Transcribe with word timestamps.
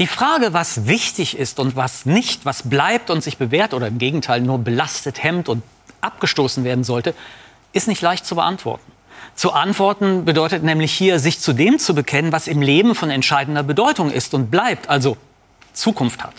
Die 0.00 0.06
Frage, 0.06 0.54
was 0.54 0.86
wichtig 0.86 1.36
ist 1.36 1.60
und 1.60 1.76
was 1.76 2.06
nicht, 2.06 2.46
was 2.46 2.70
bleibt 2.70 3.10
und 3.10 3.22
sich 3.22 3.36
bewährt 3.36 3.74
oder 3.74 3.88
im 3.88 3.98
Gegenteil 3.98 4.40
nur 4.40 4.58
belastet, 4.58 5.22
hemmt 5.22 5.50
und 5.50 5.62
abgestoßen 6.00 6.64
werden 6.64 6.84
sollte, 6.84 7.14
ist 7.74 7.86
nicht 7.86 8.00
leicht 8.00 8.24
zu 8.24 8.34
beantworten. 8.34 8.90
Zu 9.34 9.52
antworten 9.52 10.24
bedeutet 10.24 10.62
nämlich 10.62 10.90
hier, 10.90 11.18
sich 11.18 11.38
zu 11.38 11.52
dem 11.52 11.78
zu 11.78 11.94
bekennen, 11.94 12.32
was 12.32 12.48
im 12.48 12.62
Leben 12.62 12.94
von 12.94 13.10
entscheidender 13.10 13.62
Bedeutung 13.62 14.10
ist 14.10 14.32
und 14.32 14.50
bleibt, 14.50 14.88
also 14.88 15.18
Zukunft 15.74 16.24
hat. 16.24 16.34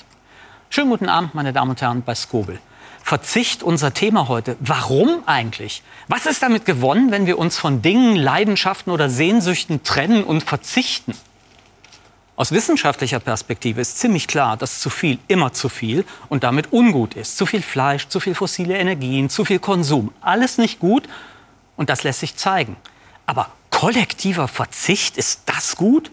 Schönen 0.72 0.90
guten 0.90 1.08
Abend, 1.08 1.36
meine 1.36 1.54
Damen 1.54 1.70
und 1.70 1.82
Herren, 1.82 2.02
bei 2.02 2.16
Skobel. 2.16 2.58
Verzicht 3.04 3.62
unser 3.62 3.94
Thema 3.94 4.28
heute. 4.28 4.58
Warum 4.60 5.22
eigentlich? 5.28 5.84
Was 6.08 6.26
ist 6.26 6.42
damit 6.42 6.66
gewonnen, 6.66 7.12
wenn 7.12 7.28
wir 7.28 7.38
uns 7.38 7.60
von 7.60 7.84
Dingen, 7.84 8.16
Leidenschaften 8.16 8.92
oder 8.92 9.08
Sehnsüchten 9.12 9.84
trennen 9.84 10.24
und 10.24 10.42
verzichten? 10.42 11.14
Aus 12.42 12.52
wissenschaftlicher 12.52 13.20
Perspektive 13.20 13.82
ist 13.82 14.00
ziemlich 14.00 14.26
klar, 14.26 14.58
dass 14.58 14.80
zu 14.80 14.90
viel 14.90 15.20
immer 15.28 15.54
zu 15.54 15.70
viel 15.70 16.06
und 16.28 16.44
damit 16.44 16.74
ungut 16.74 17.14
ist. 17.14 17.38
Zu 17.38 17.46
viel 17.46 17.62
Fleisch, 17.62 18.08
zu 18.08 18.20
viel 18.20 18.34
fossile 18.34 18.80
Energien, 18.80 19.30
zu 19.30 19.46
viel 19.46 19.60
Konsum. 19.60 20.12
Alles 20.22 20.58
nicht 20.58 20.80
gut 20.80 21.04
und 21.78 21.92
das 21.92 22.02
lässt 22.02 22.22
sich 22.22 22.38
zeigen. 22.38 22.78
Aber 23.28 23.52
kollektiver 23.70 24.48
Verzicht, 24.48 25.18
ist 25.18 25.44
das 25.46 25.76
gut? 25.76 26.10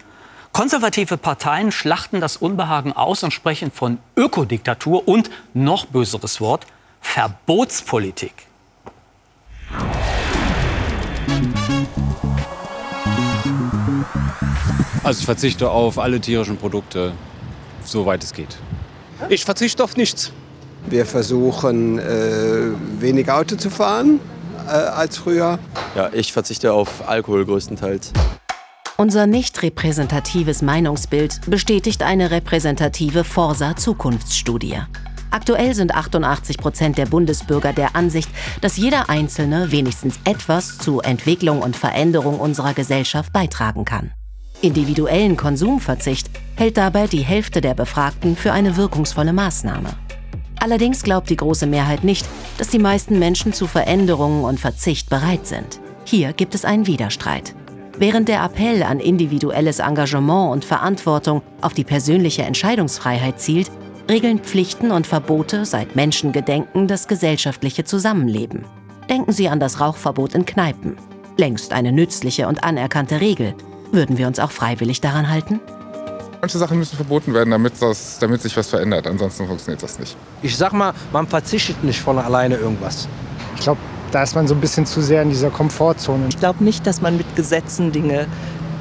Konservative 0.51 1.17
Parteien 1.17 1.71
schlachten 1.71 2.21
das 2.21 2.37
Unbehagen 2.37 2.93
aus 2.93 3.23
und 3.23 3.33
sprechen 3.33 3.71
von 3.71 3.97
Ökodiktatur 4.15 5.07
und, 5.07 5.31
noch 5.55 5.87
böseres 5.87 6.39
Wort, 6.39 6.67
Verbotspolitik. 7.01 8.45
Also 15.03 15.19
ich 15.19 15.25
verzichte 15.25 15.69
auf 15.69 15.97
alle 15.97 16.19
tierischen 16.19 16.57
Produkte, 16.57 17.13
soweit 17.83 18.23
es 18.23 18.33
geht. 18.33 18.57
Ich 19.29 19.45
verzichte 19.45 19.83
auf 19.83 19.95
nichts. 19.97 20.31
Wir 20.87 21.05
versuchen, 21.05 21.99
äh, 21.99 22.71
weniger 22.99 23.37
Auto 23.37 23.55
zu 23.55 23.69
fahren 23.69 24.19
äh, 24.67 24.71
als 24.71 25.17
früher. 25.17 25.59
Ja, 25.95 26.09
ich 26.13 26.33
verzichte 26.33 26.73
auf 26.73 27.07
Alkohol 27.07 27.45
größtenteils. 27.45 28.11
Unser 28.97 29.27
nicht 29.27 29.61
repräsentatives 29.61 30.61
Meinungsbild 30.61 31.41
bestätigt 31.47 32.03
eine 32.03 32.31
repräsentative 32.31 33.23
Forsa-Zukunftsstudie. 33.23 34.79
Aktuell 35.31 35.75
sind 35.75 35.93
88 35.93 36.57
Prozent 36.57 36.97
der 36.97 37.05
Bundesbürger 37.05 37.71
der 37.71 37.95
Ansicht, 37.95 38.29
dass 38.61 38.77
jeder 38.77 39.09
Einzelne 39.09 39.71
wenigstens 39.71 40.19
etwas 40.25 40.79
zu 40.79 41.01
Entwicklung 41.01 41.61
und 41.61 41.77
Veränderung 41.77 42.39
unserer 42.39 42.73
Gesellschaft 42.73 43.31
beitragen 43.31 43.85
kann. 43.85 44.11
Individuellen 44.61 45.37
Konsumverzicht 45.37 46.29
hält 46.57 46.75
dabei 46.75 47.07
die 47.07 47.21
Hälfte 47.21 47.61
der 47.61 47.73
Befragten 47.73 48.35
für 48.35 48.51
eine 48.51 48.75
wirkungsvolle 48.75 49.31
Maßnahme. 49.31 49.89
Allerdings 50.59 51.03
glaubt 51.03 51.29
die 51.29 51.37
große 51.37 51.65
Mehrheit 51.65 52.03
nicht, 52.03 52.27
dass 52.57 52.67
die 52.67 52.79
meisten 52.79 53.17
Menschen 53.17 53.53
zu 53.53 53.67
Veränderungen 53.67 54.43
und 54.43 54.59
Verzicht 54.59 55.09
bereit 55.09 55.47
sind. 55.47 55.79
Hier 56.03 56.33
gibt 56.33 56.55
es 56.55 56.65
einen 56.65 56.87
Widerstreit. 56.87 57.55
Während 57.97 58.27
der 58.27 58.43
Appell 58.43 58.83
an 58.83 58.99
individuelles 58.99 59.79
Engagement 59.79 60.51
und 60.51 60.65
Verantwortung 60.65 61.41
auf 61.61 61.73
die 61.73 61.85
persönliche 61.85 62.43
Entscheidungsfreiheit 62.43 63.39
zielt, 63.39 63.71
regeln 64.09 64.39
Pflichten 64.39 64.91
und 64.91 65.07
Verbote 65.07 65.63
seit 65.63 65.95
Menschengedenken 65.95 66.87
das 66.87 67.07
gesellschaftliche 67.07 67.85
Zusammenleben. 67.85 68.65
Denken 69.09 69.31
Sie 69.31 69.47
an 69.47 69.61
das 69.61 69.79
Rauchverbot 69.79 70.35
in 70.35 70.45
Kneipen. 70.45 70.97
Längst 71.37 71.71
eine 71.71 71.93
nützliche 71.93 72.47
und 72.47 72.63
anerkannte 72.63 73.21
Regel. 73.21 73.55
Würden 73.91 74.17
wir 74.17 74.27
uns 74.27 74.39
auch 74.39 74.51
freiwillig 74.51 75.01
daran 75.01 75.29
halten? 75.29 75.59
Manche 76.41 76.57
Sachen 76.57 76.77
müssen 76.77 76.95
verboten 76.95 77.33
werden, 77.33 77.49
damit, 77.49 77.73
das, 77.81 78.19
damit 78.19 78.41
sich 78.41 78.55
was 78.55 78.69
verändert. 78.69 79.07
Ansonsten 79.07 79.47
funktioniert 79.47 79.83
das 79.83 79.99
nicht. 79.99 80.15
Ich 80.41 80.55
sag 80.55 80.71
mal, 80.73 80.93
man 81.11 81.27
verzichtet 81.27 81.83
nicht 81.83 81.99
von 81.99 82.17
alleine 82.17 82.55
irgendwas. 82.55 83.09
Ich 83.55 83.61
glaube, 83.61 83.79
da 84.11 84.23
ist 84.23 84.35
man 84.35 84.47
so 84.47 84.55
ein 84.55 84.61
bisschen 84.61 84.85
zu 84.85 85.01
sehr 85.01 85.21
in 85.21 85.29
dieser 85.29 85.49
Komfortzone. 85.49 86.27
Ich 86.29 86.39
glaube 86.39 86.63
nicht, 86.63 86.87
dass 86.87 87.01
man 87.01 87.17
mit 87.17 87.35
Gesetzen 87.35 87.91
Dinge 87.91 88.27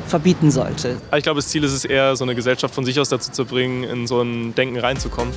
verbieten 0.07 0.51
sollte. 0.51 0.97
Ich 1.17 1.23
glaube, 1.23 1.39
das 1.39 1.49
Ziel 1.49 1.65
ist 1.65 1.73
es 1.73 1.85
eher, 1.85 2.15
so 2.17 2.25
eine 2.25 2.35
Gesellschaft 2.35 2.75
von 2.75 2.85
sich 2.85 2.99
aus 3.01 3.09
dazu 3.09 3.31
zu 3.33 3.45
bringen, 3.45 3.85
in 3.85 4.07
so 4.07 4.23
ein 4.23 4.55
Denken 4.55 4.79
reinzukommen. 4.79 5.33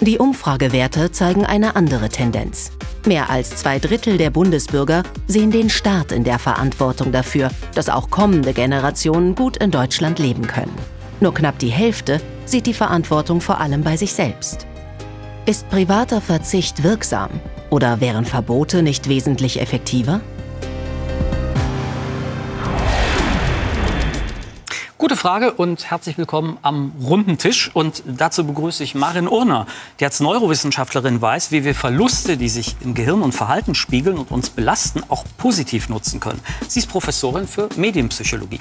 Die 0.00 0.18
Umfragewerte 0.18 1.10
zeigen 1.10 1.44
eine 1.44 1.74
andere 1.74 2.08
Tendenz. 2.08 2.70
Mehr 3.04 3.30
als 3.30 3.56
zwei 3.56 3.80
Drittel 3.80 4.16
der 4.16 4.30
Bundesbürger 4.30 5.02
sehen 5.26 5.50
den 5.50 5.68
Staat 5.68 6.12
in 6.12 6.22
der 6.22 6.38
Verantwortung 6.38 7.10
dafür, 7.10 7.50
dass 7.74 7.88
auch 7.88 8.08
kommende 8.08 8.52
Generationen 8.52 9.34
gut 9.34 9.56
in 9.56 9.72
Deutschland 9.72 10.20
leben 10.20 10.46
können. 10.46 10.76
Nur 11.18 11.34
knapp 11.34 11.58
die 11.58 11.70
Hälfte 11.70 12.20
sieht 12.44 12.66
die 12.66 12.74
Verantwortung 12.74 13.40
vor 13.40 13.60
allem 13.60 13.82
bei 13.82 13.96
sich 13.96 14.12
selbst. 14.12 14.66
Ist 15.46 15.68
privater 15.68 16.20
Verzicht 16.20 16.84
wirksam 16.84 17.30
oder 17.68 18.00
wären 18.00 18.24
Verbote 18.24 18.84
nicht 18.84 19.08
wesentlich 19.08 19.60
effektiver? 19.60 20.20
Gute 25.08 25.20
Frage 25.20 25.52
und 25.54 25.90
herzlich 25.90 26.18
willkommen 26.18 26.58
am 26.60 26.92
runden 27.02 27.38
Tisch. 27.38 27.70
Und 27.72 28.02
dazu 28.06 28.46
begrüße 28.46 28.84
ich 28.84 28.94
Marin 28.94 29.26
Urner, 29.26 29.66
die 29.98 30.04
als 30.04 30.20
Neurowissenschaftlerin 30.20 31.22
weiß, 31.22 31.50
wie 31.50 31.64
wir 31.64 31.74
Verluste, 31.74 32.36
die 32.36 32.50
sich 32.50 32.76
im 32.82 32.92
Gehirn 32.92 33.22
und 33.22 33.32
Verhalten 33.32 33.74
spiegeln 33.74 34.18
und 34.18 34.30
uns 34.30 34.50
belasten, 34.50 35.02
auch 35.08 35.24
positiv 35.38 35.88
nutzen 35.88 36.20
können. 36.20 36.42
Sie 36.68 36.80
ist 36.80 36.90
Professorin 36.90 37.48
für 37.48 37.70
Medienpsychologie. 37.76 38.60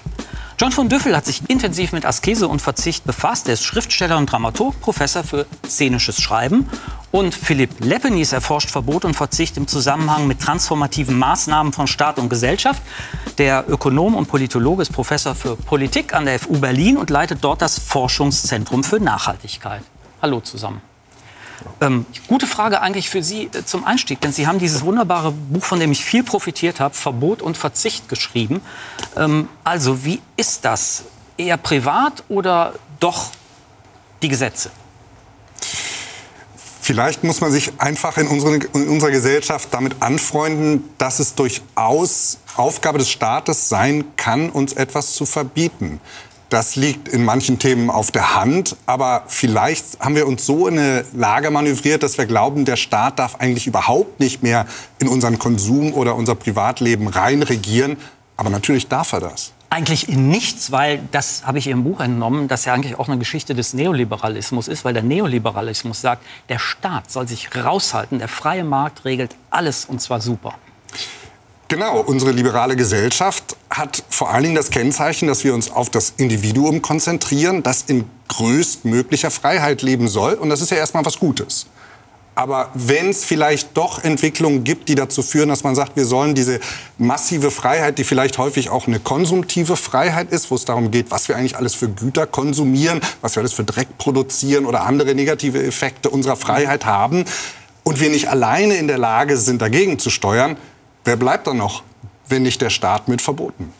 John 0.58 0.72
von 0.72 0.88
Düffel 0.88 1.18
hat 1.18 1.26
sich 1.26 1.42
intensiv 1.50 1.92
mit 1.92 2.06
Askese 2.06 2.48
und 2.48 2.62
Verzicht 2.62 3.04
befasst. 3.04 3.50
Er 3.50 3.56
ist 3.56 3.66
Schriftsteller 3.66 4.18
und 4.18 4.32
Dramaturg, 4.32 4.80
Professor 4.80 5.26
für 5.26 5.48
szenisches 5.66 6.22
Schreiben. 6.22 6.70
Und 7.12 7.34
Philipp 7.34 7.80
Leppenis 7.80 8.34
erforscht 8.34 8.70
Verbot 8.70 9.06
und 9.06 9.14
Verzicht 9.14 9.56
im 9.58 9.68
Zusammenhang 9.68 10.28
mit 10.28 10.42
transformativen 10.42 11.18
Maßnahmen 11.18 11.72
von 11.72 11.88
Staat 11.88 12.20
und 12.20 12.30
Gesellschaft. 12.30 12.82
Der 13.38 13.66
Ökonom 13.68 14.16
und 14.16 14.28
Politologe 14.28 14.82
ist 14.82 14.92
Professor 14.92 15.34
für 15.34 15.56
Politik 15.56 16.14
an 16.14 16.26
der 16.26 16.40
FU 16.40 16.60
Berlin 16.60 16.98
und 16.98 17.10
leitet 17.10 17.44
dort 17.44 17.62
das 17.62 17.80
Forschungszentrum 17.80 18.84
für 18.84 19.00
Nachhaltigkeit. 19.00 19.84
Hallo 20.22 20.42
zusammen. 20.42 20.82
Ähm, 21.82 22.06
gute 22.28 22.46
Frage 22.46 22.82
eigentlich 22.82 23.10
für 23.10 23.24
Sie 23.24 23.46
äh, 23.46 23.64
zum 23.66 23.84
Einstieg, 23.84 24.22
denn 24.22 24.32
Sie 24.32 24.46
haben 24.46 24.60
dieses 24.60 24.84
wunderbare 24.84 25.32
Buch, 25.32 25.64
von 25.64 25.80
dem 25.80 25.92
ich 25.92 26.04
viel 26.04 26.24
profitiert 26.24 26.80
habe, 26.80 26.94
Verbot 26.94 27.42
und 27.42 27.58
Verzicht 27.58 28.10
geschrieben. 28.10 28.62
Ähm, 29.16 29.50
also, 29.64 30.06
wie 30.06 30.22
ist 30.36 30.66
das? 30.66 31.06
Eher 31.38 31.58
privat 31.58 32.24
oder 32.30 32.74
doch 33.00 33.28
die 34.22 34.28
Gesetze? 34.28 34.72
Vielleicht 36.88 37.26
muss 37.26 37.42
man 37.42 37.52
sich 37.52 37.74
einfach 37.80 38.16
in, 38.16 38.28
unseren, 38.28 38.62
in, 38.74 38.88
unserer 38.88 39.12
Gesellschaft 39.12 39.68
damit 39.72 39.98
anfreunden, 40.00 40.86
dass 40.98 41.20
es 41.20 41.36
durchaus 41.36 42.38
Aufgabe 42.56 42.98
des 42.98 43.10
Staates 43.10 43.68
sein 43.68 44.06
kann, 44.16 44.50
uns 44.50 44.72
etwas 44.72 45.12
zu 45.12 45.26
verbieten. 45.26 46.00
Das 46.48 46.78
liegt 46.78 47.10
in 47.10 47.26
manchen 47.26 47.60
Themen 47.60 47.90
auf 47.90 48.12
der 48.12 48.36
Hand, 48.36 48.78
aber 48.86 49.24
vielleicht 49.28 50.00
haben 50.00 50.16
wir 50.16 50.26
uns 50.26 50.46
so 50.46 50.66
in 50.66 50.80
eine 50.80 51.04
Lage 51.12 51.52
manövriert, 51.52 52.04
dass 52.04 52.18
wir 52.18 52.26
glauben, 52.26 52.64
der 52.64 52.78
Staat 52.78 53.20
darf 53.20 53.36
eigentlich 53.36 53.68
überhaupt 53.68 54.22
nicht 54.22 54.42
mehr 54.42 54.66
in 55.00 55.10
unseren 55.10 55.38
Konsum 55.40 55.94
oder 55.94 56.16
unser 56.16 56.36
Privatleben 56.36 57.10
reinregieren. 57.10 57.98
Aber 58.38 58.50
natürlich 58.50 58.88
darf 58.88 59.12
er 59.12 59.20
das. 59.20 59.52
Eigentlich 59.78 60.10
in 60.10 60.30
nichts, 60.30 60.72
weil 60.72 61.08
das 61.12 61.46
habe 61.46 61.60
ich 61.60 61.68
Ihrem 61.68 61.84
Buch 61.84 62.00
entnommen, 62.00 62.48
dass 62.48 62.66
ja 62.66 62.74
eigentlich 62.74 62.98
auch 62.98 63.10
eine 63.10 63.20
Geschichte 63.20 63.54
des 63.54 63.76
Neoliberalismus 63.76 64.68
ist, 64.68 64.84
weil 64.86 64.96
der 64.96 65.04
Neoliberalismus 65.04 66.02
sagt, 66.02 66.24
der 66.50 66.58
Staat 66.58 67.12
soll 67.12 67.28
sich 67.28 67.56
raushalten, 67.56 68.18
der 68.18 68.28
freie 68.28 68.64
Markt 68.64 69.06
regelt 69.06 69.36
alles 69.52 69.86
und 69.86 70.02
zwar 70.02 70.20
super. 70.20 70.56
Genau, 71.68 72.00
unsere 72.00 72.32
liberale 72.32 72.76
Gesellschaft 72.76 73.56
hat 73.70 74.04
vor 74.10 74.32
allen 74.32 74.46
Dingen 74.46 74.56
das 74.56 74.72
Kennzeichen, 74.72 75.28
dass 75.28 75.44
wir 75.44 75.54
uns 75.54 75.70
auf 75.70 75.92
das 75.92 76.12
Individuum 76.18 76.82
konzentrieren, 76.82 77.62
das 77.62 77.84
in 77.84 78.10
größtmöglicher 78.30 79.30
Freiheit 79.30 79.84
leben 79.84 80.08
soll. 80.08 80.34
Und 80.34 80.50
das 80.50 80.62
ist 80.62 80.72
ja 80.72 80.78
erstmal 80.78 81.06
was 81.06 81.20
Gutes. 81.20 81.68
Aber 82.38 82.70
wenn 82.76 83.10
es 83.10 83.26
vielleicht 83.26 83.76
doch 83.76 84.04
Entwicklungen 84.04 84.64
gibt, 84.64 84.90
die 84.90 84.94
dazu 84.94 85.24
führen, 85.24 85.50
dass 85.50 85.64
man 85.64 85.74
sagt, 85.74 85.96
wir 85.96 86.06
sollen 86.06 86.36
diese 86.36 86.60
massive 87.00 87.50
Freiheit, 87.50 87.98
die 87.98 88.04
vielleicht 88.04 88.38
häufig 88.38 88.70
auch 88.70 88.86
eine 88.86 89.00
konsumtive 89.00 89.76
Freiheit 89.76 90.32
ist, 90.32 90.52
wo 90.52 90.56
es 90.56 90.64
darum 90.64 90.92
geht, 90.92 91.10
was 91.10 91.28
wir 91.28 91.36
eigentlich 91.36 91.58
alles 91.58 91.74
für 91.74 91.90
Güter 91.90 92.28
konsumieren, 92.28 93.02
was 93.22 93.36
wir 93.36 93.42
alles 93.42 93.54
für 93.54 93.64
Dreck 93.64 93.98
produzieren 93.98 94.68
oder 94.68 94.84
andere 94.84 95.16
negative 95.16 95.66
Effekte 95.66 96.12
unserer 96.12 96.36
Freiheit 96.36 96.86
haben, 96.86 97.26
und 97.84 98.00
wir 98.02 98.12
nicht 98.12 98.30
alleine 98.30 98.76
in 98.76 98.88
der 98.88 99.00
Lage 99.00 99.36
sind, 99.38 99.60
dagegen 99.60 99.98
zu 99.98 100.12
steuern, 100.12 100.58
wer 101.06 101.16
bleibt 101.16 101.48
dann 101.48 101.58
noch, 101.58 101.82
wenn 102.28 102.44
nicht 102.44 102.62
der 102.62 102.70
Staat 102.70 103.08
mit 103.08 103.20
Verboten? 103.20 103.74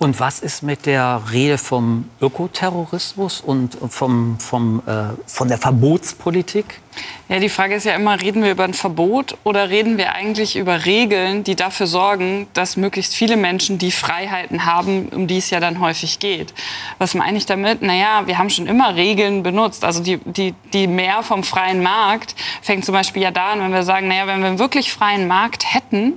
Und 0.00 0.20
was 0.20 0.38
ist 0.38 0.62
mit 0.62 0.86
der 0.86 1.20
Rede 1.32 1.58
vom 1.58 2.08
Ökoterrorismus 2.20 3.40
und 3.40 3.76
vom, 3.88 4.38
vom, 4.38 4.80
äh, 4.86 5.20
von 5.26 5.48
der 5.48 5.58
Verbotspolitik? 5.58 6.80
Ja, 7.28 7.40
die 7.40 7.48
Frage 7.48 7.74
ist 7.74 7.84
ja 7.84 7.96
immer, 7.96 8.20
reden 8.20 8.44
wir 8.44 8.52
über 8.52 8.62
ein 8.62 8.74
Verbot 8.74 9.36
oder 9.42 9.70
reden 9.70 9.98
wir 9.98 10.12
eigentlich 10.14 10.54
über 10.54 10.84
Regeln, 10.84 11.42
die 11.42 11.56
dafür 11.56 11.88
sorgen, 11.88 12.46
dass 12.54 12.76
möglichst 12.76 13.12
viele 13.12 13.36
Menschen 13.36 13.78
die 13.78 13.90
Freiheiten 13.90 14.64
haben, 14.64 15.08
um 15.08 15.26
die 15.26 15.38
es 15.38 15.50
ja 15.50 15.58
dann 15.58 15.80
häufig 15.80 16.20
geht. 16.20 16.54
Was 16.98 17.14
meine 17.14 17.36
ich 17.36 17.46
damit? 17.46 17.82
Naja, 17.82 18.22
wir 18.26 18.38
haben 18.38 18.50
schon 18.50 18.68
immer 18.68 18.94
Regeln 18.94 19.42
benutzt. 19.42 19.84
Also 19.84 20.00
die, 20.00 20.18
die, 20.18 20.54
die 20.72 20.86
mehr 20.86 21.24
vom 21.24 21.42
freien 21.42 21.82
Markt 21.82 22.36
fängt 22.62 22.84
zum 22.84 22.92
Beispiel 22.92 23.22
ja 23.22 23.32
da 23.32 23.50
an, 23.50 23.60
wenn 23.60 23.72
wir 23.72 23.82
sagen, 23.82 24.06
naja, 24.06 24.28
wenn 24.28 24.42
wir 24.42 24.46
einen 24.46 24.60
wirklich 24.60 24.92
freien 24.92 25.26
Markt 25.26 25.74
hätten, 25.74 26.12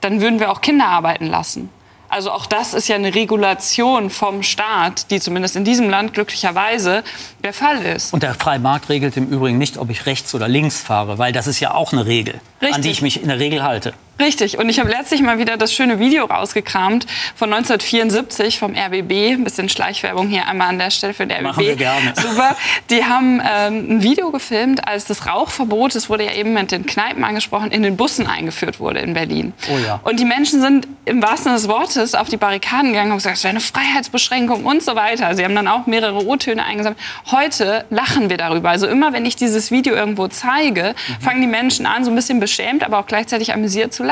dann 0.00 0.22
würden 0.22 0.40
wir 0.40 0.50
auch 0.50 0.62
Kinder 0.62 0.86
arbeiten 0.86 1.26
lassen. 1.26 1.68
Also 2.10 2.32
auch 2.32 2.46
das 2.46 2.74
ist 2.74 2.88
ja 2.88 2.96
eine 2.96 3.14
Regulation 3.14 4.10
vom 4.10 4.42
Staat, 4.42 5.12
die 5.12 5.20
zumindest 5.20 5.54
in 5.54 5.64
diesem 5.64 5.88
Land 5.88 6.12
glücklicherweise 6.12 7.04
der 7.44 7.52
Fall 7.52 7.82
ist. 7.86 8.12
Und 8.12 8.24
der 8.24 8.34
freie 8.34 8.58
Markt 8.58 8.88
regelt 8.88 9.16
im 9.16 9.28
Übrigen 9.28 9.58
nicht, 9.58 9.78
ob 9.78 9.90
ich 9.90 10.06
rechts 10.06 10.34
oder 10.34 10.48
links 10.48 10.80
fahre, 10.80 11.18
weil 11.18 11.32
das 11.32 11.46
ist 11.46 11.60
ja 11.60 11.72
auch 11.72 11.92
eine 11.92 12.06
Regel, 12.06 12.40
Richtig. 12.60 12.74
an 12.74 12.82
die 12.82 12.90
ich 12.90 13.00
mich 13.00 13.22
in 13.22 13.28
der 13.28 13.38
Regel 13.38 13.62
halte. 13.62 13.94
Richtig. 14.20 14.58
Und 14.58 14.68
ich 14.68 14.78
habe 14.78 14.90
letztlich 14.90 15.22
mal 15.22 15.38
wieder 15.38 15.56
das 15.56 15.72
schöne 15.72 15.98
Video 15.98 16.26
rausgekramt 16.26 17.06
von 17.34 17.52
1974 17.52 18.58
vom 18.58 18.74
RBB. 18.76 19.32
Ein 19.32 19.44
bisschen 19.44 19.68
Schleichwerbung 19.68 20.28
hier 20.28 20.46
einmal 20.46 20.68
an 20.68 20.78
der 20.78 20.90
Stelle 20.90 21.14
für 21.14 21.26
den 21.26 21.32
RBB. 21.38 21.42
Machen 21.44 21.64
wir 21.64 21.76
gerne. 21.76 22.12
Super. 22.16 22.56
Die 22.90 23.04
haben 23.04 23.40
ähm, 23.40 23.86
ein 23.96 24.02
Video 24.02 24.30
gefilmt, 24.30 24.86
als 24.86 25.06
das 25.06 25.26
Rauchverbot, 25.26 25.94
das 25.94 26.08
wurde 26.10 26.24
ja 26.26 26.32
eben 26.34 26.52
mit 26.52 26.70
den 26.70 26.84
Kneipen 26.86 27.24
angesprochen, 27.24 27.70
in 27.70 27.82
den 27.82 27.96
Bussen 27.96 28.26
eingeführt 28.26 28.78
wurde 28.78 29.00
in 29.00 29.14
Berlin. 29.14 29.54
Oh 29.72 29.78
ja. 29.78 30.00
Und 30.04 30.20
die 30.20 30.24
Menschen 30.26 30.60
sind 30.60 30.86
im 31.06 31.22
wahrsten 31.22 31.44
Sinne 31.44 31.56
des 31.56 31.68
Wortes 31.68 32.14
auf 32.14 32.28
die 32.28 32.36
Barrikaden 32.36 32.90
gegangen 32.92 33.10
und 33.12 33.16
gesagt, 33.18 33.38
es 33.38 33.44
wäre 33.44 33.50
eine 33.52 33.60
Freiheitsbeschränkung 33.60 34.64
und 34.66 34.82
so 34.82 34.94
weiter. 34.96 35.34
Sie 35.34 35.44
haben 35.44 35.54
dann 35.54 35.66
auch 35.66 35.86
mehrere 35.86 36.26
O-Töne 36.26 36.62
eingesammelt. 36.64 37.00
Heute 37.30 37.86
lachen 37.90 38.28
wir 38.28 38.36
darüber. 38.36 38.68
Also 38.70 38.86
immer, 38.86 39.12
wenn 39.14 39.24
ich 39.24 39.36
dieses 39.36 39.70
Video 39.70 39.94
irgendwo 39.94 40.28
zeige, 40.28 40.94
Mhm. 41.08 41.22
fangen 41.22 41.40
die 41.40 41.46
Menschen 41.46 41.86
an, 41.86 42.04
so 42.04 42.10
ein 42.10 42.14
bisschen 42.16 42.38
beschämt, 42.40 42.84
aber 42.84 42.98
auch 42.98 43.06
gleichzeitig 43.06 43.54
amüsiert 43.54 43.94
zu 43.94 44.02
lachen. 44.04 44.09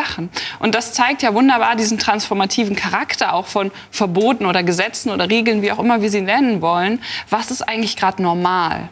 Und 0.59 0.75
das 0.75 0.93
zeigt 0.93 1.23
ja 1.23 1.35
wunderbar 1.35 1.77
diesen 1.77 1.99
transformativen 1.99 2.77
Charakter 2.77 3.35
auch 3.35 3.47
von 3.47 3.71
Verboten 3.91 4.47
oder 4.47 4.63
Gesetzen 4.63 5.11
oder 5.11 5.31
Regeln, 5.31 5.63
wie 5.63 5.73
auch 5.73 5.79
immer 5.79 6.03
wir 6.03 6.11
sie 6.11 6.21
nennen 6.21 6.63
wollen. 6.63 7.01
Was 7.31 7.51
ist 7.51 7.63
eigentlich 7.63 7.97
gerade 7.97 8.23
normal? 8.23 8.89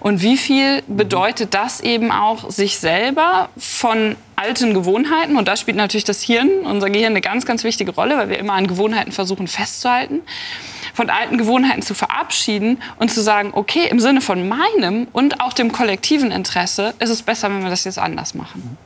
Und 0.00 0.22
wie 0.22 0.36
viel 0.36 0.82
bedeutet 0.86 1.54
das 1.54 1.80
eben 1.80 2.10
auch, 2.10 2.50
sich 2.50 2.78
selber 2.78 3.48
von 3.56 4.16
alten 4.36 4.74
Gewohnheiten, 4.74 5.36
und 5.36 5.48
da 5.48 5.56
spielt 5.56 5.76
natürlich 5.76 6.04
das 6.04 6.22
Hirn, 6.22 6.48
unser 6.64 6.90
Gehirn, 6.90 7.12
eine 7.12 7.20
ganz, 7.20 7.46
ganz 7.46 7.64
wichtige 7.64 7.92
Rolle, 7.92 8.16
weil 8.16 8.28
wir 8.28 8.38
immer 8.38 8.54
an 8.54 8.66
Gewohnheiten 8.66 9.12
versuchen 9.12 9.48
festzuhalten, 9.48 10.20
von 10.94 11.10
alten 11.10 11.38
Gewohnheiten 11.38 11.82
zu 11.82 11.94
verabschieden 11.94 12.82
und 12.98 13.12
zu 13.12 13.20
sagen, 13.20 13.50
okay, 13.52 13.86
im 13.88 14.00
Sinne 14.00 14.20
von 14.20 14.48
meinem 14.48 15.06
und 15.12 15.40
auch 15.40 15.52
dem 15.52 15.72
kollektiven 15.72 16.32
Interesse 16.32 16.94
ist 16.98 17.10
es 17.10 17.22
besser, 17.22 17.48
wenn 17.50 17.62
wir 17.62 17.70
das 17.70 17.84
jetzt 17.84 17.98
anders 17.98 18.34
machen. 18.34 18.76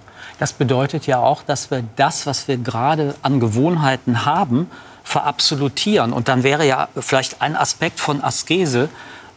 Das 0.42 0.52
bedeutet 0.52 1.06
ja 1.06 1.20
auch, 1.20 1.44
dass 1.44 1.70
wir 1.70 1.84
das, 1.94 2.26
was 2.26 2.48
wir 2.48 2.56
gerade 2.56 3.14
an 3.22 3.38
Gewohnheiten 3.38 4.24
haben, 4.24 4.68
verabsolutieren. 5.04 6.12
Und 6.12 6.26
dann 6.26 6.42
wäre 6.42 6.66
ja 6.66 6.88
vielleicht 6.98 7.40
ein 7.40 7.54
Aspekt 7.54 8.00
von 8.00 8.24
Askese, 8.24 8.88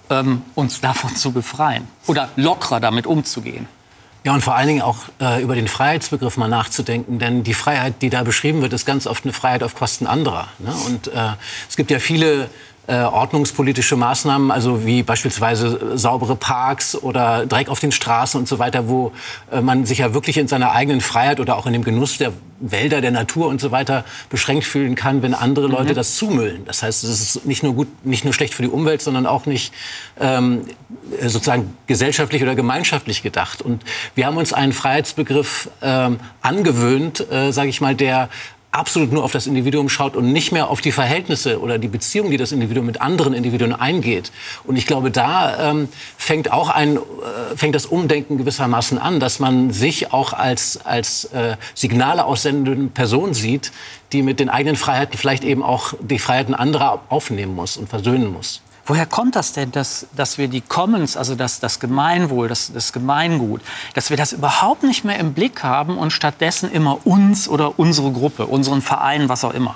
ähm, 0.10 0.42
uns 0.56 0.82
davon 0.82 1.16
zu 1.16 1.32
befreien 1.32 1.88
oder 2.08 2.30
lockerer 2.38 2.80
damit 2.80 3.06
umzugehen. 3.06 3.68
Ja, 4.24 4.34
und 4.34 4.42
vor 4.42 4.56
allen 4.56 4.68
Dingen 4.68 4.82
auch 4.82 4.98
äh, 5.22 5.44
über 5.44 5.54
den 5.54 5.68
Freiheitsbegriff 5.68 6.38
mal 6.38 6.48
nachzudenken. 6.48 7.20
Denn 7.20 7.44
die 7.44 7.54
Freiheit, 7.54 8.02
die 8.02 8.10
da 8.10 8.24
beschrieben 8.24 8.64
wird, 8.64 8.74
ist 8.74 8.88
ganz 8.88 9.06
oft 9.06 9.26
eine 9.26 9.34
Freiheit 9.34 9.62
auf 9.62 9.76
Kosten 9.76 10.08
anderer. 10.08 10.48
Ne? 10.58 10.74
Und 10.88 11.10
äh, 11.10 11.34
es 11.70 11.76
gibt 11.76 11.92
ja 11.92 12.00
viele 12.00 12.50
äh, 12.88 12.98
ordnungspolitische 12.98 13.96
Maßnahmen, 13.96 14.52
also 14.52 14.86
wie 14.86 15.04
beispielsweise 15.04 15.94
äh, 15.94 15.98
saubere 15.98 16.36
Parks 16.36 16.96
oder 16.96 17.46
Dreck 17.46 17.70
auf 17.70 17.80
den 17.80 17.92
Straßen 17.92 18.40
und 18.40 18.48
so 18.48 18.60
weiter, 18.60 18.88
wo 18.88 19.12
äh, 19.52 19.62
man 19.62 19.86
sich 19.86 20.00
ja 20.00 20.14
wirklich 20.14 20.38
in 20.38 20.48
seiner 20.48 20.72
eigenen 20.72 21.02
Freiheit 21.02 21.40
oder 21.40 21.58
auch 21.58 21.66
in 21.66 21.74
dem 21.74 21.84
Genuss 21.84 22.18
der 22.18 22.32
Wälder, 22.60 23.02
der 23.02 23.12
Natur 23.12 23.48
und 23.48 23.60
so 23.60 23.72
weiter 23.72 24.06
beschränkt 24.30 24.66
fühlen 24.66 24.96
kann, 24.96 25.22
wenn 25.22 25.34
andere 25.34 25.68
Leute 25.68 25.92
Mhm. 25.92 25.96
das 25.96 26.16
zumüllen. 26.16 26.64
Das 26.66 26.84
heißt, 26.84 27.04
es 27.04 27.36
ist 27.36 27.46
nicht 27.46 27.64
nur 27.64 27.74
gut, 27.74 27.88
nicht 28.06 28.24
nur 28.24 28.34
schlecht 28.34 28.54
für 28.54 28.64
die 28.64 28.70
Umwelt, 28.70 29.02
sondern 29.02 29.26
auch 29.26 29.46
nicht 29.46 29.74
ähm, 30.20 30.62
sozusagen 31.22 31.76
gesellschaftlich 31.88 32.42
oder 32.44 32.56
gemeinschaftlich 32.56 33.24
gedacht. 33.24 33.62
Und 33.62 33.84
wir 34.16 34.26
haben 34.26 34.38
uns 34.38 34.54
einen 34.54 34.72
Freiheitsbegriff 34.72 35.70
ähm, 35.82 36.20
angewöhnt, 36.42 37.30
äh, 37.30 37.52
sage 37.52 37.70
ich 37.70 37.82
mal, 37.82 37.96
der 37.96 38.30
absolut 38.76 39.12
nur 39.12 39.24
auf 39.24 39.32
das 39.32 39.48
Individuum 39.48 39.90
schaut 39.90 40.16
und 40.16 40.32
nicht 40.32 40.52
mehr 40.52 40.70
auf 40.70 40.82
die 40.82 40.92
Verhältnisse 40.92 41.60
oder 41.60 41.78
die 41.78 41.88
Beziehung, 41.88 42.32
die 42.32 42.38
das 42.38 42.52
Individuum 42.52 42.86
mit 42.86 43.02
anderen 43.02 43.34
Individuen 43.34 43.74
eingeht. 43.74 44.32
Und 44.64 44.76
ich 44.76 44.86
glaube, 44.86 45.12
da 45.12 45.72
ähm, 45.72 45.88
fängt 46.18 46.52
auch 46.52 46.70
ein, 46.70 46.98
äh, 46.98 47.00
fängt 47.56 47.76
das 47.76 47.86
Umdenken 47.86 48.38
gewissermaßen 48.38 48.98
an, 48.98 49.20
dass 49.20 49.40
man 49.40 49.72
sich 49.72 50.14
auch 50.14 50.34
als, 50.34 50.86
als 50.86 51.26
äh, 51.26 51.56
Signale 51.74 52.26
aussendende 52.26 52.88
Person 52.88 53.34
sieht, 53.34 53.72
die 54.12 54.22
mit 54.22 54.40
den 54.40 54.50
eigenen 54.50 54.76
Freiheiten 54.76 55.18
vielleicht 55.18 55.44
eben 55.44 55.64
auch 55.64 55.94
die 56.00 56.20
Freiheiten 56.20 56.54
anderer 56.54 57.02
aufnehmen 57.10 57.56
muss 57.56 57.78
und 57.78 57.90
versöhnen 57.90 58.32
muss. 58.32 58.62
Woher 58.88 59.08
kommt 59.08 59.36
das 59.36 59.54
denn, 59.54 59.72
dass, 59.72 60.06
dass 60.16 60.38
wir 60.38 60.48
die 60.48 60.62
Commons, 60.62 61.18
also 61.18 61.34
das, 61.34 61.60
das 61.60 61.80
Gemeinwohl, 61.80 62.48
das, 62.48 62.72
das 62.72 62.94
Gemeingut, 62.94 63.62
dass 63.96 64.12
wir 64.12 64.18
das 64.18 64.32
überhaupt 64.32 64.84
nicht 64.84 65.04
mehr 65.04 65.18
im 65.18 65.34
Blick 65.34 65.64
haben 65.64 65.98
und 65.98 66.12
stattdessen 66.12 66.72
immer 66.72 67.06
uns 67.06 67.50
oder 67.50 67.80
unsere 67.80 68.12
Gruppe, 68.12 68.46
unseren 68.46 68.84
Verein, 68.84 69.28
was 69.28 69.44
auch 69.44 69.54
immer? 69.54 69.76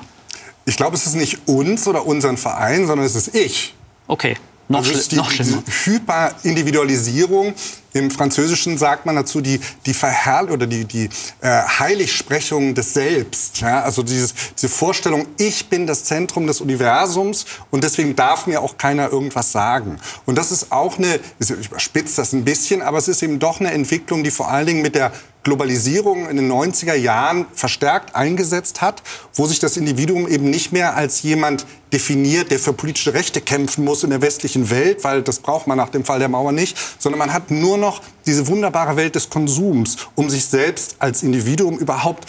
Ich 0.65 0.77
glaube, 0.77 0.95
es 0.95 1.07
ist 1.07 1.15
nicht 1.15 1.47
uns 1.47 1.87
oder 1.87 2.05
unseren 2.05 2.37
Verein, 2.37 2.85
sondern 2.85 3.05
es 3.05 3.15
ist 3.15 3.33
ich. 3.33 3.73
Okay, 4.07 4.37
noch, 4.67 4.79
also 4.79 5.09
die, 5.09 5.15
noch 5.15 5.31
schlimmer. 5.31 5.63
Hyperindividualisierung. 5.65 7.55
Im 7.93 8.11
Französischen 8.11 8.77
sagt 8.77 9.05
man 9.05 9.15
dazu 9.15 9.41
die, 9.41 9.59
die 9.85 9.93
Verherrl 9.93 10.51
oder 10.51 10.67
die, 10.67 10.85
die 10.85 11.09
äh, 11.41 11.61
Heiligsprechung 11.79 12.75
des 12.75 12.93
Selbst. 12.93 13.59
Ja? 13.61 13.81
Also 13.81 14.03
dieses, 14.03 14.33
diese 14.55 14.69
Vorstellung, 14.69 15.25
ich 15.37 15.69
bin 15.69 15.87
das 15.87 16.03
Zentrum 16.03 16.45
des 16.45 16.61
Universums 16.61 17.45
und 17.71 17.83
deswegen 17.83 18.15
darf 18.15 18.47
mir 18.47 18.61
auch 18.61 18.77
keiner 18.77 19.11
irgendwas 19.11 19.51
sagen. 19.51 19.99
Und 20.25 20.37
das 20.37 20.51
ist 20.51 20.71
auch 20.71 20.97
eine, 20.97 21.19
ich 21.39 21.49
überspitze 21.49 22.17
das 22.17 22.33
ein 22.33 22.45
bisschen, 22.45 22.81
aber 22.81 22.97
es 22.97 23.07
ist 23.07 23.23
eben 23.23 23.39
doch 23.39 23.59
eine 23.59 23.71
Entwicklung, 23.71 24.23
die 24.23 24.31
vor 24.31 24.49
allen 24.49 24.67
Dingen 24.67 24.81
mit 24.81 24.95
der 24.95 25.11
Globalisierung 25.43 26.29
in 26.29 26.35
den 26.35 26.51
90er 26.51 26.95
Jahren 26.95 27.45
verstärkt 27.53 28.13
eingesetzt 28.13 28.81
hat, 28.81 29.01
wo 29.33 29.47
sich 29.47 29.59
das 29.59 29.77
Individuum 29.77 30.27
eben 30.27 30.49
nicht 30.49 30.73
mehr 30.73 30.97
als 30.97 31.21
jemand 31.21 31.65
definiert, 31.93 32.51
der 32.51 32.59
für 32.59 32.73
politische 32.73 33.13
Rechte 33.13 33.41
kämpfen 33.41 33.83
muss 33.83 34.03
in 34.03 34.09
der 34.09 34.21
westlichen 34.21 34.69
Welt, 34.69 35.03
weil 35.03 35.23
das 35.23 35.39
braucht 35.39 35.65
man 35.65 35.77
nach 35.77 35.89
dem 35.89 36.03
Fall 36.05 36.19
der 36.19 36.29
Mauer 36.29 36.51
nicht, 36.51 36.77
sondern 36.99 37.17
man 37.17 37.33
hat 37.33 37.51
nur 37.51 37.78
noch 37.79 38.01
diese 38.29 38.47
wunderbare 38.47 38.95
Welt 38.95 39.15
des 39.15 39.29
Konsums, 39.29 39.97
um 40.15 40.29
sich 40.29 40.45
selbst 40.45 40.95
als 40.99 41.23
Individuum 41.23 41.77
überhaupt 41.79 42.25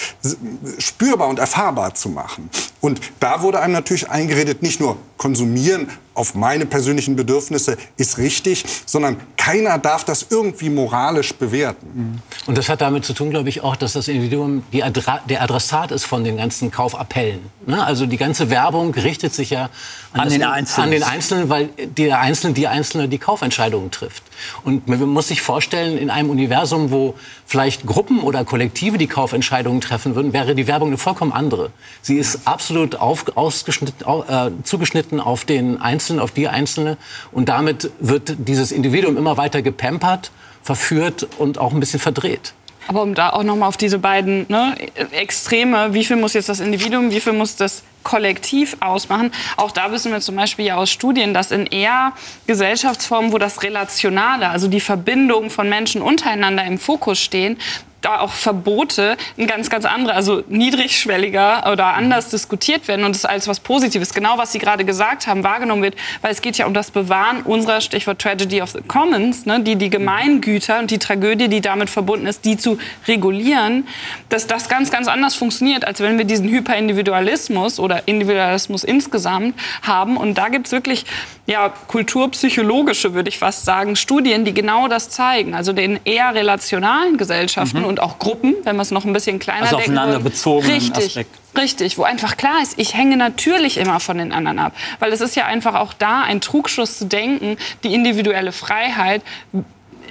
spürbar 0.79 1.29
und 1.29 1.39
erfahrbar 1.39 1.95
zu 1.95 2.09
machen. 2.09 2.49
Und 2.81 3.01
da 3.21 3.43
wurde 3.43 3.61
einem 3.61 3.75
natürlich 3.75 4.09
eingeredet, 4.09 4.63
nicht 4.63 4.81
nur 4.81 4.97
konsumieren 5.19 5.89
auf 6.15 6.35
meine 6.35 6.67
persönlichen 6.67 7.15
Bedürfnisse 7.15 7.77
ist 7.97 8.19
richtig, 8.19 8.65
sondern 8.85 9.17
keiner 9.37 9.79
darf 9.79 10.05
das 10.05 10.27
irgendwie 10.29 10.69
moralisch 10.69 11.33
bewerten. 11.35 12.21
Und 12.47 12.59
das 12.59 12.69
hat 12.69 12.81
damit 12.81 13.05
zu 13.05 13.13
tun, 13.15 13.31
glaube 13.31 13.49
ich, 13.49 13.63
auch, 13.63 13.77
dass 13.77 13.93
das 13.93 14.09
Individuum 14.09 14.65
die 14.73 14.83
Adra 14.83 15.21
der 15.29 15.43
Adressat 15.43 15.93
ist 15.93 16.05
von 16.05 16.25
den 16.25 16.37
ganzen 16.37 16.71
Kaufappellen. 16.71 17.41
Ne? 17.67 17.83
Also 17.85 18.07
die 18.07 18.17
ganze 18.17 18.51
Werbung 18.51 18.93
richtet 18.95 19.35
sich 19.35 19.51
ja 19.51 19.71
An 20.13 20.25
das- 20.25 20.33
den 20.33 20.43
Einzelnen. 20.43 20.85
an 20.87 20.91
den 20.91 21.03
Einzelnen, 21.05 21.49
weil 21.49 21.69
der 21.79 22.19
Einzelne, 22.21 22.55
die 22.55 22.67
Einzelne 22.67 23.09
die 23.09 23.19
Kaufentscheidungen 23.19 23.91
trifft. 23.91 24.23
Und 24.65 24.89
man 24.89 25.01
muss 25.01 25.29
sich 25.29 25.43
vorstellen, 25.43 25.90
in 25.99 26.11
einem 26.11 26.31
Universum, 26.31 26.91
wo 26.91 27.15
vielleicht 27.47 27.87
Gruppen 27.87 28.21
oder 28.21 28.45
Kollektive 28.45 28.99
die 28.99 29.07
Kaufentscheidungen 29.07 29.81
treffen 29.81 30.15
würden, 30.15 30.33
wäre 30.33 30.55
die 30.55 30.67
Werbung 30.67 30.89
eine 30.89 30.99
vollkommen 30.99 31.33
andere. 31.33 31.71
Sie 32.03 32.17
ist 32.17 32.47
absolut 32.47 32.97
auf, 32.97 33.25
äh, 33.29 34.51
zugeschnitten 34.65 35.21
auf 35.21 35.45
den 35.45 35.81
Einzelnen, 35.81 36.21
auf 36.21 36.31
die 36.31 36.49
Einzelne. 36.49 36.97
Und 37.33 37.49
damit 37.49 37.91
wird 38.01 38.35
dieses 38.39 38.73
Individuum 38.73 39.17
immer 39.17 39.37
weiter 39.37 39.63
gepampert, 39.63 40.31
verführt 40.63 41.29
und 41.39 41.59
auch 41.59 41.73
ein 41.73 41.81
bisschen 41.81 42.01
verdreht. 42.01 42.53
Aber 42.89 43.03
um 43.03 43.15
da 43.15 43.31
auch 43.31 43.43
noch 43.43 43.57
mal 43.57 43.67
auf 43.69 43.77
diese 43.77 43.99
beiden 43.99 44.47
ne, 44.49 44.75
Extreme, 45.13 45.95
wie 45.95 46.05
viel 46.05 46.17
muss 46.17 46.33
jetzt 46.35 46.49
das 46.49 46.61
Individuum, 46.61 47.11
wie 47.11 47.21
viel 47.21 47.33
muss 47.33 47.57
das 47.57 47.83
Kollektiv 48.03 48.77
ausmachen. 48.81 49.31
Auch 49.57 49.71
da 49.73 49.93
wissen 49.93 50.11
wir 50.11 50.21
zum 50.21 50.37
Beispiel 50.37 50.65
ja 50.65 50.77
aus 50.77 50.91
Studien, 50.91 51.35
dass 51.35 51.51
in 51.51 51.67
eher 51.67 52.13
Gesellschaftsformen, 52.47 53.33
wo 53.33 53.39
das 53.39 53.63
Relationale, 53.63 54.49
also 54.49 54.69
die 54.69 54.81
Verbindung 54.81 55.51
von 55.51 55.69
Menschen 55.69 56.01
untereinander 56.01 56.65
im 56.65 56.79
Fokus 56.79 57.21
stehen, 57.21 57.59
da 58.01 58.21
auch 58.21 58.33
Verbote 58.33 59.17
ein 59.39 59.47
ganz, 59.47 59.71
ganz 59.71 59.85
andere, 59.85 60.15
also 60.15 60.43
niedrigschwelliger 60.49 61.71
oder 61.71 61.87
anders 61.95 62.31
diskutiert 62.31 62.89
werden 62.89 63.05
und 63.05 63.15
es 63.15 63.25
als 63.25 63.49
was 63.49 63.61
Positives, 63.61 64.15
genau 64.15 64.39
was 64.39 64.53
Sie 64.53 64.59
gerade 64.59 64.85
gesagt 64.85 65.27
haben, 65.27 65.45
wahrgenommen 65.45 65.83
wird, 65.83 65.97
weil 66.23 66.33
es 66.33 66.41
geht 66.41 66.57
ja 66.59 66.67
um 66.67 66.75
das 66.75 66.91
Bewahren 66.91 67.43
unserer, 67.43 67.81
Stichwort 67.81 68.19
Tragedy 68.21 68.63
of 68.63 68.71
the 68.71 68.81
Commons, 68.87 69.47
ne, 69.47 69.61
die, 69.61 69.77
die 69.77 69.91
Gemeingüter 69.91 70.79
und 70.79 70.91
die 70.91 70.99
Tragödie, 70.99 71.49
die 71.49 71.61
damit 71.61 71.91
verbunden 71.91 72.27
ist, 72.27 72.45
die 72.45 72.57
zu 72.57 72.79
regulieren, 73.07 73.87
dass 74.29 74.47
das 74.47 74.69
ganz, 74.69 74.91
ganz 74.91 75.09
anders 75.09 75.35
funktioniert, 75.35 75.87
als 75.87 76.01
wenn 76.01 76.19
wir 76.19 76.25
diesen 76.25 76.49
Hyperindividualismus 76.49 77.79
oder 77.79 78.07
Individualismus 78.07 78.85
insgesamt 78.85 79.55
haben. 79.83 80.17
Und 80.17 80.39
da 80.39 80.49
gibt 80.49 80.67
es 80.67 80.73
wirklich 80.73 81.05
ja, 81.47 81.73
kulturpsychologische, 81.89 83.15
würde 83.15 83.29
ich 83.29 83.39
fast 83.39 83.65
sagen, 83.65 83.97
Studien, 83.97 84.45
die 84.45 84.55
genau 84.55 84.89
das 84.89 85.11
zeigen. 85.11 85.55
Also 85.55 85.73
den 85.73 85.99
eher 86.05 86.35
relationalen 86.35 87.17
Gesellschaften 87.17 87.81
Mhm. 87.81 87.90
Und 87.91 88.01
auch 88.01 88.19
Gruppen, 88.19 88.55
wenn 88.65 88.77
wir 88.77 88.83
es 88.83 88.91
noch 88.91 89.05
ein 89.05 89.13
bisschen 89.13 89.39
kleiner 89.39 89.63
Also 89.63 89.77
denken 89.77 89.99
aufeinander 89.99 90.21
bezogenen 90.21 90.73
Richtig. 90.73 91.07
Aspekt. 91.09 91.37
Richtig, 91.59 91.99
wo 91.99 92.05
einfach 92.05 92.37
klar 92.37 92.63
ist, 92.63 92.79
ich 92.79 92.95
hänge 92.95 93.17
natürlich 93.17 93.77
immer 93.77 94.01
von 94.01 94.17
den 94.17 94.33
anderen 94.33 94.59
ab. 94.59 94.73
Weil 95.01 95.13
es 95.13 95.21
ist 95.21 95.37
ja 95.37 95.47
einfach 95.47 95.75
auch 95.75 95.93
da 95.93 96.23
ein 96.23 96.41
Trugschluss 96.41 96.97
zu 96.99 97.07
denken, 97.07 97.57
die 97.83 97.93
individuelle 97.93 98.53
Freiheit 98.53 99.23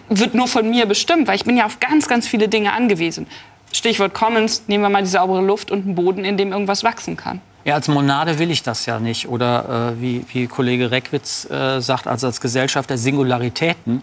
wird 0.09 0.35
nur 0.35 0.47
von 0.47 0.69
mir 0.69 0.85
bestimmt, 0.85 1.27
weil 1.27 1.35
ich 1.35 1.45
bin 1.45 1.55
ja 1.55 1.65
auf 1.65 1.79
ganz, 1.79 2.07
ganz 2.07 2.27
viele 2.27 2.49
Dinge 2.49 2.73
angewiesen. 2.73 3.25
Stichwort 3.71 4.13
Commons, 4.13 4.63
nehmen 4.67 4.83
wir 4.83 4.89
mal 4.89 5.03
die 5.03 5.09
saubere 5.09 5.41
Luft 5.41 5.71
und 5.71 5.85
einen 5.85 5.95
Boden, 5.95 6.25
in 6.25 6.37
dem 6.37 6.51
irgendwas 6.51 6.83
wachsen 6.83 7.15
kann. 7.15 7.39
Ja, 7.65 7.75
als 7.75 7.87
Monade 7.87 8.39
will 8.39 8.51
ich 8.51 8.63
das 8.63 8.85
ja 8.85 8.99
nicht. 8.99 9.27
Oder 9.27 9.93
äh, 9.97 10.01
wie, 10.01 10.25
wie 10.33 10.47
Kollege 10.47 10.91
Reckwitz 10.91 11.49
äh, 11.49 11.79
sagt, 11.81 12.07
also 12.07 12.27
als 12.27 12.41
Gesellschaft 12.41 12.89
der 12.89 12.97
Singularitäten 12.97 14.01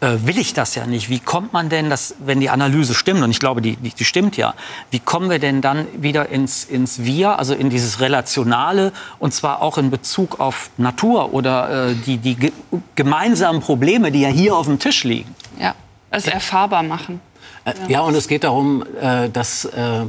will 0.00 0.38
ich 0.38 0.54
das 0.54 0.74
ja 0.74 0.86
nicht. 0.86 1.10
Wie 1.10 1.20
kommt 1.20 1.52
man 1.52 1.68
denn, 1.68 1.90
dass, 1.90 2.14
wenn 2.18 2.40
die 2.40 2.48
Analyse 2.48 2.94
stimmt, 2.94 3.22
und 3.22 3.30
ich 3.30 3.38
glaube, 3.38 3.60
die, 3.60 3.76
die, 3.76 3.90
die 3.90 4.04
stimmt 4.04 4.36
ja, 4.36 4.54
wie 4.90 4.98
kommen 4.98 5.28
wir 5.28 5.38
denn 5.38 5.60
dann 5.60 5.86
wieder 6.00 6.30
ins, 6.30 6.64
ins 6.64 7.04
Wir, 7.04 7.38
also 7.38 7.54
in 7.54 7.68
dieses 7.68 8.00
Relationale, 8.00 8.92
und 9.18 9.34
zwar 9.34 9.60
auch 9.60 9.76
in 9.76 9.90
Bezug 9.90 10.40
auf 10.40 10.70
Natur 10.78 11.34
oder 11.34 11.90
äh, 11.90 11.94
die, 11.94 12.16
die 12.16 12.34
ge 12.34 12.52
gemeinsamen 12.94 13.60
Probleme, 13.60 14.10
die 14.10 14.22
ja 14.22 14.28
hier 14.28 14.56
auf 14.56 14.66
dem 14.66 14.78
Tisch 14.78 15.04
liegen? 15.04 15.34
Ja, 15.58 15.74
es 16.10 16.26
erfahrbar 16.26 16.82
machen. 16.82 17.20
Äh, 17.64 17.72
Ja, 17.88 18.00
und 18.00 18.14
es 18.14 18.26
geht 18.26 18.44
darum, 18.44 18.84
äh, 19.00 19.28
dass 19.28 19.64
äh, 19.66 20.06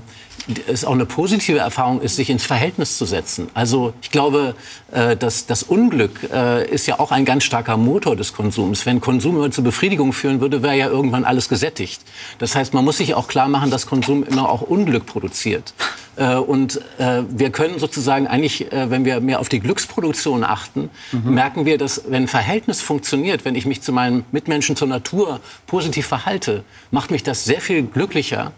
es 0.60 0.86
auch 0.86 0.94
eine 0.94 1.06
positive 1.06 1.60
Erfahrung 1.60 2.02
ist, 2.02 2.16
sich 2.16 2.30
ins 2.30 2.44
Verhältnis 2.44 2.98
zu 2.98 3.06
setzen. 3.06 3.50
Also 3.54 3.94
ich 4.02 4.12
glaube, 4.12 4.56
äh, 4.92 5.16
dass 5.16 5.46
das 5.46 5.64
Unglück 5.64 6.30
äh, 6.32 6.68
ist 6.70 6.88
ja 6.88 7.00
auch 7.00 7.12
ein 7.12 7.26
ganz 7.26 7.44
starker 7.44 7.78
Motor 7.78 8.16
des 8.16 8.34
Konsums. 8.34 8.86
Wenn 8.86 9.02
Konsum 9.02 9.38
immer 9.38 9.52
zur 9.52 9.64
Befriedigung 9.64 10.14
führen 10.14 10.42
würde, 10.42 10.64
wäre 10.64 10.76
ja 10.76 10.88
irgendwann 10.88 11.26
alles 11.26 11.50
gesättigt. 11.50 12.02
Das 12.40 12.56
heißt, 12.56 12.74
man 12.74 12.84
muss 12.84 12.98
sich 12.98 13.14
auch 13.14 13.28
klar 13.28 13.48
machen, 13.48 13.72
dass 13.72 13.88
Konsum 13.88 14.24
immer 14.24 14.50
auch 14.50 14.62
Unglück 14.62 15.06
produziert. 15.06 15.74
Äh, 16.18 16.36
Und 16.36 16.82
äh, 16.98 17.24
wir 17.30 17.52
können 17.52 17.80
sozusagen 17.80 18.28
eigentlich, 18.28 18.72
äh, 18.72 18.90
wenn 18.90 19.06
wir 19.06 19.20
mehr 19.22 19.40
auf 19.40 19.50
die 19.50 19.60
Glücksproduktion 19.60 20.44
achten, 20.44 20.90
merken 21.12 21.66
wir, 21.66 21.78
dass 21.78 22.04
wenn 22.08 22.24
ein 22.24 22.28
Verhältnis 22.28 22.82
funktioniert, 22.82 23.46
wenn 23.46 23.56
ich 23.56 23.66
mich 23.66 23.82
zu 23.82 23.92
meinen 23.94 24.26
Mitmenschen, 24.32 24.76
zur 24.76 24.88
Natur 24.88 25.40
positiv 25.68 26.08
verhalte, 26.08 26.64
macht 26.92 27.12
mich 27.12 27.24
das 27.24 27.46
sehr 27.46 27.62
viel 27.62 27.84
glücklicher. 27.84 28.52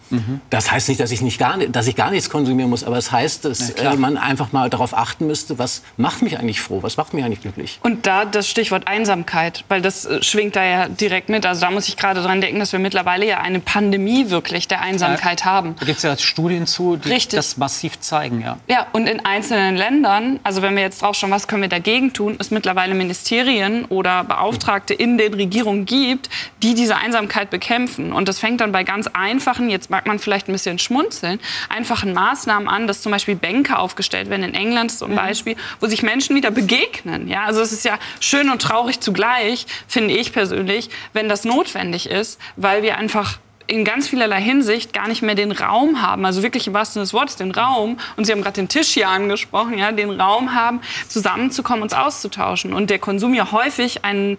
Das 0.49 0.71
heißt 0.71 0.89
nicht, 0.89 0.99
dass 0.99 1.11
ich, 1.11 1.21
nicht 1.21 1.39
gar, 1.39 1.57
nicht, 1.57 1.75
dass 1.75 1.87
ich 1.87 1.95
gar 1.95 2.11
nichts 2.11 2.29
konsumieren 2.29 2.69
muss, 2.69 2.83
aber 2.83 2.97
es 2.97 3.11
heißt, 3.11 3.45
dass 3.45 3.73
Ja, 3.81 3.95
man 3.95 4.17
einfach 4.17 4.51
mal 4.51 4.69
darauf 4.69 4.95
achten 4.97 5.27
müsste, 5.27 5.59
was 5.59 5.83
macht 5.97 6.21
mich 6.21 6.39
eigentlich 6.39 6.61
froh, 6.61 6.81
was 6.81 6.97
macht 6.97 7.13
mich 7.13 7.23
eigentlich 7.23 7.41
glücklich. 7.41 7.79
Und 7.83 8.05
da 8.07 8.25
das 8.25 8.47
Stichwort 8.49 8.87
Einsamkeit, 8.87 9.63
weil 9.67 9.81
das 9.81 10.07
schwingt 10.21 10.55
da 10.55 10.63
ja 10.63 10.87
direkt 10.87 11.29
mit. 11.29 11.45
Also 11.45 11.61
da 11.61 11.71
muss 11.71 11.87
ich 11.87 11.97
gerade 11.97 12.21
dran 12.21 12.41
denken, 12.41 12.59
dass 12.59 12.71
wir 12.71 12.79
mittlerweile 12.79 13.27
ja 13.27 13.39
eine 13.39 13.59
Pandemie 13.59 14.29
wirklich 14.29 14.67
der 14.67 14.81
Einsamkeit 14.81 15.45
haben. 15.45 15.75
Da 15.79 15.85
gibt 15.85 15.97
es 15.97 16.03
ja 16.03 16.17
Studien 16.17 16.65
zu, 16.67 16.97
die 16.97 17.09
Richtig. 17.09 17.42
Das 17.43 17.57
massiv 17.57 17.99
zeigen. 17.99 18.41
Ja. 18.41 18.57
Ja, 18.67 18.87
und 18.93 19.07
in 19.07 19.25
einzelnen 19.25 19.75
Ländern, 19.75 20.39
also 20.43 20.61
wenn 20.61 20.75
wir 20.75 20.83
jetzt 20.83 21.01
drauf 21.01 21.15
schauen, 21.15 21.31
was 21.31 21.47
können 21.47 21.61
wir 21.61 21.69
dagegen 21.69 22.13
tun, 22.13 22.35
es 22.39 22.51
mittlerweile 22.51 22.95
Ministerien 22.95 23.85
oder 23.85 24.23
Beauftragte 24.23 24.93
in 24.93 25.17
den 25.17 25.33
Regierungen 25.33 25.85
gibt, 25.85 26.29
die 26.61 26.73
diese 26.73 26.95
Einsamkeit 26.95 27.49
bekämpfen. 27.49 28.13
Und 28.13 28.27
das 28.27 28.39
fängt 28.39 28.61
dann 28.61 28.71
bei 28.71 28.83
ganz 28.83 29.07
einfachen, 29.07 29.69
jetzt 29.69 29.89
mag 29.89 30.05
man 30.05 30.19
vielleicht 30.19 30.47
ein 30.47 30.53
bisschen 30.53 30.79
schmunzeln, 30.79 31.39
einfachen 31.69 32.13
Maßnahmen 32.13 32.67
an, 32.67 32.87
dass 32.87 33.01
zum 33.01 33.11
Beispiel 33.11 33.35
Bänke 33.35 33.77
aufgestellt 33.77 34.29
werden, 34.29 34.43
in 34.43 34.53
England 34.53 34.91
zum 34.91 35.15
Beispiel, 35.15 35.55
wo 35.79 35.87
sich 35.87 36.03
Menschen 36.03 36.35
wieder 36.35 36.51
begegnen. 36.51 37.27
Ja, 37.27 37.43
also 37.45 37.61
es 37.61 37.71
ist 37.71 37.85
ja 37.85 37.97
schön 38.19 38.49
und 38.49 38.61
traurig 38.61 38.99
zugleich, 38.99 39.65
finde 39.87 40.13
ich 40.13 40.33
persönlich, 40.33 40.89
wenn 41.13 41.29
das 41.29 41.43
notwendig 41.43 42.09
ist, 42.09 42.39
weil 42.55 42.83
wir 42.83 42.97
einfach 42.97 43.39
in 43.67 43.85
ganz 43.85 44.07
vielerlei 44.07 44.41
Hinsicht 44.41 44.93
gar 44.93 45.07
nicht 45.07 45.21
mehr 45.21 45.35
den 45.35 45.51
Raum 45.51 46.01
haben, 46.01 46.25
also 46.25 46.43
wirklich 46.43 46.67
im 46.67 46.73
wahrsten 46.73 46.93
Sinne 46.93 47.03
des 47.03 47.13
Wortes 47.13 47.35
den 47.37 47.51
Raum, 47.51 47.97
und 48.15 48.25
Sie 48.25 48.31
haben 48.31 48.41
gerade 48.41 48.55
den 48.55 48.69
Tisch 48.69 48.89
hier 48.89 49.09
angesprochen, 49.09 49.77
ja, 49.77 49.91
den 49.91 50.19
Raum 50.19 50.53
haben, 50.53 50.81
zusammenzukommen, 51.07 51.83
uns 51.83 51.93
auszutauschen. 51.93 52.73
Und 52.73 52.89
der 52.89 52.99
Konsum 52.99 53.33
ja 53.33 53.51
häufig 53.51 54.03
ein, 54.03 54.37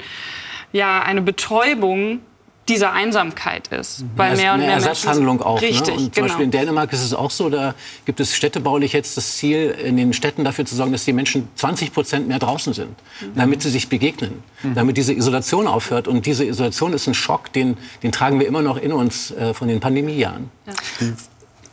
ja, 0.72 1.02
eine 1.02 1.22
Betäubung 1.22 2.20
dieser 2.68 2.92
Einsamkeit 2.92 3.68
ist, 3.68 4.04
weil 4.16 4.32
Ja, 4.36 4.42
mehr 4.42 4.54
und 4.54 4.60
mehr 4.60 4.70
Ersatzhandlung 4.72 5.36
Menschen, 5.36 5.46
auch. 5.46 5.60
Richtig, 5.60 5.86
ne? 5.88 5.92
Und 5.94 6.00
zum 6.00 6.10
genau. 6.12 6.26
Beispiel 6.26 6.44
in 6.46 6.50
Dänemark 6.50 6.92
ist 6.92 7.02
es 7.04 7.12
auch 7.12 7.30
so, 7.30 7.50
da 7.50 7.74
gibt 8.06 8.20
es 8.20 8.34
städtebaulich 8.34 8.92
jetzt 8.94 9.16
das 9.16 9.36
Ziel, 9.36 9.70
in 9.84 9.96
den 9.96 10.12
Städten 10.12 10.44
dafür 10.44 10.64
zu 10.64 10.74
sorgen, 10.74 10.92
dass 10.92 11.04
die 11.04 11.12
Menschen 11.12 11.48
20 11.56 11.92
Prozent 11.92 12.28
mehr 12.28 12.38
draußen 12.38 12.72
sind, 12.72 12.90
Mhm. 13.20 13.26
damit 13.36 13.62
sie 13.62 13.70
sich 13.70 13.88
begegnen, 13.88 14.42
damit 14.74 14.96
diese 14.96 15.12
Isolation 15.12 15.66
aufhört. 15.66 16.08
Und 16.08 16.24
diese 16.26 16.44
Isolation 16.44 16.92
ist 16.94 17.06
ein 17.06 17.14
Schock, 17.14 17.52
den, 17.52 17.76
den 18.02 18.12
tragen 18.12 18.40
wir 18.40 18.46
immer 18.46 18.62
noch 18.62 18.78
in 18.78 18.92
uns 18.92 19.30
äh, 19.32 19.52
von 19.52 19.68
den 19.68 19.80
Pandemiejahren. 19.80 20.50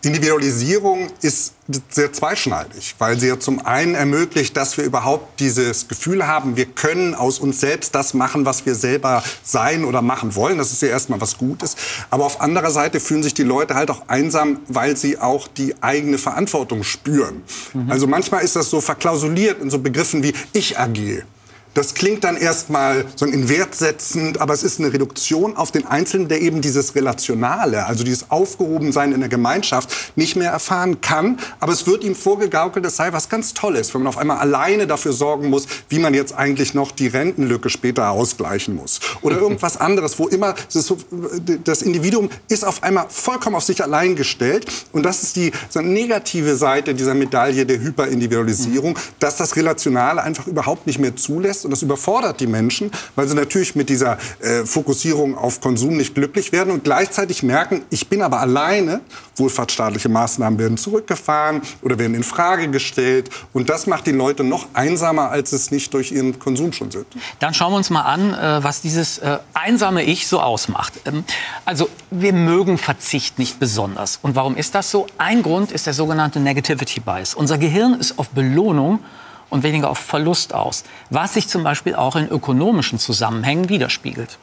Individualisierung 0.03 1.10
ist 1.22 1.53
sehr 1.89 2.12
zweischneidig, 2.12 2.96
weil 2.98 3.20
sie 3.20 3.27
ja 3.27 3.39
zum 3.39 3.63
einen 3.65 3.93
ermöglicht, 3.93 4.58
dass 4.58 4.75
wir 4.77 4.84
überhaupt 4.84 5.39
dieses 5.39 5.88
Gefühl 5.88 6.25
haben, 6.25 6.55
wir 6.55 6.65
können 6.65 7.13
aus 7.13 7.39
uns 7.39 7.60
selbst 7.60 7.93
das 7.93 8.13
machen, 8.13 8.46
was 8.46 8.65
wir 8.65 8.74
selber 8.74 9.24
sein 9.43 9.86
oder 9.86 10.01
machen 10.01 10.36
wollen. 10.36 10.58
Das 10.58 10.72
ist 10.72 10.81
ja 10.81 10.88
erstmal 10.88 11.22
was 11.22 11.38
Gutes. 11.38 11.75
Aber 12.10 12.25
auf 12.25 12.41
anderer 12.41 12.72
Seite 12.72 13.00
fühlen 13.00 13.22
sich 13.22 13.36
die 13.36 13.43
Leute 13.43 13.75
halt 13.75 13.91
auch 13.91 14.08
einsam, 14.08 14.60
weil 14.67 14.98
sie 14.98 15.20
auch 15.20 15.48
die 15.48 15.75
eigene 15.81 16.17
Verantwortung 16.17 16.84
spüren. 16.84 17.43
Also 17.88 18.08
manchmal 18.08 18.43
ist 18.43 18.55
das 18.55 18.70
so 18.70 18.81
verklausuliert 18.81 19.62
in 19.62 19.70
so 19.70 19.79
Begriffen 19.79 20.24
wie 20.24 20.34
ich 20.53 20.79
AG. 20.79 21.24
Das 21.73 21.93
klingt 21.93 22.25
dann 22.25 22.35
erstmal 22.35 23.05
so 23.15 23.25
in 23.25 23.47
Wert 23.47 23.75
setzend, 23.75 24.41
aber 24.41 24.53
es 24.53 24.63
ist 24.63 24.79
eine 24.79 24.91
Reduktion 24.91 25.55
auf 25.55 25.71
den 25.71 25.87
Einzelnen, 25.87 26.27
der 26.27 26.41
eben 26.41 26.59
dieses 26.59 26.95
Relationale, 26.95 27.85
also 27.85 28.03
dieses 28.03 28.29
Aufgehobensein 28.29 29.13
in 29.13 29.21
der 29.21 29.29
Gemeinschaft 29.29 29.89
nicht 30.17 30.35
mehr 30.35 30.51
erfahren 30.51 30.99
kann. 30.99 31.39
Aber 31.61 31.71
es 31.71 31.87
wird 31.87 32.03
ihm 32.03 32.13
vorgegaukelt, 32.13 32.85
es 32.85 32.97
sei 32.97 33.13
was 33.13 33.29
ganz 33.29 33.53
Tolles, 33.53 33.93
wenn 33.93 34.01
man 34.01 34.09
auf 34.09 34.17
einmal 34.17 34.37
alleine 34.37 34.85
dafür 34.85 35.13
sorgen 35.13 35.49
muss, 35.49 35.65
wie 35.87 35.99
man 35.99 36.13
jetzt 36.13 36.33
eigentlich 36.33 36.73
noch 36.73 36.91
die 36.91 37.07
Rentenlücke 37.07 37.69
später 37.69 38.09
ausgleichen 38.09 38.75
muss. 38.75 38.99
Oder 39.21 39.37
irgendwas 39.41 39.77
anderes, 39.77 40.19
wo 40.19 40.27
immer 40.27 40.55
das, 40.73 40.93
das 41.63 41.81
Individuum 41.83 42.29
ist 42.49 42.65
auf 42.65 42.83
einmal 42.83 43.05
vollkommen 43.07 43.55
auf 43.55 43.63
sich 43.63 43.81
allein 43.81 44.17
gestellt. 44.17 44.65
Und 44.91 45.03
das 45.03 45.23
ist 45.23 45.37
die 45.37 45.53
so 45.69 45.79
negative 45.79 46.57
Seite 46.57 46.93
dieser 46.93 47.13
Medaille 47.13 47.65
der 47.65 47.79
Hyperindividualisierung, 47.79 48.99
dass 49.19 49.37
das 49.37 49.55
Relationale 49.55 50.21
einfach 50.21 50.47
überhaupt 50.47 50.85
nicht 50.85 50.99
mehr 50.99 51.15
zulässt. 51.15 51.61
Und 51.65 51.72
das 51.72 51.82
überfordert 51.82 52.39
die 52.39 52.48
Menschen, 52.48 52.91
weil 53.15 53.27
sie 53.27 53.36
natürlich 53.36 53.75
mit 53.75 53.89
dieser 53.89 54.18
äh, 54.39 54.65
Fokussierung 54.65 55.38
auf 55.38 55.62
Konsum 55.62 55.98
nicht 55.98 56.15
glücklich 56.15 56.51
werden 56.51 56.72
und 56.72 56.84
gleichzeitig 56.84 57.44
merken, 57.44 57.84
ich 57.89 58.08
bin 58.08 58.22
aber 58.22 58.39
alleine. 58.39 59.01
Wohlfahrtsstaatliche 59.36 60.10
Maßnahmen 60.10 60.60
werden 60.60 60.77
zurückgefahren 60.77 61.62
oder 61.82 61.98
werden 61.98 62.15
in 62.15 62.24
Frage 62.24 62.70
gestellt. 62.70 63.30
Und 63.53 63.70
das 63.70 63.88
macht 63.88 64.06
die 64.08 64.12
Leute 64.12 64.44
noch 64.44 64.68
einsamer, 64.74 65.32
als 65.32 65.51
es 65.51 65.72
nicht 65.72 65.94
durch 65.94 66.12
ihren 66.12 66.38
Konsum 66.38 66.74
schon 66.74 66.91
sind. 66.91 67.08
Dann 67.39 67.53
schauen 67.53 67.72
wir 67.72 67.77
uns 67.77 67.89
mal 67.89 68.01
an, 68.01 68.34
äh, 68.34 68.63
was 68.63 68.82
dieses 68.82 69.18
äh, 69.20 69.39
einsame 69.53 70.03
Ich 70.03 70.27
so 70.27 70.39
ausmacht. 70.39 70.94
Ähm, 71.06 71.24
also 71.65 71.89
wir 72.12 72.34
mögen 72.34 72.77
Verzicht 72.77 73.39
nicht 73.39 73.60
besonders. 73.60 74.20
Und 74.22 74.36
warum 74.36 74.56
ist 74.56 74.75
das 74.75 74.91
so? 74.91 75.08
Ein 75.18 75.44
Grund 75.44 75.72
ist 75.72 75.88
der 75.88 75.94
sogenannte 75.94 76.39
Negativity 76.39 77.00
Bias. 77.00 77.34
Unser 77.34 77.58
Gehirn 77.58 77.94
ist 77.96 78.20
auf 78.20 78.30
Belohnung 78.30 79.00
und 79.51 79.62
weniger 79.62 79.91
auf 79.91 80.00
Verlust 80.00 80.55
aus, 80.55 80.84
was 81.12 81.36
sich 81.36 81.48
zum 81.48 81.63
Beispiel 81.63 81.93
auch 81.93 82.15
in 82.15 82.27
ökonomischen 82.27 82.98
Zusammenhängen 82.98 83.70
widerspiegelt. 83.70 84.39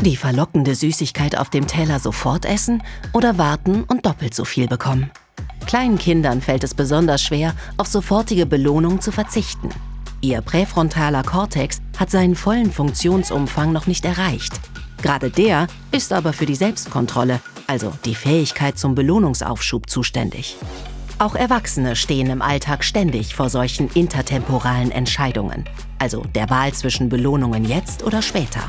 Die 0.00 0.16
verlockende 0.16 0.74
Süßigkeit 0.74 1.36
auf 1.36 1.50
dem 1.50 1.66
Teller 1.66 1.98
sofort 1.98 2.44
essen 2.44 2.82
oder 3.12 3.36
warten 3.36 3.84
und 3.84 4.06
doppelt 4.06 4.34
so 4.34 4.44
viel 4.44 4.66
bekommen. 4.68 5.10
Kleinen 5.66 5.98
Kindern 5.98 6.40
fällt 6.40 6.64
es 6.64 6.72
besonders 6.72 7.20
schwer, 7.22 7.54
auf 7.76 7.88
sofortige 7.88 8.46
Belohnung 8.46 9.00
zu 9.00 9.12
verzichten. 9.12 9.68
Ihr 10.20 10.40
präfrontaler 10.40 11.22
Kortex 11.22 11.80
hat 11.98 12.10
seinen 12.10 12.36
vollen 12.36 12.72
Funktionsumfang 12.72 13.72
noch 13.72 13.86
nicht 13.86 14.04
erreicht. 14.04 14.58
Gerade 15.02 15.30
der 15.30 15.66
ist 15.92 16.12
aber 16.12 16.32
für 16.32 16.46
die 16.46 16.56
Selbstkontrolle, 16.56 17.40
also 17.66 17.92
die 18.04 18.14
Fähigkeit 18.14 18.78
zum 18.78 18.94
Belohnungsaufschub 18.94 19.90
zuständig. 19.90 20.56
Auch 21.20 21.34
Erwachsene 21.34 21.96
stehen 21.96 22.30
im 22.30 22.42
Alltag 22.42 22.84
ständig 22.84 23.34
vor 23.34 23.50
solchen 23.50 23.88
intertemporalen 23.88 24.92
Entscheidungen, 24.92 25.64
also 25.98 26.22
der 26.36 26.48
Wahl 26.48 26.72
zwischen 26.72 27.08
Belohnungen 27.08 27.64
jetzt 27.64 28.04
oder 28.04 28.22
später. 28.22 28.60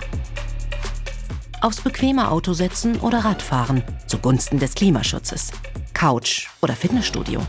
Aufs 1.62 1.82
bequeme 1.82 2.32
Auto 2.32 2.54
setzen 2.54 3.00
oder 3.02 3.20
Radfahren 3.20 3.84
zugunsten 4.08 4.58
des 4.58 4.74
Klimaschutzes. 4.74 5.52
Couch 5.94 6.48
oder 6.62 6.76
Fitnessstudio. 6.76 7.42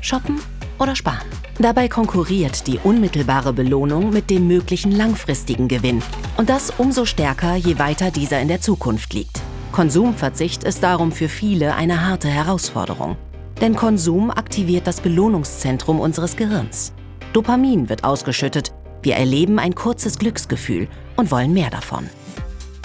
Shoppen 0.00 0.40
oder 0.78 0.94
sparen. 0.94 1.26
Dabei 1.58 1.88
konkurriert 1.88 2.68
die 2.68 2.78
unmittelbare 2.78 3.52
Belohnung 3.52 4.10
mit 4.10 4.30
dem 4.30 4.46
möglichen 4.46 4.92
langfristigen 4.92 5.66
Gewinn. 5.66 6.00
Und 6.36 6.48
das 6.48 6.72
umso 6.78 7.06
stärker, 7.06 7.56
je 7.56 7.80
weiter 7.80 8.12
dieser 8.12 8.40
in 8.40 8.48
der 8.48 8.60
Zukunft 8.60 9.14
liegt. 9.14 9.40
Konsumverzicht 9.72 10.62
ist 10.62 10.84
darum 10.84 11.10
für 11.10 11.28
viele 11.28 11.74
eine 11.74 12.06
harte 12.06 12.28
Herausforderung. 12.28 13.16
Denn 13.60 13.76
Konsum 13.76 14.30
aktiviert 14.30 14.86
das 14.86 15.00
Belohnungszentrum 15.00 16.00
unseres 16.00 16.36
Gehirns. 16.36 16.92
Dopamin 17.32 17.88
wird 17.88 18.04
ausgeschüttet, 18.04 18.72
wir 19.02 19.16
erleben 19.16 19.58
ein 19.58 19.74
kurzes 19.74 20.18
Glücksgefühl 20.18 20.88
und 21.16 21.30
wollen 21.30 21.52
mehr 21.52 21.70
davon. 21.70 22.08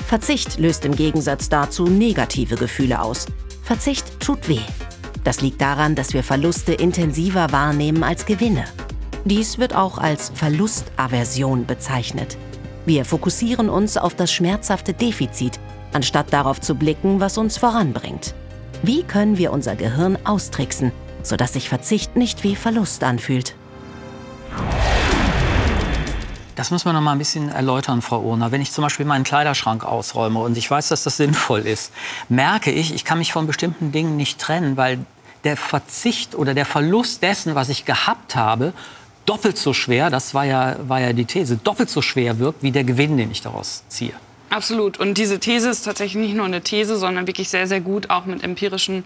Verzicht 0.05 0.59
löst 0.59 0.85
im 0.85 0.95
Gegensatz 0.95 1.49
dazu 1.49 1.85
negative 1.85 2.55
Gefühle 2.55 3.01
aus. 3.01 3.27
Verzicht 3.63 4.19
tut 4.19 4.49
weh. 4.49 4.59
Das 5.23 5.41
liegt 5.41 5.61
daran, 5.61 5.95
dass 5.95 6.13
wir 6.13 6.23
Verluste 6.23 6.73
intensiver 6.73 7.51
wahrnehmen 7.51 8.03
als 8.03 8.25
Gewinne. 8.25 8.65
Dies 9.25 9.59
wird 9.59 9.75
auch 9.75 9.97
als 9.97 10.31
Verlustaversion 10.33 11.65
bezeichnet. 11.65 12.37
Wir 12.85 13.05
fokussieren 13.05 13.69
uns 13.69 13.97
auf 13.97 14.15
das 14.15 14.31
schmerzhafte 14.31 14.93
Defizit, 14.93 15.59
anstatt 15.93 16.33
darauf 16.33 16.59
zu 16.59 16.75
blicken, 16.75 17.19
was 17.19 17.37
uns 17.37 17.57
voranbringt. 17.57 18.33
Wie 18.81 19.03
können 19.03 19.37
wir 19.37 19.51
unser 19.51 19.75
Gehirn 19.75 20.17
austricksen, 20.23 20.93
sodass 21.21 21.53
sich 21.53 21.67
Verzicht 21.67 22.15
nicht 22.15 22.43
wie 22.45 22.55
Verlust 22.55 23.03
anfühlt? 23.03 23.55
Das 26.55 26.71
muss 26.71 26.85
man 26.85 26.95
noch 26.95 27.01
mal 27.01 27.13
ein 27.13 27.17
bisschen 27.17 27.49
erläutern, 27.49 28.01
Frau 28.01 28.21
Ohner. 28.21 28.51
Wenn 28.51 28.61
ich 28.61 28.71
zum 28.71 28.83
Beispiel 28.83 29.05
meinen 29.05 29.23
Kleiderschrank 29.25 29.83
ausräume 29.83 30.39
und 30.39 30.57
ich 30.57 30.69
weiß, 30.69 30.89
dass 30.89 31.03
das 31.03 31.17
sinnvoll 31.17 31.61
ist, 31.61 31.91
merke 32.29 32.71
ich, 32.71 32.93
ich 32.93 33.03
kann 33.03 33.17
mich 33.17 33.33
von 33.33 33.47
bestimmten 33.47 33.91
Dingen 33.91 34.15
nicht 34.15 34.39
trennen, 34.39 34.77
weil 34.77 34.99
der 35.43 35.57
Verzicht 35.57 36.35
oder 36.35 36.53
der 36.53 36.65
Verlust 36.65 37.21
dessen, 37.21 37.55
was 37.55 37.69
ich 37.69 37.83
gehabt 37.83 38.35
habe, 38.35 38.73
doppelt 39.25 39.57
so 39.57 39.73
schwer, 39.73 40.09
das 40.09 40.33
war 40.33 40.45
ja, 40.45 40.75
war 40.87 41.01
ja 41.01 41.13
die 41.13 41.25
These, 41.25 41.57
doppelt 41.57 41.89
so 41.89 42.01
schwer 42.01 42.39
wirkt 42.39 42.63
wie 42.63 42.71
der 42.71 42.85
Gewinn, 42.85 43.17
den 43.17 43.31
ich 43.31 43.41
daraus 43.41 43.83
ziehe. 43.89 44.13
Absolut. 44.49 44.99
Und 44.99 45.17
diese 45.17 45.39
These 45.39 45.69
ist 45.69 45.83
tatsächlich 45.83 46.21
nicht 46.21 46.35
nur 46.35 46.45
eine 46.45 46.61
These, 46.61 46.97
sondern 46.97 47.27
wirklich 47.27 47.49
sehr, 47.49 47.67
sehr 47.67 47.81
gut 47.81 48.09
auch 48.09 48.25
mit 48.25 48.43
empirischen 48.43 49.03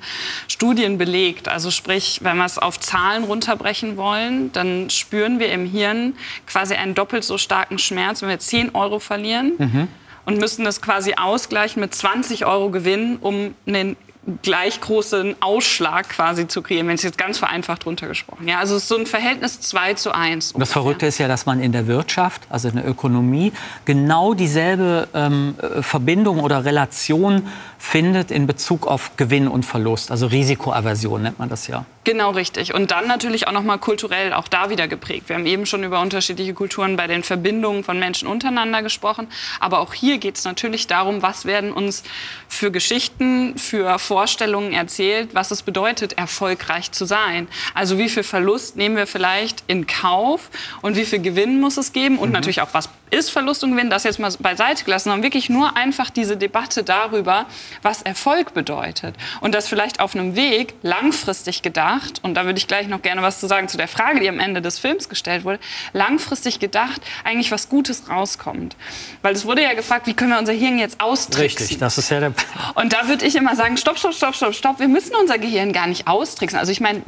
Studien 0.48 0.98
belegt. 0.98 1.48
Also 1.48 1.72
sprich, 1.72 2.20
wenn 2.24 2.38
wir 2.38 2.46
es 2.46 2.58
auf 2.58 2.80
Zahlen 2.80 3.24
runterbrechen 3.24 3.98
wollen, 3.98 4.52
dann 4.54 4.90
spüren 4.90 5.40
wir 5.40 5.52
im 5.52 5.66
Hirn 5.66 6.14
quasi 6.48 6.76
einen 6.76 6.96
doppelt 6.96 7.24
so 7.24 7.38
starken 7.38 7.78
Schmerz, 7.78 8.22
wenn 8.22 8.30
wir 8.30 8.40
10 8.40 8.74
Euro 8.74 9.00
verlieren. 9.00 9.54
Mhm. 9.58 9.88
Und 10.26 10.40
müssen 10.40 10.64
das 10.64 10.82
quasi 10.82 11.16
ausgleichen 11.16 11.82
mit 11.82 11.94
20 11.94 12.46
Euro 12.46 12.70
Gewinn, 12.70 13.18
um 13.18 13.56
einen 13.68 13.98
gleich 14.42 14.80
großen 14.80 15.36
Ausschlag 15.42 16.10
quasi 16.10 16.48
zu 16.48 16.62
kreieren, 16.62 16.88
wenn 16.88 16.96
es 16.96 17.04
jetzt 17.04 17.18
ganz 17.18 17.38
vereinfacht 17.38 17.86
runtergesprochen. 17.86 18.48
Ja, 18.48 18.60
also 18.60 18.76
es 18.76 18.84
ist 18.84 18.90
so 18.90 18.98
ein 18.98 19.06
Verhältnis 19.06 19.60
2 19.60 19.96
zu 19.96 20.14
1. 20.14 20.54
Das 20.58 20.72
Verrückte 20.72 21.06
ist 21.06 21.18
ja, 21.18 21.28
dass 21.28 21.46
man 21.46 21.60
in 21.60 21.72
der 21.74 21.88
Wirtschaft, 21.88 22.42
also 22.50 22.70
in 22.70 22.76
der 22.76 22.88
Ökonomie, 22.88 23.52
genau 23.84 24.34
dieselbe 24.34 25.08
ähm, 25.14 25.56
Verbindung 25.82 26.40
oder 26.40 26.64
Relation 26.64 27.48
findet 27.84 28.32
in 28.32 28.48
Bezug 28.48 28.88
auf 28.88 29.18
Gewinn 29.18 29.50
und 29.50 29.66
Verlust. 29.66 30.10
Also 30.10 30.28
Risikoaversion 30.28 31.22
nennt 31.22 31.38
man 31.38 31.50
das 31.50 31.68
ja. 31.68 31.86
Genau 32.06 32.32
richtig. 32.32 32.74
Und 32.74 32.92
dann 32.92 33.08
natürlich 33.08 33.48
auch 33.48 33.52
noch 33.52 33.62
mal 33.62 33.78
kulturell 33.78 34.32
auch 34.34 34.48
da 34.48 34.70
wieder 34.70 34.88
geprägt. 34.88 35.28
Wir 35.28 35.36
haben 35.36 35.46
eben 35.46 35.66
schon 35.66 35.84
über 35.84 36.00
unterschiedliche 36.00 36.54
Kulturen 36.54 36.96
bei 36.96 37.08
den 37.08 37.24
Verbindungen 37.24 37.84
von 37.84 38.00
Menschen 38.00 38.28
untereinander 38.28 38.82
gesprochen. 38.84 39.28
Aber 39.60 39.80
auch 39.80 39.94
hier 39.94 40.18
geht 40.18 40.38
es 40.38 40.46
natürlich 40.46 40.88
darum, 40.88 41.22
was 41.22 41.44
werden 41.46 41.74
uns 41.74 42.04
für 42.48 42.72
Geschichten, 42.72 43.58
für 43.58 44.00
Vorstellungen 44.00 44.72
erzählt, 44.72 45.36
was 45.36 45.52
es 45.52 45.62
bedeutet, 45.62 46.14
erfolgreich 46.14 46.92
zu 46.94 47.04
sein. 47.04 47.50
Also 47.74 47.98
wie 47.98 48.08
viel 48.08 48.24
Verlust 48.24 48.78
nehmen 48.78 48.96
wir 48.96 49.08
vielleicht 49.08 49.64
in 49.68 49.88
Kauf 49.88 50.50
und 50.82 50.96
wie 50.96 51.06
viel 51.06 51.20
Gewinn 51.20 51.60
muss 51.60 51.76
es 51.76 51.92
geben 51.92 52.18
und 52.18 52.30
mhm. 52.30 52.34
natürlich 52.34 52.62
auch 52.62 52.74
was 52.74 52.90
ist 53.12 53.30
Verlust 53.30 53.64
und 53.64 53.72
Gewinn, 53.72 53.90
das 53.90 54.04
jetzt 54.04 54.20
mal 54.20 54.32
beiseite 54.40 54.84
gelassen, 54.84 55.06
sondern 55.06 55.24
wirklich 55.24 55.50
nur 55.50 55.78
einfach 55.78 56.10
diese 56.10 56.36
Debatte 56.36 56.84
darüber, 56.84 57.46
was 57.82 58.02
Erfolg 58.02 58.54
bedeutet. 58.54 59.16
Und 59.40 59.54
das 59.54 59.68
vielleicht 59.68 60.00
auf 60.00 60.16
einem 60.16 60.36
Weg 60.36 60.74
langfristig 60.82 61.62
gedacht, 61.62 62.20
und 62.24 62.34
da 62.34 62.46
würde 62.46 62.58
ich 62.58 62.68
gleich 62.68 62.88
noch 62.88 63.02
gerne 63.02 63.22
was 63.22 63.40
zu 63.40 63.48
sagen 63.48 63.68
zu 63.68 63.78
der 63.78 63.88
Frage, 63.88 64.20
die 64.20 64.30
am 64.30 64.40
Ende 64.40 64.62
des 64.62 64.80
Films 64.80 65.10
gestellt 65.10 65.46
wurde, 65.46 65.60
langfristig 65.94 66.60
gedacht 66.60 67.02
eigentlich 67.24 67.52
was 67.52 67.70
Gutes 67.70 68.10
rauskommt. 68.10 68.76
Weil 69.22 69.34
es 69.34 69.46
wurde 69.46 69.62
ja 69.62 69.74
gefragt, 69.74 70.08
wie 70.08 70.14
können 70.14 70.32
wir 70.32 70.40
unser 70.40 70.54
Hirn 70.54 70.80
jetzt 70.80 71.00
austricksen? 71.00 71.60
Richtig, 71.60 71.78
das 71.78 71.98
ist 71.98 72.10
ja 72.10 72.20
der... 72.20 72.34
Und 72.76 72.94
da 72.94 73.08
würde 73.08 73.26
ich 73.26 73.36
immer 73.36 73.56
sagen, 73.56 73.78
stopp, 73.78 74.00
stopp, 74.00 74.14
stopp, 74.14 74.36
stopp, 74.36 74.56
stopp, 74.56 74.80
wir 74.80 74.88
müssen 74.88 75.16
unser 75.16 75.38
Gehirn 75.38 75.72
gar 75.72 75.88
nicht 75.88 76.08
austricksen. 76.08 76.58
Also 76.58 76.72
ich 76.72 76.82
meine, 76.82 77.04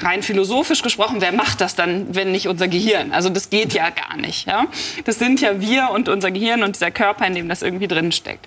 rein 0.00 0.22
philosophisch 0.22 0.82
gesprochen, 0.82 1.16
wer 1.20 1.32
macht 1.32 1.60
das 1.60 1.74
dann, 1.74 2.14
wenn 2.14 2.32
nicht 2.32 2.48
unser 2.48 2.68
Gehirn? 2.68 3.12
Also 3.12 3.28
das 3.28 3.50
geht 3.50 3.72
ja 3.72 3.90
gar 3.90 4.16
nicht. 4.16 4.46
Ja? 4.46 4.66
Das 5.04 5.18
sind 5.18 5.40
ja 5.40 5.60
wir 5.60 5.90
und 5.92 6.08
unser 6.08 6.30
Gehirn 6.30 6.62
und 6.62 6.76
dieser 6.76 6.90
Körper, 6.90 7.26
in 7.26 7.34
dem 7.34 7.48
das 7.48 7.62
irgendwie 7.62 7.88
drin 7.88 8.12
steckt. 8.12 8.46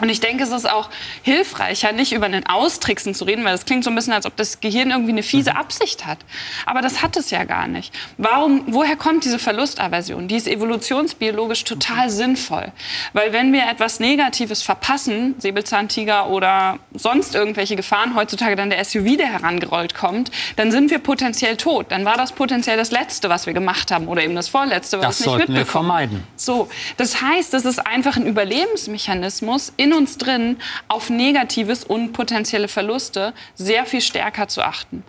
Und 0.00 0.08
ich 0.08 0.20
denke, 0.20 0.44
es 0.44 0.52
ist 0.52 0.68
auch 0.68 0.90
hilfreicher, 1.22 1.92
nicht 1.92 2.12
über 2.12 2.26
einen 2.26 2.46
Austricksen 2.46 3.14
zu 3.14 3.24
reden, 3.24 3.44
weil 3.44 3.52
das 3.52 3.64
klingt 3.64 3.84
so 3.84 3.90
ein 3.90 3.96
bisschen, 3.96 4.12
als 4.12 4.26
ob 4.26 4.36
das 4.36 4.60
Gehirn 4.60 4.90
irgendwie 4.90 5.12
eine 5.12 5.22
fiese 5.22 5.52
mhm. 5.52 5.56
Absicht 5.56 6.06
hat. 6.06 6.18
Aber 6.66 6.82
das 6.82 7.02
hat 7.02 7.16
es 7.16 7.30
ja 7.30 7.44
gar 7.44 7.66
nicht. 7.66 7.94
Warum, 8.18 8.64
woher 8.66 8.96
kommt 8.96 9.24
diese 9.24 9.38
Verlustaversion? 9.38 10.28
Die 10.28 10.36
ist 10.36 10.48
evolutionsbiologisch 10.48 11.64
total 11.64 12.10
sinnvoll. 12.10 12.72
Weil 13.12 13.32
wenn 13.32 13.52
wir 13.52 13.68
etwas 13.68 14.00
Negatives 14.00 14.62
verpassen, 14.62 15.34
Säbelzahntiger 15.38 16.28
oder 16.28 16.78
sonst 16.94 17.34
irgendwelche 17.34 17.76
Gefahren, 17.76 18.14
heutzutage 18.14 18.56
dann 18.56 18.70
der 18.70 18.84
SUV, 18.84 19.16
der 19.16 19.32
herangerollt 19.32 19.94
kommt, 19.94 20.30
dann 20.56 20.70
sind 20.70 20.90
wir 20.90 20.98
potenziell 20.98 21.56
tot. 21.56 21.86
Dann 21.90 22.04
war 22.04 22.16
das 22.16 22.32
potenziell 22.32 22.76
das 22.76 22.90
Letzte, 22.90 23.28
was 23.28 23.46
wir 23.46 23.52
gemacht 23.52 23.90
haben 23.90 24.08
oder 24.08 24.22
eben 24.22 24.34
das 24.34 24.48
Vorletzte, 24.48 24.98
was 24.98 25.18
das 25.18 25.26
wir 25.26 25.32
nicht 25.32 25.38
sollten 25.38 25.54
wir 25.54 25.66
vermeiden. 25.66 26.24
So, 26.36 26.68
das 26.96 27.22
heißt, 27.22 27.54
es 27.54 27.64
ist 27.64 27.78
einfach 27.78 28.16
ein 28.16 28.26
Überlebensmechanismus 28.26 29.72
in 29.76 29.85
uns 29.92 30.18
drin 30.18 30.56
auf 30.88 31.10
Negatives 31.10 31.84
und 31.84 32.12
potenzielle 32.12 32.68
Verluste 32.68 33.32
sehr 33.54 33.86
viel 33.86 34.00
stärker 34.00 34.48
zu 34.48 34.62
achten. 34.62 35.04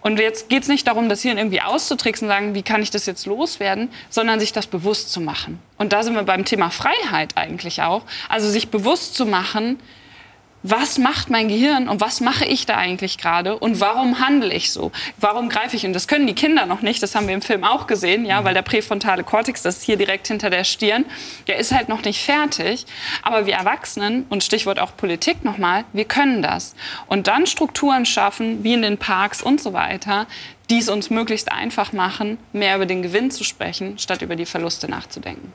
Und 0.00 0.18
jetzt 0.18 0.48
geht 0.48 0.62
es 0.62 0.68
nicht 0.68 0.86
darum, 0.86 1.08
das 1.08 1.22
hier 1.22 1.36
irgendwie 1.36 1.60
auszutricksen 1.60 2.26
und 2.28 2.34
sagen, 2.34 2.54
wie 2.54 2.62
kann 2.62 2.82
ich 2.82 2.90
das 2.90 3.06
jetzt 3.06 3.26
loswerden, 3.26 3.90
sondern 4.08 4.40
sich 4.40 4.52
das 4.52 4.66
bewusst 4.66 5.12
zu 5.12 5.20
machen. 5.20 5.58
Und 5.78 5.92
da 5.92 6.02
sind 6.02 6.14
wir 6.14 6.22
beim 6.22 6.44
Thema 6.44 6.70
Freiheit 6.70 7.36
eigentlich 7.36 7.82
auch. 7.82 8.02
Also 8.28 8.48
sich 8.48 8.68
bewusst 8.68 9.14
zu 9.14 9.26
machen, 9.26 9.78
was 10.62 10.98
macht 10.98 11.30
mein 11.30 11.48
Gehirn 11.48 11.88
und 11.88 12.00
was 12.00 12.20
mache 12.20 12.44
ich 12.44 12.66
da 12.66 12.76
eigentlich 12.76 13.18
gerade 13.18 13.58
und 13.58 13.80
warum 13.80 14.20
handle 14.20 14.52
ich 14.52 14.72
so? 14.72 14.92
Warum 15.18 15.48
greife 15.48 15.76
ich? 15.76 15.86
Und 15.86 15.92
das 15.92 16.08
können 16.08 16.26
die 16.26 16.34
Kinder 16.34 16.66
noch 16.66 16.82
nicht, 16.82 17.02
das 17.02 17.14
haben 17.14 17.26
wir 17.26 17.34
im 17.34 17.42
Film 17.42 17.64
auch 17.64 17.86
gesehen, 17.86 18.24
ja, 18.24 18.44
weil 18.44 18.54
der 18.54 18.62
präfrontale 18.62 19.24
Kortex, 19.24 19.62
das 19.62 19.78
ist 19.78 19.82
hier 19.84 19.96
direkt 19.96 20.28
hinter 20.28 20.50
der 20.50 20.64
Stirn, 20.64 21.04
der 21.46 21.58
ist 21.58 21.72
halt 21.72 21.88
noch 21.88 22.02
nicht 22.04 22.22
fertig. 22.22 22.86
Aber 23.22 23.46
wir 23.46 23.54
Erwachsenen, 23.54 24.26
und 24.28 24.44
Stichwort 24.44 24.78
auch 24.78 24.96
Politik 24.96 25.44
nochmal, 25.44 25.84
wir 25.92 26.04
können 26.04 26.42
das. 26.42 26.74
Und 27.06 27.26
dann 27.26 27.46
Strukturen 27.46 28.06
schaffen, 28.06 28.62
wie 28.64 28.74
in 28.74 28.82
den 28.82 28.98
Parks 28.98 29.42
und 29.42 29.60
so 29.60 29.72
weiter, 29.72 30.26
die 30.70 30.78
es 30.78 30.88
uns 30.88 31.10
möglichst 31.10 31.50
einfach 31.50 31.92
machen, 31.92 32.38
mehr 32.52 32.76
über 32.76 32.86
den 32.86 33.02
Gewinn 33.02 33.30
zu 33.30 33.44
sprechen, 33.44 33.98
statt 33.98 34.22
über 34.22 34.36
die 34.36 34.46
Verluste 34.46 34.88
nachzudenken. 34.88 35.52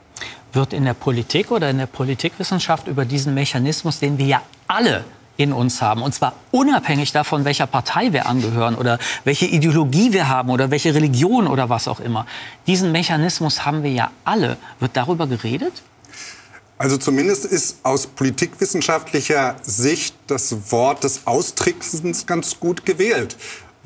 Wird 0.52 0.72
in 0.72 0.84
der 0.84 0.94
Politik 0.94 1.50
oder 1.50 1.70
in 1.70 1.78
der 1.78 1.86
Politikwissenschaft 1.86 2.86
über 2.86 3.04
diesen 3.04 3.34
Mechanismus, 3.34 3.98
den 3.98 4.18
wir 4.18 4.26
ja 4.26 4.42
alle 4.66 5.04
in 5.36 5.52
uns 5.52 5.82
haben, 5.82 6.02
und 6.02 6.14
zwar 6.14 6.32
unabhängig 6.50 7.12
davon, 7.12 7.44
welcher 7.44 7.66
Partei 7.66 8.12
wir 8.12 8.26
angehören 8.26 8.74
oder 8.74 8.98
welche 9.24 9.46
Ideologie 9.46 10.12
wir 10.12 10.28
haben 10.28 10.50
oder 10.50 10.70
welche 10.70 10.94
Religion 10.94 11.46
oder 11.46 11.68
was 11.68 11.88
auch 11.88 12.00
immer. 12.00 12.26
Diesen 12.66 12.92
Mechanismus 12.92 13.66
haben 13.66 13.82
wir 13.82 13.92
ja 13.92 14.10
alle. 14.24 14.56
Wird 14.80 14.96
darüber 14.96 15.26
geredet? 15.26 15.82
Also 16.78 16.98
zumindest 16.98 17.46
ist 17.46 17.78
aus 17.84 18.06
politikwissenschaftlicher 18.06 19.56
Sicht 19.62 20.14
das 20.26 20.70
Wort 20.70 21.04
des 21.04 21.26
Austricksens 21.26 22.26
ganz 22.26 22.60
gut 22.60 22.84
gewählt 22.84 23.36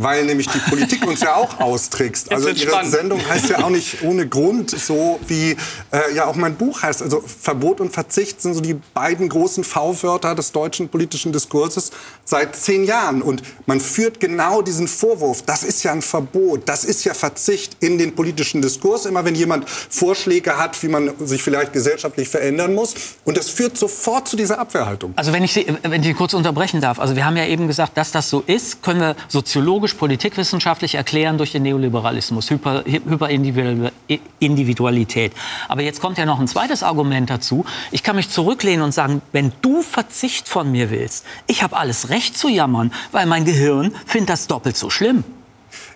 weil 0.00 0.24
nämlich 0.24 0.48
die 0.48 0.58
Politik 0.58 1.06
uns 1.06 1.20
ja 1.20 1.34
auch 1.34 1.60
austrickst. 1.60 2.32
Also 2.32 2.48
ihre 2.48 2.58
spannend. 2.58 2.90
Sendung 2.90 3.28
heißt 3.28 3.50
ja 3.50 3.62
auch 3.62 3.68
nicht 3.68 4.02
ohne 4.02 4.26
Grund 4.26 4.70
so, 4.70 5.20
wie 5.26 5.56
äh, 5.92 6.14
ja 6.14 6.24
auch 6.26 6.36
mein 6.36 6.54
Buch 6.54 6.82
heißt. 6.82 7.02
Also 7.02 7.20
Verbot 7.20 7.80
und 7.80 7.92
Verzicht 7.92 8.40
sind 8.40 8.54
so 8.54 8.60
die 8.60 8.80
beiden 8.94 9.28
großen 9.28 9.62
V-Wörter 9.62 10.34
des 10.34 10.52
deutschen 10.52 10.88
politischen 10.88 11.32
Diskurses 11.32 11.90
seit 12.24 12.56
zehn 12.56 12.84
Jahren. 12.84 13.20
Und 13.20 13.42
man 13.66 13.78
führt 13.78 14.20
genau 14.20 14.62
diesen 14.62 14.88
Vorwurf, 14.88 15.42
das 15.42 15.62
ist 15.64 15.82
ja 15.82 15.92
ein 15.92 16.00
Verbot, 16.00 16.62
das 16.64 16.84
ist 16.84 17.04
ja 17.04 17.12
Verzicht 17.12 17.76
in 17.80 17.98
den 17.98 18.14
politischen 18.14 18.62
Diskurs. 18.62 19.04
Immer 19.04 19.26
wenn 19.26 19.34
jemand 19.34 19.68
Vorschläge 19.68 20.56
hat, 20.56 20.82
wie 20.82 20.88
man 20.88 21.12
sich 21.26 21.42
vielleicht 21.42 21.74
gesellschaftlich 21.74 22.28
verändern 22.30 22.74
muss. 22.74 22.94
Und 23.26 23.36
das 23.36 23.50
führt 23.50 23.76
sofort 23.76 24.28
zu 24.28 24.36
dieser 24.36 24.58
Abwehrhaltung. 24.58 25.12
Also 25.16 25.34
wenn 25.34 25.44
ich 25.44 25.52
Sie, 25.52 25.66
wenn 25.82 26.02
ich 26.02 26.16
kurz 26.16 26.32
unterbrechen 26.32 26.80
darf. 26.80 26.98
Also 26.98 27.16
wir 27.16 27.26
haben 27.26 27.36
ja 27.36 27.44
eben 27.44 27.66
gesagt, 27.66 27.98
dass 27.98 28.12
das 28.12 28.30
so 28.30 28.42
ist, 28.46 28.82
können 28.82 29.00
wir 29.00 29.16
soziologisch 29.28 29.89
soziologisch, 29.90 29.94
politikwissenschaftlich 29.94 30.94
erklären 30.94 31.36
durch 31.38 31.52
den 31.52 31.62
Neoliberalismus, 31.62 32.50
Hyper, 32.50 32.84
Hyperindividualität. 32.84 35.32
Aber 35.68 35.80
jetzt 35.82 36.00
kommt 36.00 36.18
ja 36.18 36.26
noch 36.26 36.40
ein 36.40 36.48
zweites 36.48 36.82
Argument 36.82 37.30
dazu. 37.30 37.64
Ich 37.90 38.02
kann 38.02 38.16
mich 38.16 38.28
zurücklehnen 38.30 38.82
und 38.82 38.92
sagen, 38.92 39.22
wenn 39.32 39.52
du 39.62 39.82
Verzicht 39.82 40.48
von 40.48 40.72
mir 40.72 40.90
willst, 40.90 41.24
ich 41.46 41.62
habe 41.62 41.76
alles 41.76 42.08
Recht 42.08 42.36
zu 42.36 42.48
jammern, 42.48 42.92
weil 43.12 43.26
mein 43.26 43.44
Gehirn 43.44 43.94
findet 44.06 44.30
das 44.30 44.46
doppelt 44.46 44.76
so 44.76 44.90
schlimm. 44.90 45.24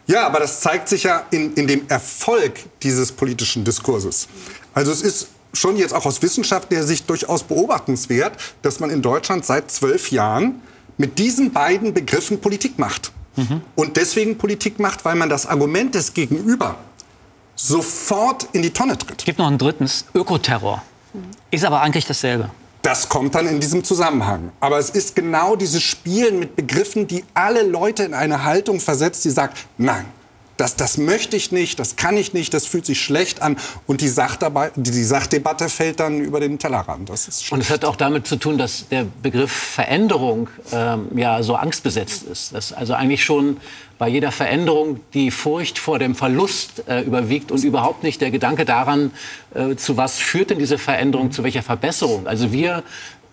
Ja, 0.06 0.26
aber 0.26 0.40
das 0.40 0.60
zeigt 0.60 0.88
sich 0.88 1.04
ja 1.04 1.22
in, 1.30 1.54
in 1.54 1.66
dem 1.66 1.88
Erfolg 1.88 2.60
dieses 2.82 3.12
politischen 3.12 3.64
Diskurses. 3.64 4.28
Also 4.74 4.92
es 4.92 5.00
ist 5.00 5.28
schon 5.54 5.78
jetzt 5.78 5.94
auch 5.94 6.04
aus 6.04 6.20
wissenschaftlicher 6.20 6.84
Sicht 6.84 7.08
durchaus 7.08 7.44
beobachtenswert, 7.44 8.36
dass 8.62 8.80
man 8.80 8.90
in 8.90 9.00
Deutschland 9.00 9.46
seit 9.46 9.70
zwölf 9.70 10.10
Jahren 10.10 10.60
mit 10.98 11.18
diesen 11.18 11.52
beiden 11.52 11.94
Begriffen 11.94 12.38
Politik 12.40 12.78
macht. 12.78 13.12
Mhm. 13.36 13.62
Und 13.74 13.96
deswegen 13.96 14.38
Politik 14.38 14.78
macht, 14.78 15.04
weil 15.04 15.16
man 15.16 15.28
das 15.28 15.46
Argument 15.46 15.94
des 15.94 16.14
Gegenüber 16.14 16.76
sofort 17.56 18.48
in 18.52 18.62
die 18.62 18.70
Tonne 18.70 18.98
tritt. 18.98 19.20
Es 19.20 19.24
gibt 19.24 19.38
noch 19.38 19.46
ein 19.46 19.58
drittes, 19.58 20.04
Ökoterror. 20.14 20.82
Ist 21.50 21.64
aber 21.64 21.80
eigentlich 21.80 22.06
dasselbe. 22.06 22.50
Das 22.82 23.08
kommt 23.08 23.34
dann 23.34 23.46
in 23.46 23.60
diesem 23.60 23.82
Zusammenhang. 23.82 24.52
Aber 24.60 24.78
es 24.78 24.90
ist 24.90 25.16
genau 25.16 25.56
dieses 25.56 25.82
Spielen 25.82 26.38
mit 26.38 26.54
Begriffen, 26.56 27.06
die 27.06 27.24
alle 27.32 27.62
Leute 27.62 28.02
in 28.02 28.12
eine 28.12 28.44
Haltung 28.44 28.78
versetzt, 28.80 29.24
die 29.24 29.30
sagt, 29.30 29.56
nein, 29.78 30.04
das, 30.56 30.76
das 30.76 30.98
möchte 30.98 31.36
ich 31.36 31.52
nicht, 31.52 31.78
das 31.78 31.96
kann 31.96 32.16
ich 32.16 32.32
nicht, 32.32 32.54
das 32.54 32.66
fühlt 32.66 32.86
sich 32.86 33.00
schlecht 33.00 33.42
an. 33.42 33.56
Und 33.86 34.00
die, 34.00 34.08
Sachdebei 34.08 34.70
die 34.76 35.04
Sachdebatte 35.04 35.68
fällt 35.68 36.00
dann 36.00 36.20
über 36.20 36.40
den 36.40 36.58
Tellerrand. 36.58 37.08
Das 37.08 37.28
ist 37.28 37.50
und 37.52 37.60
es 37.60 37.70
hat 37.70 37.84
auch 37.84 37.96
damit 37.96 38.26
zu 38.26 38.36
tun, 38.36 38.58
dass 38.58 38.88
der 38.88 39.06
Begriff 39.22 39.52
Veränderung 39.52 40.48
ähm, 40.72 41.08
ja 41.16 41.42
so 41.42 41.56
angstbesetzt 41.56 42.24
ist. 42.24 42.54
Dass 42.54 42.72
also 42.72 42.94
eigentlich 42.94 43.24
schon 43.24 43.58
bei 43.98 44.08
jeder 44.08 44.32
Veränderung 44.32 45.00
die 45.12 45.30
Furcht 45.30 45.78
vor 45.78 45.98
dem 45.98 46.14
Verlust 46.14 46.84
äh, 46.88 47.02
überwiegt 47.02 47.50
und 47.52 47.62
überhaupt 47.62 48.02
nicht 48.02 48.20
der 48.20 48.30
Gedanke 48.30 48.64
daran, 48.64 49.12
äh, 49.54 49.76
zu 49.76 49.96
was 49.96 50.18
führt 50.18 50.50
denn 50.50 50.58
diese 50.58 50.78
Veränderung, 50.78 51.32
zu 51.32 51.42
welcher 51.44 51.62
Verbesserung. 51.62 52.26
Also 52.26 52.52
wir 52.52 52.82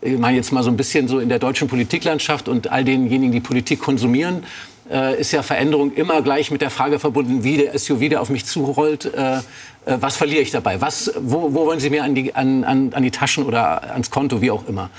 ich 0.02 0.18
meine 0.18 0.36
jetzt 0.36 0.52
mal 0.52 0.64
so 0.64 0.72
ein 0.72 0.78
bisschen 0.78 1.08
so 1.08 1.20
in 1.20 1.30
der 1.30 1.38
deutschen 1.38 1.68
Politiklandschaft 1.68 2.50
und 2.50 2.72
all 2.72 2.84
denjenigen, 2.84 3.32
die 3.32 3.40
Politik 3.40 3.80
konsumieren, 3.80 4.44
äh, 4.90 5.20
ist 5.20 5.32
ja 5.32 5.44
Veränderung 5.44 5.94
immer 5.94 6.22
gleich 6.22 6.52
mit 6.52 6.62
der 6.62 6.70
Frage 6.70 7.00
verbunden, 7.00 7.44
wie 7.44 7.58
der 7.58 7.78
SUV, 7.78 8.10
der 8.10 8.22
auf 8.22 8.30
mich 8.30 8.46
zurollt, 8.46 9.06
äh, 9.06 9.38
äh, 9.38 9.42
was 9.86 10.18
verliere 10.18 10.42
ich 10.42 10.52
dabei? 10.52 10.80
Was, 10.82 11.12
wo, 11.20 11.54
wo 11.54 11.66
wollen 11.66 11.80
Sie 11.80 11.90
mir 11.90 12.04
an 12.04 12.16
die, 12.16 12.36
an, 12.36 12.64
an, 12.64 12.94
an 12.94 13.04
die 13.04 13.12
Taschen 13.12 13.44
oder 13.44 13.92
ans 13.92 14.12
Konto, 14.12 14.42
wie 14.42 14.52
auch 14.52 14.68
immer? 14.68 14.90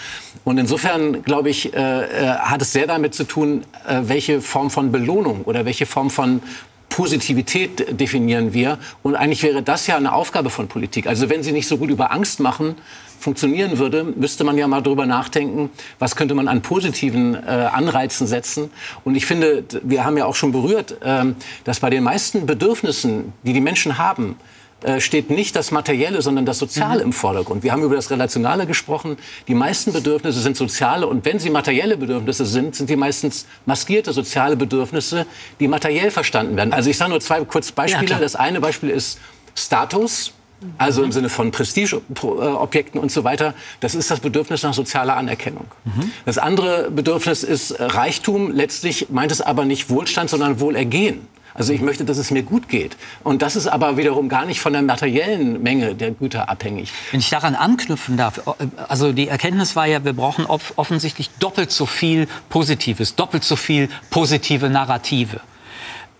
Und 0.44 0.58
insofern, 0.58 1.22
glaube 1.22 1.50
ich, 1.50 1.72
äh, 1.74 1.78
äh, 1.78 2.28
hat 2.38 2.62
es 2.62 2.72
sehr 2.72 2.86
damit 2.86 3.14
zu 3.14 3.24
tun, 3.24 3.64
äh, 3.86 4.00
welche 4.02 4.40
Form 4.40 4.70
von 4.70 4.90
Belohnung 4.90 5.42
oder 5.44 5.64
welche 5.64 5.86
Form 5.86 6.10
von 6.10 6.42
Positivität 6.88 7.98
definieren 8.00 8.52
wir. 8.52 8.78
Und 9.02 9.14
eigentlich 9.14 9.42
wäre 9.42 9.62
das 9.62 9.86
ja 9.86 9.96
eine 9.96 10.12
Aufgabe 10.12 10.50
von 10.50 10.68
Politik. 10.68 11.06
Also 11.06 11.30
wenn 11.30 11.42
Sie 11.42 11.52
nicht 11.52 11.68
so 11.68 11.78
gut 11.78 11.88
über 11.88 12.12
Angst 12.12 12.40
machen, 12.40 12.74
funktionieren 13.22 13.78
würde, 13.78 14.04
müsste 14.04 14.44
man 14.44 14.58
ja 14.58 14.66
mal 14.66 14.82
darüber 14.82 15.06
nachdenken, 15.06 15.70
was 15.98 16.16
könnte 16.16 16.34
man 16.34 16.48
an 16.48 16.60
positiven 16.60 17.34
äh, 17.34 17.38
Anreizen 17.38 18.26
setzen. 18.26 18.70
Und 19.04 19.14
ich 19.14 19.26
finde, 19.26 19.64
wir 19.82 20.04
haben 20.04 20.16
ja 20.16 20.26
auch 20.26 20.34
schon 20.34 20.52
berührt, 20.52 20.96
äh, 21.02 21.24
dass 21.64 21.80
bei 21.80 21.90
den 21.90 22.02
meisten 22.02 22.46
Bedürfnissen, 22.46 23.32
die 23.44 23.52
die 23.52 23.60
Menschen 23.60 23.98
haben, 23.98 24.36
äh, 24.82 25.00
steht 25.00 25.30
nicht 25.30 25.54
das 25.54 25.70
Materielle, 25.70 26.22
sondern 26.22 26.44
das 26.44 26.58
Soziale 26.58 27.00
mhm. 27.00 27.06
im 27.06 27.12
Vordergrund. 27.12 27.62
Wir 27.62 27.70
haben 27.70 27.82
über 27.82 27.94
das 27.94 28.10
Relationale 28.10 28.66
gesprochen. 28.66 29.16
Die 29.46 29.54
meisten 29.54 29.92
Bedürfnisse 29.92 30.40
sind 30.40 30.56
soziale 30.56 31.06
und 31.06 31.24
wenn 31.24 31.38
sie 31.38 31.50
materielle 31.50 31.96
Bedürfnisse 31.96 32.44
sind, 32.44 32.74
sind 32.74 32.90
die 32.90 32.96
meistens 32.96 33.46
maskierte 33.64 34.12
soziale 34.12 34.56
Bedürfnisse, 34.56 35.26
die 35.60 35.68
materiell 35.68 36.10
verstanden 36.10 36.56
werden. 36.56 36.72
Also 36.72 36.90
ich 36.90 36.96
sage 36.96 37.10
nur 37.10 37.20
zwei 37.20 37.44
kurz 37.44 37.70
Beispiele. 37.70 38.10
Ja, 38.10 38.18
das 38.18 38.34
eine 38.34 38.60
Beispiel 38.60 38.90
ist 38.90 39.20
Status. 39.54 40.32
Also 40.78 41.02
im 41.02 41.12
Sinne 41.12 41.28
von 41.28 41.50
Prestigeobjekten 41.50 43.00
und 43.00 43.10
so 43.10 43.24
weiter. 43.24 43.54
Das 43.80 43.94
ist 43.94 44.10
das 44.10 44.20
Bedürfnis 44.20 44.62
nach 44.62 44.74
sozialer 44.74 45.16
Anerkennung. 45.16 45.66
Mhm. 45.84 46.12
Das 46.24 46.38
andere 46.38 46.90
Bedürfnis 46.90 47.42
ist 47.42 47.76
Reichtum. 47.78 48.52
Letztlich 48.52 49.08
meint 49.10 49.32
es 49.32 49.40
aber 49.40 49.64
nicht 49.64 49.90
Wohlstand, 49.90 50.30
sondern 50.30 50.60
Wohlergehen. 50.60 51.26
Also 51.54 51.72
ich 51.72 51.82
möchte, 51.82 52.04
dass 52.04 52.16
es 52.16 52.30
mir 52.30 52.42
gut 52.42 52.68
geht. 52.68 52.96
Und 53.24 53.42
das 53.42 53.56
ist 53.56 53.66
aber 53.66 53.96
wiederum 53.96 54.28
gar 54.28 54.46
nicht 54.46 54.60
von 54.60 54.72
der 54.72 54.82
materiellen 54.82 55.62
Menge 55.62 55.94
der 55.94 56.12
Güter 56.12 56.48
abhängig. 56.48 56.92
Wenn 57.10 57.20
ich 57.20 57.30
daran 57.30 57.54
anknüpfen 57.54 58.16
darf, 58.16 58.40
also 58.88 59.12
die 59.12 59.28
Erkenntnis 59.28 59.76
war 59.76 59.86
ja, 59.86 60.04
wir 60.04 60.14
brauchen 60.14 60.46
offensichtlich 60.46 61.30
doppelt 61.38 61.70
so 61.70 61.86
viel 61.86 62.26
Positives, 62.48 63.14
doppelt 63.16 63.44
so 63.44 63.56
viel 63.56 63.88
positive 64.10 64.70
Narrative. 64.70 65.40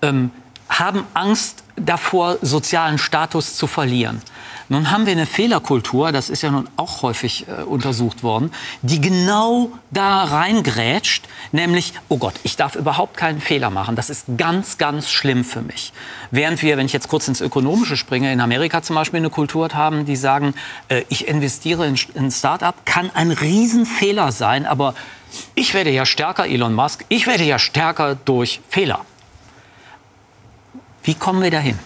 Ähm, 0.03 0.31
haben 0.79 1.05
Angst 1.15 1.65
davor, 1.77 2.39
sozialen 2.43 2.99
Status 2.99 3.57
zu 3.57 3.67
verlieren. 3.67 4.21
Nun 4.69 4.91
haben 4.91 5.05
wir 5.05 5.13
eine 5.13 5.27
Fehlerkultur, 5.27 6.13
das 6.13 6.31
ist 6.31 6.43
ja 6.43 6.51
nun 6.51 6.67
auch 6.77 7.03
häufig 7.03 7.47
äh, 7.47 7.63
untersucht 7.63 8.23
worden, 8.23 8.51
die 8.81 9.03
genau 9.03 9.71
da 9.91 10.25
reingrätscht, 10.25 11.29
nämlich, 11.51 11.93
oh 12.09 12.17
Gott, 12.17 12.35
ich 12.43 12.57
darf 12.57 12.75
überhaupt 12.75 13.19
keinen 13.19 13.43
Fehler 13.43 13.69
machen, 13.69 13.97
das 13.97 14.09
ist 14.09 14.25
ganz, 14.39 14.79
ganz 14.79 15.11
schlimm 15.11 15.45
für 15.45 15.61
mich. 15.61 15.93
Während 16.31 16.63
wir, 16.63 16.79
wenn 16.79 16.87
ich 16.87 16.95
jetzt 16.95 17.09
kurz 17.09 17.29
ins 17.29 17.43
Ökonomische 17.43 17.99
springe, 17.99 18.33
in 18.33 18.41
Amerika 18.41 18.83
zum 18.83 18.97
Beispiel 18.97 19.19
eine 19.19 19.29
Kultur 19.29 19.69
haben, 19.75 20.07
die 20.07 20.17
sagen, 20.17 20.55
äh, 20.89 21.03
ich 21.11 21.29
investiere 21.29 21.87
in, 21.87 21.99
in 22.15 22.31
Start-up, 22.31 22.87
kann 22.87 23.11
ein 23.13 23.31
Riesenfehler 23.31 24.33
sein, 24.33 24.65
aber 24.65 24.95
ich 25.55 25.75
werde 25.75 25.91
ja 25.91 26.07
stärker, 26.07 26.47
Elon 26.47 26.75
Musk, 26.75 27.05
ich 27.11 27.27
werde 27.27 27.45
ja 27.45 27.59
stärker 27.59 28.15
durch 28.15 28.61
Fehler. 28.71 29.05
Wie 31.05 31.15
kommen 31.15 31.43
wir 31.43 31.51
dahin? 31.51 31.79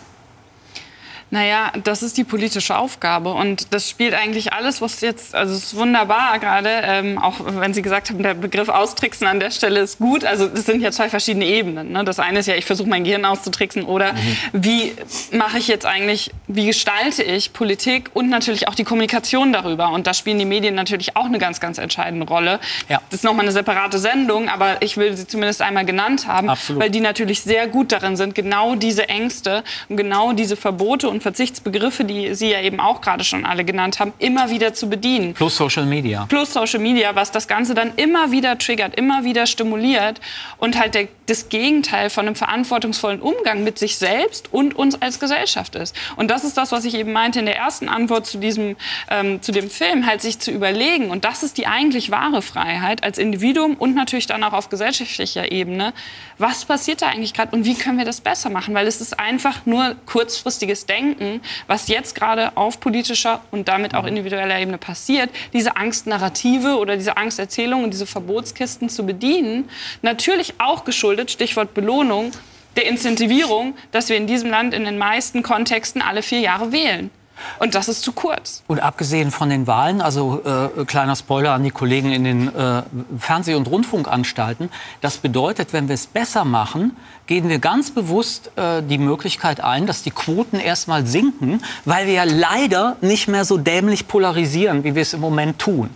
Naja, 1.30 1.72
das 1.82 2.04
ist 2.04 2.16
die 2.16 2.24
politische 2.24 2.78
Aufgabe 2.78 3.32
und 3.32 3.74
das 3.74 3.90
spielt 3.90 4.14
eigentlich 4.14 4.52
alles, 4.52 4.80
was 4.80 5.00
jetzt, 5.00 5.34
also 5.34 5.54
es 5.54 5.64
ist 5.64 5.76
wunderbar 5.76 6.38
gerade, 6.38 6.68
ähm, 6.84 7.18
auch 7.18 7.34
wenn 7.40 7.74
Sie 7.74 7.82
gesagt 7.82 8.10
haben, 8.10 8.22
der 8.22 8.34
Begriff 8.34 8.68
austricksen 8.68 9.26
an 9.26 9.40
der 9.40 9.50
Stelle 9.50 9.80
ist 9.80 9.98
gut. 9.98 10.24
Also 10.24 10.46
das 10.46 10.66
sind 10.66 10.82
ja 10.82 10.92
zwei 10.92 11.08
verschiedene 11.08 11.44
Ebenen. 11.44 11.90
Ne? 11.90 12.04
Das 12.04 12.20
eine 12.20 12.38
ist 12.38 12.46
ja, 12.46 12.54
ich 12.54 12.64
versuche 12.64 12.88
mein 12.88 13.02
Gehirn 13.02 13.24
auszutricksen 13.24 13.84
oder 13.84 14.12
mhm. 14.12 14.36
wie 14.52 14.94
mache 15.32 15.58
ich 15.58 15.66
jetzt 15.66 15.84
eigentlich, 15.84 16.30
wie 16.46 16.66
gestalte 16.66 17.24
ich 17.24 17.52
Politik 17.52 18.10
und 18.14 18.28
natürlich 18.28 18.68
auch 18.68 18.76
die 18.76 18.84
Kommunikation 18.84 19.52
darüber. 19.52 19.90
Und 19.90 20.06
da 20.06 20.14
spielen 20.14 20.38
die 20.38 20.44
Medien 20.44 20.76
natürlich 20.76 21.16
auch 21.16 21.24
eine 21.24 21.38
ganz, 21.38 21.58
ganz 21.58 21.78
entscheidende 21.78 22.26
Rolle. 22.28 22.60
Ja. 22.88 23.00
Das 23.10 23.20
ist 23.20 23.24
nochmal 23.24 23.46
eine 23.46 23.52
separate 23.52 23.98
Sendung, 23.98 24.48
aber 24.48 24.80
ich 24.80 24.96
will 24.96 25.16
sie 25.16 25.26
zumindest 25.26 25.60
einmal 25.60 25.84
genannt 25.84 26.28
haben, 26.28 26.48
Absolut. 26.50 26.82
weil 26.82 26.90
die 26.90 27.00
natürlich 27.00 27.42
sehr 27.42 27.66
gut 27.66 27.90
darin 27.90 28.16
sind, 28.16 28.36
genau 28.36 28.76
diese 28.76 29.08
Ängste 29.08 29.64
und 29.88 29.96
genau 29.96 30.32
diese 30.32 30.56
Verbote 30.56 31.08
und 31.08 31.15
Verzichtsbegriffe, 31.20 32.04
die 32.04 32.34
Sie 32.34 32.50
ja 32.50 32.60
eben 32.60 32.80
auch 32.80 33.00
gerade 33.00 33.24
schon 33.24 33.44
alle 33.44 33.64
genannt 33.64 33.98
haben, 34.00 34.12
immer 34.18 34.50
wieder 34.50 34.74
zu 34.74 34.88
bedienen. 34.88 35.34
Plus 35.34 35.56
Social 35.56 35.86
Media. 35.86 36.26
Plus 36.28 36.52
Social 36.52 36.80
Media, 36.80 37.14
was 37.14 37.30
das 37.30 37.48
Ganze 37.48 37.74
dann 37.74 37.92
immer 37.96 38.30
wieder 38.30 38.58
triggert, 38.58 38.94
immer 38.96 39.24
wieder 39.24 39.46
stimuliert 39.46 40.20
und 40.58 40.78
halt 40.78 40.94
der, 40.94 41.08
das 41.26 41.48
Gegenteil 41.48 42.10
von 42.10 42.26
einem 42.26 42.36
verantwortungsvollen 42.36 43.20
Umgang 43.20 43.64
mit 43.64 43.78
sich 43.78 43.96
selbst 43.96 44.52
und 44.52 44.74
uns 44.74 45.00
als 45.00 45.20
Gesellschaft 45.20 45.74
ist. 45.74 45.96
Und 46.16 46.30
das 46.30 46.44
ist 46.44 46.56
das, 46.56 46.72
was 46.72 46.84
ich 46.84 46.94
eben 46.94 47.12
meinte 47.12 47.38
in 47.38 47.46
der 47.46 47.56
ersten 47.56 47.88
Antwort 47.88 48.26
zu 48.26 48.38
diesem, 48.38 48.76
ähm, 49.10 49.42
zu 49.42 49.52
dem 49.52 49.70
Film, 49.70 50.06
halt 50.06 50.22
sich 50.22 50.38
zu 50.38 50.50
überlegen. 50.50 51.10
Und 51.10 51.24
das 51.24 51.42
ist 51.42 51.58
die 51.58 51.66
eigentlich 51.66 52.10
wahre 52.10 52.42
Freiheit 52.42 53.02
als 53.02 53.18
Individuum 53.18 53.74
und 53.74 53.94
natürlich 53.94 54.26
dann 54.26 54.42
auch 54.44 54.52
auf 54.52 54.68
gesellschaftlicher 54.68 55.52
Ebene. 55.52 55.92
Was 56.38 56.64
passiert 56.64 57.02
da 57.02 57.08
eigentlich 57.08 57.34
gerade 57.34 57.54
und 57.54 57.64
wie 57.64 57.74
können 57.74 57.98
wir 57.98 58.04
das 58.04 58.20
besser 58.20 58.50
machen? 58.50 58.74
Weil 58.74 58.86
es 58.86 59.00
ist 59.00 59.18
einfach 59.18 59.66
nur 59.66 59.96
kurzfristiges 60.06 60.86
Denken 60.86 61.05
denken, 61.06 61.40
was 61.66 61.88
jetzt 61.88 62.14
gerade 62.14 62.56
auf 62.56 62.80
politischer 62.80 63.40
und 63.50 63.68
damit 63.68 63.94
auch 63.94 64.04
individueller 64.04 64.58
Ebene 64.58 64.78
passiert, 64.78 65.30
diese 65.52 65.76
Angstnarrative 65.76 66.78
oder 66.78 66.96
diese 66.96 67.16
Angsterzählungen, 67.16 67.90
diese 67.90 68.06
Verbotskisten 68.06 68.88
zu 68.88 69.04
bedienen, 69.06 69.68
natürlich 70.02 70.54
auch 70.58 70.84
geschuldet, 70.84 71.30
Stichwort 71.30 71.74
Belohnung, 71.74 72.32
der 72.76 72.86
Incentivierung, 72.86 73.74
dass 73.90 74.08
wir 74.08 74.16
in 74.16 74.26
diesem 74.26 74.50
Land 74.50 74.74
in 74.74 74.84
den 74.84 74.98
meisten 74.98 75.42
Kontexten 75.42 76.02
alle 76.02 76.22
vier 76.22 76.40
Jahre 76.40 76.72
wählen. 76.72 77.10
Und 77.58 77.74
das 77.74 77.88
ist 77.88 78.02
zu 78.02 78.12
kurz. 78.12 78.62
Und 78.66 78.80
abgesehen 78.80 79.30
von 79.30 79.50
den 79.50 79.66
Wahlen, 79.66 80.00
also 80.00 80.42
äh, 80.44 80.84
kleiner 80.84 81.16
Spoiler 81.16 81.52
an 81.52 81.62
die 81.62 81.70
Kollegen 81.70 82.12
in 82.12 82.24
den 82.24 82.54
äh, 82.54 82.82
Fernseh- 83.18 83.54
und 83.54 83.68
Rundfunkanstalten, 83.68 84.70
das 85.00 85.18
bedeutet, 85.18 85.72
wenn 85.72 85.88
wir 85.88 85.94
es 85.94 86.06
besser 86.06 86.44
machen, 86.44 86.96
gehen 87.26 87.48
wir 87.48 87.58
ganz 87.58 87.90
bewusst 87.90 88.50
äh, 88.56 88.82
die 88.82 88.98
Möglichkeit 88.98 89.60
ein, 89.60 89.86
dass 89.86 90.02
die 90.02 90.10
Quoten 90.10 90.58
erstmal 90.58 91.06
sinken, 91.06 91.62
weil 91.84 92.06
wir 92.06 92.14
ja 92.14 92.24
leider 92.24 92.96
nicht 93.00 93.28
mehr 93.28 93.44
so 93.44 93.56
dämlich 93.56 94.08
polarisieren, 94.08 94.84
wie 94.84 94.94
wir 94.94 95.02
es 95.02 95.12
im 95.12 95.20
Moment 95.20 95.58
tun. 95.58 95.90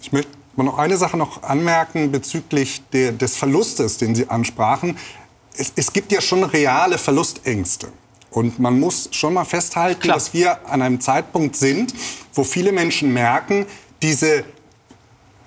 Ich 0.00 0.12
möchte 0.12 0.30
noch 0.56 0.78
eine 0.78 0.96
Sache 0.96 1.16
noch 1.16 1.42
anmerken 1.42 2.10
bezüglich 2.10 2.82
der, 2.92 3.12
des 3.12 3.36
Verlustes, 3.36 3.98
den 3.98 4.14
Sie 4.14 4.28
ansprachen. 4.28 4.96
Es, 5.56 5.72
es 5.76 5.92
gibt 5.92 6.12
ja 6.12 6.20
schon 6.20 6.44
reale 6.44 6.98
Verlustängste. 6.98 7.88
Und 8.36 8.58
man 8.58 8.78
muss 8.78 9.08
schon 9.12 9.32
mal 9.32 9.46
festhalten, 9.46 9.98
Klar. 9.98 10.16
dass 10.16 10.34
wir 10.34 10.68
an 10.68 10.82
einem 10.82 11.00
Zeitpunkt 11.00 11.56
sind, 11.56 11.94
wo 12.34 12.44
viele 12.44 12.70
Menschen 12.70 13.10
merken, 13.14 13.64
diese 14.02 14.44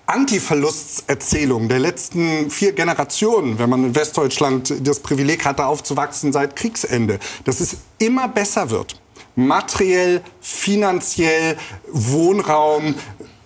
Antiverlustserzählung 0.07 1.69
der 1.69 1.77
letzten 1.77 2.49
vier 2.49 2.71
Generationen, 2.71 3.59
wenn 3.59 3.69
man 3.69 3.83
in 3.83 3.95
Westdeutschland 3.95 4.73
das 4.81 5.01
Privileg 5.01 5.45
hatte, 5.45 5.67
aufzuwachsen 5.67 6.33
seit 6.33 6.55
Kriegsende, 6.55 7.19
dass 7.43 7.59
es 7.59 7.77
immer 7.99 8.27
besser 8.27 8.71
wird. 8.71 8.99
Materiell, 9.35 10.23
finanziell, 10.41 11.57
Wohnraum, 11.91 12.95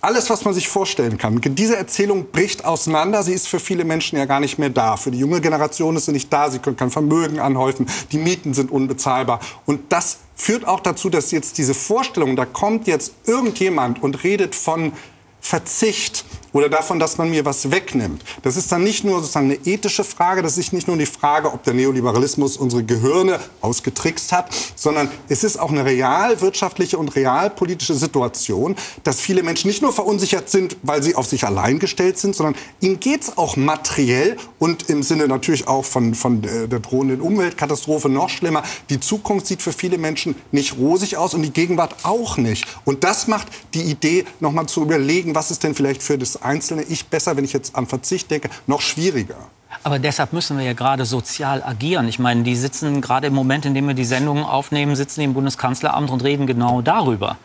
alles, 0.04 0.28
was 0.28 0.44
man 0.44 0.52
sich 0.52 0.68
vorstellen 0.68 1.16
kann. 1.16 1.40
Diese 1.40 1.76
Erzählung 1.76 2.30
bricht 2.30 2.64
auseinander. 2.64 3.22
Sie 3.22 3.32
ist 3.32 3.48
für 3.48 3.58
viele 3.58 3.84
Menschen 3.84 4.18
ja 4.18 4.26
gar 4.26 4.38
nicht 4.38 4.58
mehr 4.58 4.68
da. 4.68 4.96
Für 4.96 5.10
die 5.10 5.18
junge 5.18 5.40
Generation 5.40 5.96
ist 5.96 6.04
sie 6.04 6.12
nicht 6.12 6.30
da. 6.32 6.50
Sie 6.50 6.58
können 6.58 6.76
kein 6.76 6.90
Vermögen 6.90 7.40
anhäufen. 7.40 7.86
Die 8.12 8.18
Mieten 8.18 8.52
sind 8.52 8.70
unbezahlbar. 8.70 9.40
Und 9.64 9.92
das 9.92 10.18
führt 10.36 10.68
auch 10.68 10.80
dazu, 10.80 11.08
dass 11.08 11.30
jetzt 11.30 11.56
diese 11.56 11.72
Vorstellung, 11.72 12.36
da 12.36 12.44
kommt 12.44 12.86
jetzt 12.86 13.14
irgendjemand 13.26 14.02
und 14.02 14.24
redet 14.24 14.54
von 14.54 14.92
Verzicht 15.40 16.24
oder 16.54 16.68
davon, 16.68 16.98
dass 16.98 17.18
man 17.18 17.28
mir 17.28 17.44
was 17.44 17.70
wegnimmt. 17.70 18.22
Das 18.42 18.56
ist 18.56 18.72
dann 18.72 18.84
nicht 18.84 19.04
nur 19.04 19.20
sozusagen 19.20 19.50
eine 19.50 19.58
ethische 19.66 20.04
Frage, 20.04 20.40
das 20.40 20.56
ist 20.56 20.72
nicht 20.72 20.86
nur 20.86 20.96
die 20.96 21.04
Frage, 21.04 21.52
ob 21.52 21.64
der 21.64 21.74
Neoliberalismus 21.74 22.56
unsere 22.56 22.84
Gehirne 22.84 23.40
ausgetrickst 23.60 24.32
hat, 24.32 24.54
sondern 24.76 25.10
es 25.28 25.44
ist 25.44 25.58
auch 25.58 25.70
eine 25.70 25.84
realwirtschaftliche 25.84 26.96
und 26.96 27.16
realpolitische 27.16 27.94
Situation, 27.94 28.76
dass 29.02 29.20
viele 29.20 29.42
Menschen 29.42 29.66
nicht 29.66 29.82
nur 29.82 29.92
verunsichert 29.92 30.48
sind, 30.48 30.76
weil 30.82 31.02
sie 31.02 31.16
auf 31.16 31.26
sich 31.26 31.44
allein 31.44 31.80
gestellt 31.80 32.18
sind, 32.18 32.36
sondern 32.36 32.54
ihnen 32.80 33.00
geht 33.00 33.22
es 33.22 33.36
auch 33.36 33.56
materiell 33.56 34.36
und 34.60 34.88
im 34.88 35.02
Sinne 35.02 35.26
natürlich 35.26 35.66
auch 35.66 35.84
von, 35.84 36.14
von 36.14 36.44
äh, 36.44 36.68
der 36.68 36.78
drohenden 36.78 37.20
Umweltkatastrophe 37.20 38.08
noch 38.08 38.28
schlimmer. 38.28 38.62
Die 38.90 39.00
Zukunft 39.00 39.48
sieht 39.48 39.60
für 39.60 39.72
viele 39.72 39.98
Menschen 39.98 40.36
nicht 40.52 40.78
rosig 40.78 41.16
aus 41.16 41.34
und 41.34 41.42
die 41.42 41.52
Gegenwart 41.52 41.96
auch 42.04 42.36
nicht. 42.36 42.64
Und 42.84 43.02
das 43.02 43.26
macht 43.26 43.48
die 43.74 43.82
Idee, 43.82 44.24
noch 44.38 44.52
mal 44.52 44.68
zu 44.68 44.82
überlegen, 44.82 45.34
was 45.34 45.50
ist 45.50 45.64
denn 45.64 45.74
vielleicht 45.74 46.02
für 46.04 46.16
das 46.16 46.43
einzelne 46.44 46.82
Ich 46.82 47.06
besser, 47.06 47.36
wenn 47.36 47.44
ich 47.44 47.52
jetzt 47.52 47.74
an 47.76 47.86
Verzicht 47.86 48.30
denke, 48.30 48.50
noch 48.66 48.80
schwieriger. 48.80 49.36
Aber 49.82 49.98
deshalb 49.98 50.32
müssen 50.32 50.56
wir 50.56 50.64
ja 50.64 50.72
gerade 50.72 51.04
sozial 51.04 51.62
agieren. 51.62 52.08
Ich 52.08 52.18
meine, 52.18 52.42
die 52.42 52.54
sitzen 52.54 53.00
gerade 53.00 53.26
im 53.26 53.34
Moment, 53.34 53.66
in 53.66 53.74
dem 53.74 53.86
wir 53.86 53.94
die 53.94 54.04
Sendungen 54.04 54.44
aufnehmen, 54.44 54.94
sitzen 54.96 55.20
die 55.20 55.24
im 55.24 55.34
Bundeskanzleramt 55.34 56.10
und 56.10 56.22
reden 56.22 56.46
genau 56.46 56.80
darüber. 56.80 57.36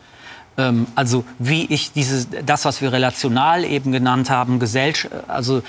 Ähm, 0.60 0.86
also 0.94 1.24
wie 1.38 1.64
ich 1.66 1.92
dieses, 1.92 2.28
das, 2.44 2.64
was 2.64 2.82
wir 2.82 2.92
relational 2.92 3.64
eben 3.64 3.92
genannt 3.92 4.30
haben, 4.30 4.60
also 5.28 5.62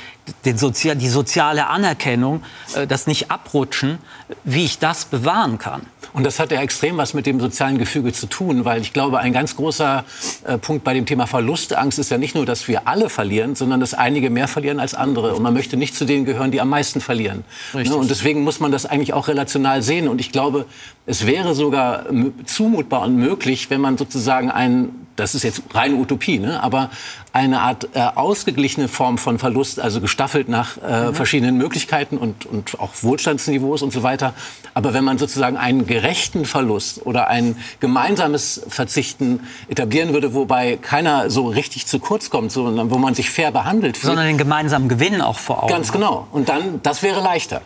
den 0.46 0.58
Sozi 0.58 0.96
die 0.96 1.08
soziale 1.08 1.68
Anerkennung, 1.68 2.44
äh, 2.76 2.86
das 2.86 3.08
nicht 3.08 3.32
abrutschen, 3.32 4.00
wie 4.44 4.66
ich 4.66 4.80
das 4.80 5.06
bewahren 5.06 5.58
kann. 5.58 5.82
Und 6.14 6.26
das 6.26 6.40
hat 6.40 6.52
ja 6.52 6.62
extrem 6.62 6.98
was 6.98 7.14
mit 7.14 7.26
dem 7.26 7.40
sozialen 7.40 7.78
Gefüge 7.78 8.12
zu 8.12 8.28
tun, 8.28 8.66
weil 8.66 8.82
ich 8.82 8.92
glaube, 8.92 9.20
ein 9.20 9.32
ganz 9.32 9.56
großer 9.56 10.04
äh, 10.44 10.58
Punkt 10.58 10.84
bei 10.84 10.94
dem 10.94 11.06
Thema 11.06 11.26
Verlustangst 11.26 12.00
ist 12.00 12.12
ja 12.12 12.18
nicht 12.18 12.36
nur, 12.36 12.46
dass 12.46 12.68
wir 12.68 12.88
alle 12.88 13.10
verlieren, 13.10 13.56
sondern 13.56 13.80
dass 13.80 13.94
einige 13.94 14.30
mehr 14.30 14.48
verlieren 14.48 14.80
als 14.80 14.94
andere. 14.94 15.36
Und 15.36 15.44
man 15.44 15.54
möchte 15.54 15.78
nicht 15.78 15.96
zu 15.96 16.04
denen 16.06 16.26
gehören, 16.26 16.52
die 16.52 16.60
am 16.60 16.70
meisten 16.70 17.00
verlieren. 17.00 17.44
Richtig. 17.74 17.94
Und 17.94 18.10
deswegen 18.10 18.44
muss 18.44 18.60
man 18.60 18.72
das 18.72 18.86
eigentlich 18.86 19.14
auch 19.14 19.28
relational 19.30 19.82
sehen. 19.82 20.10
Und 20.10 20.20
ich 20.20 20.32
glaube, 20.32 20.66
es 21.06 21.26
wäre 21.26 21.56
sogar 21.56 22.06
zumutbar 22.46 23.04
und 23.04 23.16
möglich, 23.16 23.70
wenn 23.70 23.82
man 23.82 23.98
sozusagen 23.98 24.52
einen 24.52 24.81
das 25.22 25.36
ist 25.36 25.44
jetzt 25.44 25.62
reine 25.74 25.96
Utopie, 25.96 26.40
ne? 26.40 26.62
aber 26.62 26.90
eine 27.32 27.62
Art 27.62 27.90
äh, 27.94 28.00
ausgeglichene 28.00 28.88
Form 28.88 29.18
von 29.18 29.40
Verlust, 29.40 29.80
also 29.80 30.02
gestaffelt 30.02 30.50
nach 30.50 30.78
äh, 30.78 31.08
mhm. 31.08 31.16
verschiedenen 31.16 31.58
Möglichkeiten 31.58 32.18
und, 32.18 32.46
und 32.46 32.80
auch 32.80 32.90
Wohlstandsniveaus 33.02 33.84
und 33.84 33.94
so 33.94 34.04
weiter. 34.04 34.34
Aber 34.74 34.94
wenn 34.94 35.04
man 35.04 35.18
sozusagen 35.18 35.58
einen 35.58 35.86
gerechten 35.86 36.46
Verlust 36.46 37.06
oder 37.06 37.28
ein 37.28 37.56
gemeinsames 37.80 38.64
Verzichten 38.68 39.42
etablieren 39.70 40.14
würde, 40.14 40.34
wobei 40.34 40.78
keiner 40.78 41.30
so 41.30 41.48
richtig 41.48 41.88
zu 41.88 42.00
kurz 42.00 42.30
kommt, 42.30 42.52
sondern 42.52 42.92
wo 42.92 42.98
man 42.98 43.14
sich 43.14 43.30
fair 43.30 43.52
behandelt. 43.52 43.98
Sondern 43.98 44.26
den 44.26 44.38
gemeinsamen 44.38 44.90
Gewinn 44.90 45.22
auch 45.22 45.40
vor 45.40 45.64
Augen. 45.64 45.72
Ganz 45.72 45.92
genau. 45.92 46.28
Und 46.32 46.50
dann, 46.50 46.82
das 46.84 47.04
wäre 47.04 47.22
leichter. 47.22 47.62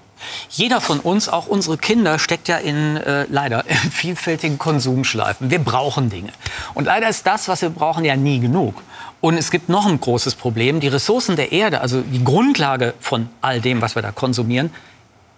Jeder 0.50 0.82
von 0.82 1.00
uns, 1.00 1.30
auch 1.30 1.48
unsere 1.48 1.78
Kinder, 1.78 2.20
steckt 2.20 2.48
ja 2.48 2.58
in 2.58 2.98
äh, 2.98 3.26
leider 3.30 3.66
in 3.70 3.92
vielfältigen 3.92 4.58
Konsumschleifen. 4.58 5.50
Wir 5.50 5.60
brauchen 5.60 6.10
Dinge. 6.10 6.32
Und 6.74 6.86
leider 6.86 7.10
ist 7.10 7.26
das, 7.28 7.48
was 7.48 7.62
wir 7.62 7.70
brauchen, 7.70 8.06
ja 8.06 8.16
nie 8.16 8.40
genug. 8.40 8.82
Und 9.22 9.38
es 9.38 9.50
gibt 9.50 9.70
noch 9.70 9.86
ein 9.88 10.00
großes 10.00 10.36
Problem. 10.36 10.80
Die 10.80 10.88
Ressourcen 10.88 11.36
der 11.36 11.52
Erde, 11.52 11.82
also 11.82 12.02
die 12.02 12.24
Grundlage 12.24 12.94
von 13.00 13.30
all 13.42 13.60
dem, 13.60 13.82
was 13.82 13.96
wir 13.96 14.02
da 14.02 14.12
konsumieren, 14.12 14.72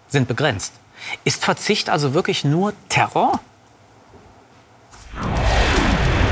sind 0.08 0.28
begrenzt. 0.28 0.74
Ist 1.24 1.42
Verzicht 1.44 1.88
also 1.90 2.14
wirklich 2.14 2.44
nur 2.44 2.72
Terror? 2.88 3.40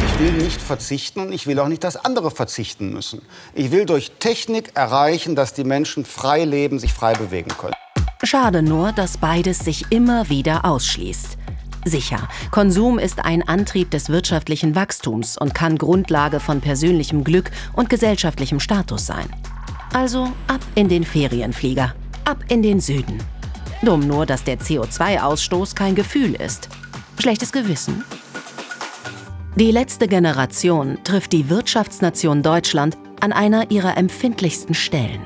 Ich 0.06 0.18
will 0.18 0.32
nicht 0.32 0.60
verzichten 0.60 1.20
und 1.20 1.32
ich 1.32 1.46
will 1.46 1.58
auch 1.60 1.68
nicht, 1.68 1.84
dass 1.84 1.96
andere 1.96 2.30
verzichten 2.30 2.92
müssen. 2.92 3.22
Ich 3.54 3.70
will 3.70 3.84
durch 3.84 4.12
Technik 4.18 4.72
erreichen, 4.74 5.36
dass 5.36 5.52
die 5.52 5.64
Menschen 5.64 6.04
frei 6.04 6.44
leben, 6.44 6.78
sich 6.78 6.92
frei 6.92 7.12
bewegen 7.12 7.50
können. 7.56 7.74
Schade 8.22 8.62
nur, 8.62 8.92
dass 8.92 9.18
beides 9.18 9.58
sich 9.58 9.86
immer 9.90 10.28
wieder 10.28 10.64
ausschließt. 10.64 11.36
Sicher, 11.84 12.28
Konsum 12.50 12.98
ist 12.98 13.24
ein 13.24 13.46
Antrieb 13.46 13.90
des 13.92 14.08
wirtschaftlichen 14.08 14.74
Wachstums 14.74 15.38
und 15.38 15.54
kann 15.54 15.78
Grundlage 15.78 16.40
von 16.40 16.60
persönlichem 16.60 17.22
Glück 17.22 17.50
und 17.74 17.88
gesellschaftlichem 17.88 18.58
Status 18.58 19.06
sein. 19.06 19.28
Also 19.92 20.24
ab 20.48 20.60
in 20.74 20.88
den 20.88 21.04
Ferienflieger, 21.04 21.94
ab 22.24 22.38
in 22.48 22.62
den 22.62 22.80
Süden. 22.80 23.22
Dumm 23.82 24.06
nur, 24.06 24.26
dass 24.26 24.42
der 24.42 24.58
CO2-Ausstoß 24.58 25.76
kein 25.76 25.94
Gefühl 25.94 26.34
ist. 26.34 26.68
Schlechtes 27.20 27.52
Gewissen? 27.52 28.02
Die 29.54 29.70
letzte 29.70 30.08
Generation 30.08 30.98
trifft 31.04 31.32
die 31.32 31.48
Wirtschaftsnation 31.48 32.42
Deutschland 32.42 32.96
an 33.20 33.32
einer 33.32 33.70
ihrer 33.70 33.96
empfindlichsten 33.96 34.74
Stellen, 34.74 35.20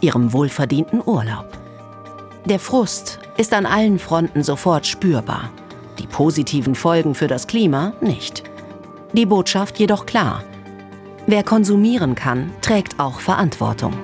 ihrem 0.00 0.32
wohlverdienten 0.32 1.00
Urlaub. 1.04 1.63
Der 2.46 2.58
Frust 2.58 3.20
ist 3.38 3.54
an 3.54 3.64
allen 3.64 3.98
Fronten 3.98 4.42
sofort 4.42 4.86
spürbar. 4.86 5.48
Die 5.98 6.06
positiven 6.06 6.74
Folgen 6.74 7.14
für 7.14 7.26
das 7.26 7.46
Klima 7.46 7.94
nicht. 8.02 8.42
Die 9.14 9.24
Botschaft 9.24 9.78
jedoch 9.78 10.04
klar. 10.04 10.44
Wer 11.26 11.42
konsumieren 11.42 12.14
kann, 12.14 12.52
trägt 12.60 13.00
auch 13.00 13.20
Verantwortung. 13.20 13.94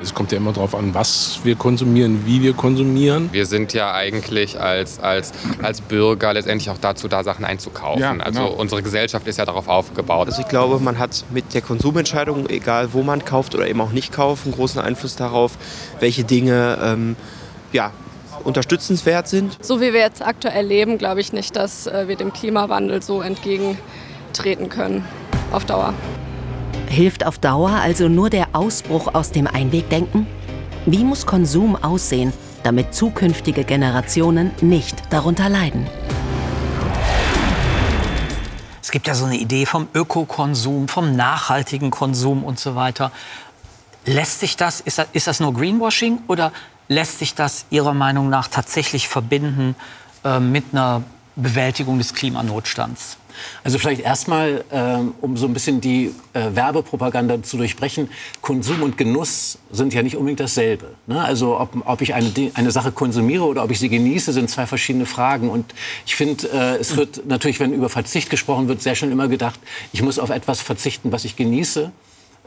Es 0.00 0.14
kommt 0.14 0.30
ja 0.30 0.38
immer 0.38 0.52
darauf 0.52 0.74
an, 0.76 0.94
was 0.94 1.40
wir 1.42 1.56
konsumieren, 1.56 2.24
wie 2.24 2.40
wir 2.40 2.52
konsumieren. 2.52 3.30
Wir 3.32 3.46
sind 3.46 3.72
ja 3.72 3.92
eigentlich 3.92 4.60
als, 4.60 5.00
als, 5.00 5.32
als 5.60 5.80
Bürger 5.80 6.32
letztendlich 6.32 6.70
auch 6.70 6.78
dazu 6.78 7.08
da, 7.08 7.24
Sachen 7.24 7.44
einzukaufen. 7.44 8.00
Ja, 8.00 8.12
genau. 8.12 8.24
Also 8.24 8.44
unsere 8.46 8.82
Gesellschaft 8.82 9.26
ist 9.26 9.38
ja 9.38 9.44
darauf 9.44 9.66
aufgebaut. 9.66 10.28
Also 10.28 10.40
ich 10.40 10.48
glaube, 10.48 10.78
man 10.78 10.98
hat 10.98 11.24
mit 11.30 11.52
der 11.52 11.62
Konsumentscheidung, 11.62 12.48
egal 12.48 12.92
wo 12.92 13.02
man 13.02 13.24
kauft 13.24 13.56
oder 13.56 13.66
eben 13.66 13.80
auch 13.80 13.90
nicht 13.90 14.12
kauft, 14.12 14.44
einen 14.44 14.54
großen 14.54 14.80
Einfluss 14.80 15.16
darauf, 15.16 15.58
welche 15.98 16.22
Dinge 16.22 16.78
ähm, 16.80 17.16
ja, 17.72 17.90
unterstützenswert 18.44 19.26
sind. 19.26 19.58
So 19.60 19.80
wie 19.80 19.92
wir 19.92 20.00
jetzt 20.00 20.24
aktuell 20.24 20.66
leben, 20.66 20.98
glaube 20.98 21.20
ich 21.20 21.32
nicht, 21.32 21.56
dass 21.56 21.88
äh, 21.88 22.06
wir 22.06 22.14
dem 22.14 22.32
Klimawandel 22.32 23.02
so 23.02 23.20
entgegentreten 23.20 24.68
können 24.68 25.04
auf 25.50 25.64
Dauer. 25.64 25.92
Hilft 26.88 27.26
auf 27.26 27.38
Dauer 27.38 27.70
also 27.70 28.08
nur 28.08 28.30
der 28.30 28.48
Ausbruch 28.54 29.14
aus 29.14 29.30
dem 29.30 29.46
Einwegdenken? 29.46 30.26
Wie 30.86 31.04
muss 31.04 31.26
Konsum 31.26 31.76
aussehen, 31.76 32.32
damit 32.62 32.94
zukünftige 32.94 33.64
Generationen 33.64 34.52
nicht 34.62 34.96
darunter 35.10 35.48
leiden? 35.50 35.86
Es 38.82 38.90
gibt 38.90 39.06
ja 39.06 39.14
so 39.14 39.26
eine 39.26 39.36
Idee 39.36 39.66
vom 39.66 39.86
Ökokonsum, 39.92 40.88
vom 40.88 41.14
nachhaltigen 41.14 41.90
Konsum 41.90 42.42
und 42.42 42.58
so 42.58 42.74
weiter. 42.74 43.12
Lässt 44.06 44.40
sich 44.40 44.56
das, 44.56 44.80
ist 44.80 44.96
das, 44.96 45.08
ist 45.12 45.26
das 45.26 45.40
nur 45.40 45.52
Greenwashing 45.52 46.20
oder 46.26 46.52
lässt 46.88 47.18
sich 47.18 47.34
das 47.34 47.66
Ihrer 47.68 47.92
Meinung 47.92 48.30
nach 48.30 48.48
tatsächlich 48.48 49.08
verbinden 49.08 49.76
äh, 50.24 50.40
mit 50.40 50.64
einer 50.72 51.02
Bewältigung 51.36 51.98
des 51.98 52.14
Klimanotstands? 52.14 53.18
Also 53.64 53.78
vielleicht 53.78 54.00
erstmal, 54.00 54.64
ähm, 54.70 55.14
um 55.20 55.36
so 55.36 55.46
ein 55.46 55.52
bisschen 55.52 55.80
die 55.80 56.14
äh, 56.32 56.54
Werbepropaganda 56.54 57.42
zu 57.42 57.56
durchbrechen, 57.56 58.08
Konsum 58.40 58.82
und 58.82 58.98
Genuss 58.98 59.58
sind 59.70 59.94
ja 59.94 60.02
nicht 60.02 60.16
unbedingt 60.16 60.40
dasselbe. 60.40 60.94
Ne? 61.06 61.22
Also 61.22 61.58
ob, 61.58 61.70
ob 61.84 62.00
ich 62.00 62.14
eine, 62.14 62.30
eine 62.54 62.70
Sache 62.70 62.92
konsumiere 62.92 63.44
oder 63.44 63.64
ob 63.64 63.70
ich 63.70 63.78
sie 63.78 63.88
genieße, 63.88 64.32
sind 64.32 64.50
zwei 64.50 64.66
verschiedene 64.66 65.06
Fragen. 65.06 65.50
Und 65.50 65.74
ich 66.06 66.16
finde, 66.16 66.48
äh, 66.48 66.76
es 66.76 66.96
wird 66.96 67.26
natürlich, 67.26 67.60
wenn 67.60 67.72
über 67.72 67.88
Verzicht 67.88 68.30
gesprochen 68.30 68.68
wird, 68.68 68.82
sehr 68.82 68.94
schnell 68.94 69.12
immer 69.12 69.28
gedacht, 69.28 69.60
ich 69.92 70.02
muss 70.02 70.18
auf 70.18 70.30
etwas 70.30 70.60
verzichten, 70.60 71.12
was 71.12 71.24
ich 71.24 71.36
genieße. 71.36 71.92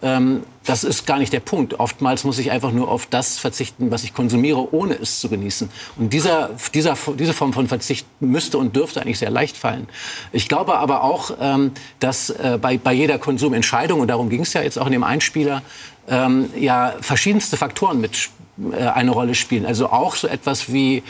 Ähm, 0.03 0.43
das 0.65 0.83
ist 0.83 1.07
gar 1.07 1.17
nicht 1.17 1.33
der 1.33 1.39
Punkt. 1.39 1.79
Oftmals 1.79 2.23
muss 2.23 2.37
ich 2.37 2.51
einfach 2.51 2.71
nur 2.71 2.89
auf 2.89 3.07
das 3.07 3.37
verzichten, 3.39 3.89
was 3.91 4.03
ich 4.03 4.13
konsumiere, 4.13 4.73
ohne 4.73 4.93
es 4.93 5.19
zu 5.19 5.29
genießen. 5.29 5.69
Und 5.97 6.13
dieser, 6.13 6.51
dieser, 6.73 6.95
diese 7.17 7.33
Form 7.33 7.53
von 7.53 7.67
Verzicht 7.67 8.05
müsste 8.19 8.57
und 8.57 8.75
dürfte 8.75 9.01
eigentlich 9.01 9.19
sehr 9.19 9.31
leicht 9.31 9.57
fallen. 9.57 9.87
Ich 10.31 10.47
glaube 10.47 10.77
aber 10.77 11.03
auch, 11.03 11.31
ähm, 11.39 11.71
dass 11.99 12.29
äh, 12.29 12.59
bei, 12.61 12.77
bei 12.77 12.93
jeder 12.93 13.17
Konsumentscheidung, 13.17 13.99
und 13.99 14.07
darum 14.07 14.29
ging 14.29 14.41
es 14.41 14.53
ja 14.53 14.61
jetzt 14.61 14.77
auch 14.77 14.85
in 14.85 14.91
dem 14.91 15.03
Einspieler, 15.03 15.63
ähm, 16.07 16.49
ja 16.55 16.93
verschiedenste 17.01 17.57
Faktoren 17.57 17.99
mit 17.99 18.29
äh, 18.71 18.83
eine 18.83 19.11
Rolle 19.11 19.35
spielen. 19.35 19.65
Also 19.65 19.87
auch 19.89 20.15
so 20.15 20.27
etwas 20.27 20.71
wie 20.71 21.03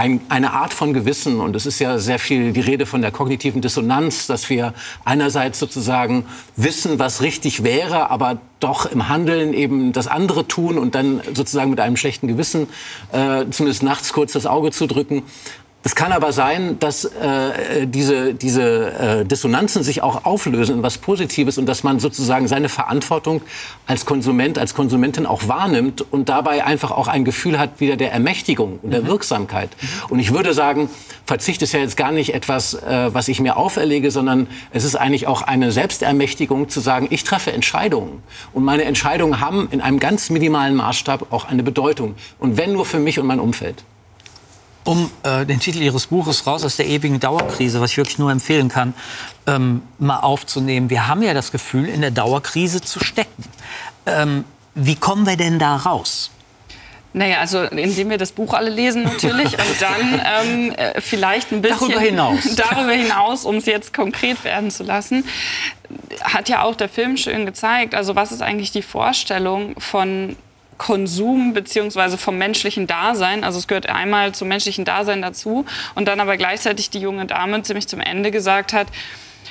ein, 0.00 0.22
eine 0.30 0.54
Art 0.54 0.72
von 0.72 0.94
Gewissen. 0.94 1.40
Und 1.40 1.54
es 1.54 1.66
ist 1.66 1.78
ja 1.78 1.98
sehr 1.98 2.18
viel 2.18 2.52
die 2.52 2.60
Rede 2.60 2.86
von 2.86 3.02
der 3.02 3.10
kognitiven 3.10 3.60
Dissonanz, 3.60 4.26
dass 4.26 4.48
wir 4.48 4.72
einerseits 5.04 5.58
sozusagen 5.58 6.24
wissen, 6.56 6.98
was 6.98 7.20
richtig 7.20 7.64
wäre, 7.64 8.10
aber 8.10 8.38
doch 8.60 8.86
im 8.86 9.10
Handeln 9.10 9.52
eben 9.52 9.92
das 9.92 10.06
andere 10.06 10.48
tun 10.48 10.78
und 10.78 10.94
dann 10.94 11.20
sozusagen 11.34 11.68
mit 11.68 11.80
einem 11.80 11.98
schlechten 11.98 12.28
Gewissen 12.28 12.68
äh, 13.12 13.44
zumindest 13.50 13.82
nachts 13.82 14.14
kurz 14.14 14.32
das 14.32 14.46
Auge 14.46 14.70
zu 14.70 14.86
drücken. 14.86 15.22
Es 15.82 15.94
kann 15.94 16.12
aber 16.12 16.32
sein, 16.32 16.78
dass 16.78 17.06
äh, 17.06 17.86
diese, 17.86 18.34
diese 18.34 19.20
äh, 19.22 19.24
Dissonanzen 19.24 19.82
sich 19.82 20.02
auch 20.02 20.26
auflösen 20.26 20.76
in 20.76 20.82
was 20.82 20.98
Positives 20.98 21.56
und 21.56 21.64
dass 21.64 21.84
man 21.84 22.00
sozusagen 22.00 22.48
seine 22.48 22.68
Verantwortung 22.68 23.40
als 23.86 24.04
Konsument, 24.04 24.58
als 24.58 24.74
Konsumentin 24.74 25.24
auch 25.24 25.48
wahrnimmt 25.48 26.04
und 26.10 26.28
dabei 26.28 26.66
einfach 26.66 26.90
auch 26.90 27.08
ein 27.08 27.24
Gefühl 27.24 27.58
hat 27.58 27.80
wieder 27.80 27.96
der 27.96 28.12
Ermächtigung 28.12 28.78
und 28.82 28.90
der 28.90 29.02
mhm. 29.02 29.06
Wirksamkeit. 29.06 29.70
Und 30.10 30.18
ich 30.18 30.34
würde 30.34 30.52
sagen, 30.52 30.90
Verzicht 31.24 31.62
ist 31.62 31.72
ja 31.72 31.80
jetzt 31.80 31.96
gar 31.96 32.12
nicht 32.12 32.34
etwas, 32.34 32.74
äh, 32.74 33.14
was 33.14 33.28
ich 33.28 33.40
mir 33.40 33.56
auferlege, 33.56 34.10
sondern 34.10 34.48
es 34.72 34.84
ist 34.84 34.96
eigentlich 34.96 35.28
auch 35.28 35.40
eine 35.40 35.72
Selbstermächtigung 35.72 36.68
zu 36.68 36.80
sagen, 36.80 37.06
ich 37.08 37.24
treffe 37.24 37.52
Entscheidungen. 37.52 38.22
Und 38.52 38.64
meine 38.64 38.84
Entscheidungen 38.84 39.40
haben 39.40 39.68
in 39.70 39.80
einem 39.80 39.98
ganz 39.98 40.28
minimalen 40.28 40.74
Maßstab 40.74 41.32
auch 41.32 41.46
eine 41.46 41.62
Bedeutung. 41.62 42.16
Und 42.38 42.58
wenn 42.58 42.74
nur 42.74 42.84
für 42.84 42.98
mich 42.98 43.18
und 43.18 43.26
mein 43.26 43.40
Umfeld 43.40 43.82
um 44.90 45.08
äh, 45.22 45.46
den 45.46 45.60
Titel 45.60 45.80
Ihres 45.80 46.08
Buches 46.08 46.48
Raus 46.48 46.64
aus 46.64 46.74
der 46.74 46.88
ewigen 46.88 47.20
Dauerkrise, 47.20 47.80
was 47.80 47.92
ich 47.92 47.96
wirklich 47.96 48.18
nur 48.18 48.32
empfehlen 48.32 48.68
kann, 48.68 48.92
ähm, 49.46 49.82
mal 50.00 50.18
aufzunehmen. 50.18 50.90
Wir 50.90 51.06
haben 51.06 51.22
ja 51.22 51.32
das 51.32 51.52
Gefühl, 51.52 51.88
in 51.88 52.00
der 52.00 52.10
Dauerkrise 52.10 52.80
zu 52.80 52.98
stecken. 52.98 53.44
Ähm, 54.04 54.44
wie 54.74 54.96
kommen 54.96 55.28
wir 55.28 55.36
denn 55.36 55.60
da 55.60 55.76
raus? 55.76 56.32
Naja, 57.12 57.38
also 57.38 57.62
indem 57.62 58.10
wir 58.10 58.18
das 58.18 58.32
Buch 58.32 58.52
alle 58.52 58.70
lesen 58.70 59.04
natürlich 59.04 59.52
und 59.52 59.80
dann 59.80 60.22
ähm, 60.44 60.72
äh, 60.72 61.00
vielleicht 61.00 61.52
ein 61.52 61.62
bisschen 61.62 61.90
darüber 61.90 62.00
hinaus, 62.00 62.54
darüber 62.56 62.92
hinaus 62.92 63.44
um 63.44 63.56
es 63.56 63.66
jetzt 63.66 63.94
konkret 63.94 64.42
werden 64.42 64.72
zu 64.72 64.82
lassen, 64.82 65.24
hat 66.22 66.48
ja 66.48 66.62
auch 66.62 66.74
der 66.74 66.88
Film 66.88 67.16
schön 67.16 67.46
gezeigt. 67.46 67.94
Also 67.94 68.16
was 68.16 68.32
ist 68.32 68.42
eigentlich 68.42 68.72
die 68.72 68.82
Vorstellung 68.82 69.78
von 69.78 70.34
Konsum 70.80 71.52
beziehungsweise 71.52 72.16
vom 72.16 72.38
menschlichen 72.38 72.86
Dasein. 72.86 73.44
Also 73.44 73.58
es 73.58 73.68
gehört 73.68 73.90
einmal 73.90 74.32
zum 74.32 74.48
menschlichen 74.48 74.86
Dasein 74.86 75.20
dazu 75.20 75.66
und 75.94 76.08
dann 76.08 76.20
aber 76.20 76.38
gleichzeitig 76.38 76.88
die 76.88 77.00
junge 77.00 77.26
Dame 77.26 77.60
ziemlich 77.62 77.86
zum 77.86 78.00
Ende 78.00 78.30
gesagt 78.30 78.72
hat, 78.72 78.86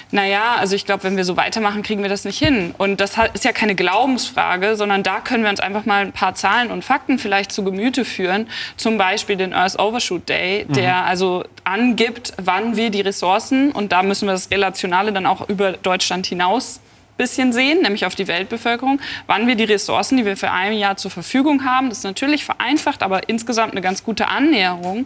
naja, 0.09 0.55
also 0.57 0.75
ich 0.75 0.87
glaube, 0.87 1.03
wenn 1.03 1.17
wir 1.17 1.25
so 1.25 1.37
weitermachen, 1.37 1.83
kriegen 1.83 2.01
wir 2.01 2.09
das 2.09 2.25
nicht 2.25 2.39
hin. 2.39 2.73
Und 2.79 2.99
das 2.99 3.11
ist 3.33 3.45
ja 3.45 3.51
keine 3.51 3.75
Glaubensfrage, 3.75 4.75
sondern 4.75 5.03
da 5.03 5.19
können 5.19 5.43
wir 5.43 5.51
uns 5.51 5.59
einfach 5.59 5.85
mal 5.85 6.01
ein 6.01 6.13
paar 6.13 6.33
Zahlen 6.33 6.71
und 6.71 6.83
Fakten 6.83 7.19
vielleicht 7.19 7.51
zu 7.51 7.63
Gemüte 7.63 8.05
führen. 8.05 8.47
Zum 8.75 8.97
Beispiel 8.97 9.35
den 9.35 9.53
Earth 9.53 9.77
Overshoot 9.77 10.27
Day, 10.27 10.65
der 10.67 10.95
mhm. 10.95 11.07
also 11.09 11.43
angibt, 11.63 12.33
wann 12.37 12.75
wir 12.75 12.89
die 12.89 13.01
Ressourcen, 13.01 13.71
und 13.71 13.91
da 13.91 14.01
müssen 14.01 14.27
wir 14.27 14.31
das 14.31 14.49
Relationale 14.49 15.13
dann 15.13 15.27
auch 15.27 15.47
über 15.47 15.73
Deutschland 15.73 16.25
hinaus 16.25 16.79
bisschen 17.19 17.53
sehen, 17.53 17.83
nämlich 17.83 18.05
auf 18.05 18.15
die 18.15 18.27
Weltbevölkerung, 18.27 18.99
wann 19.27 19.45
wir 19.45 19.55
die 19.55 19.65
Ressourcen, 19.65 20.17
die 20.17 20.25
wir 20.25 20.37
für 20.37 20.49
ein 20.49 20.73
Jahr 20.73 20.97
zur 20.97 21.11
Verfügung 21.11 21.65
haben, 21.65 21.89
das 21.89 21.99
ist 21.99 22.03
natürlich 22.05 22.45
vereinfacht, 22.45 23.03
aber 23.03 23.29
insgesamt 23.29 23.73
eine 23.73 23.81
ganz 23.81 24.03
gute 24.03 24.27
Annäherung, 24.27 25.05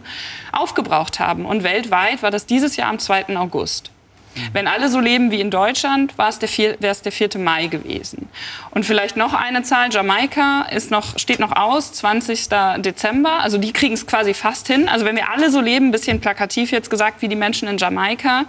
aufgebraucht 0.52 1.20
haben. 1.20 1.44
Und 1.44 1.64
weltweit 1.64 2.22
war 2.22 2.30
das 2.30 2.46
dieses 2.46 2.76
Jahr 2.76 2.88
am 2.88 2.98
2. 2.98 3.36
August. 3.36 3.90
Wenn 4.52 4.66
alle 4.66 4.88
so 4.88 4.98
leben 4.98 5.30
wie 5.30 5.40
in 5.40 5.50
Deutschland, 5.50 6.18
wäre 6.18 6.32
es 6.80 7.02
der 7.02 7.12
4. 7.12 7.38
Mai 7.38 7.66
gewesen. 7.66 8.28
Und 8.70 8.84
vielleicht 8.84 9.16
noch 9.16 9.32
eine 9.32 9.62
Zahl, 9.62 9.92
Jamaika 9.92 10.62
ist 10.72 10.90
noch, 10.90 11.18
steht 11.18 11.38
noch 11.38 11.52
aus, 11.52 11.92
20. 11.92 12.48
Dezember. 12.78 13.40
Also 13.40 13.58
die 13.58 13.72
kriegen 13.72 13.94
es 13.94 14.06
quasi 14.06 14.34
fast 14.34 14.66
hin. 14.66 14.88
Also 14.88 15.04
wenn 15.04 15.14
wir 15.14 15.30
alle 15.30 15.50
so 15.50 15.60
leben, 15.60 15.88
ein 15.88 15.92
bisschen 15.92 16.20
plakativ 16.20 16.72
jetzt 16.72 16.90
gesagt, 16.90 17.22
wie 17.22 17.28
die 17.28 17.36
Menschen 17.36 17.68
in 17.68 17.78
Jamaika, 17.78 18.46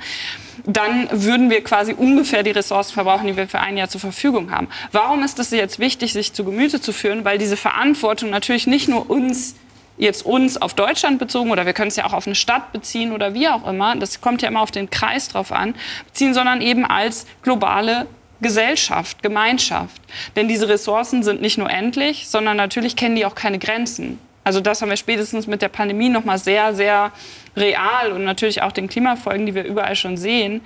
dann 0.65 1.07
würden 1.11 1.49
wir 1.49 1.63
quasi 1.63 1.93
ungefähr 1.93 2.43
die 2.43 2.51
Ressourcen 2.51 2.93
verbrauchen, 2.93 3.27
die 3.27 3.37
wir 3.37 3.47
für 3.47 3.59
ein 3.59 3.77
Jahr 3.77 3.89
zur 3.89 4.01
Verfügung 4.01 4.51
haben. 4.51 4.67
Warum 4.91 5.23
ist 5.23 5.39
es 5.39 5.51
jetzt 5.51 5.79
wichtig, 5.79 6.13
sich 6.13 6.33
zu 6.33 6.43
Gemüte 6.43 6.81
zu 6.81 6.91
führen? 6.91 7.23
Weil 7.25 7.37
diese 7.37 7.57
Verantwortung 7.57 8.29
natürlich 8.29 8.67
nicht 8.67 8.87
nur 8.87 9.09
uns 9.09 9.55
jetzt 9.97 10.25
uns 10.25 10.61
auf 10.61 10.73
Deutschland 10.73 11.19
bezogen 11.19 11.51
oder 11.51 11.65
wir 11.65 11.73
können 11.73 11.87
es 11.87 11.95
ja 11.95 12.05
auch 12.05 12.13
auf 12.13 12.25
eine 12.25 12.35
Stadt 12.35 12.73
beziehen 12.73 13.13
oder 13.13 13.33
wie 13.33 13.47
auch 13.47 13.65
immer, 13.65 13.95
das 13.95 14.19
kommt 14.19 14.41
ja 14.41 14.49
immer 14.49 14.61
auf 14.61 14.71
den 14.71 14.89
Kreis 14.89 15.29
drauf 15.29 15.51
an, 15.51 15.73
beziehen, 16.07 16.33
sondern 16.33 16.61
eben 16.61 16.85
als 16.85 17.25
globale 17.43 18.05
Gesellschaft, 18.41 19.23
Gemeinschaft. 19.23 20.01
Denn 20.35 20.47
diese 20.47 20.67
Ressourcen 20.67 21.23
sind 21.23 21.41
nicht 21.41 21.57
nur 21.57 21.69
endlich, 21.69 22.27
sondern 22.27 22.57
natürlich 22.57 22.95
kennen 22.95 23.15
die 23.15 23.25
auch 23.25 23.35
keine 23.35 23.59
Grenzen. 23.59 24.19
Also 24.45 24.61
das 24.61 24.81
haben 24.81 24.89
wir 24.89 24.95
spätestens 24.95 25.47
mit 25.47 25.61
der 25.61 25.69
Pandemie 25.69 26.07
noch 26.07 26.23
mal 26.23 26.37
sehr, 26.37 26.73
sehr 26.75 27.11
real 27.57 28.11
und 28.11 28.23
natürlich 28.23 28.61
auch 28.61 28.71
den 28.71 28.87
Klimafolgen, 28.87 29.45
die 29.47 29.55
wir 29.55 29.63
überall 29.63 29.95
schon 29.95 30.17
sehen, 30.17 30.61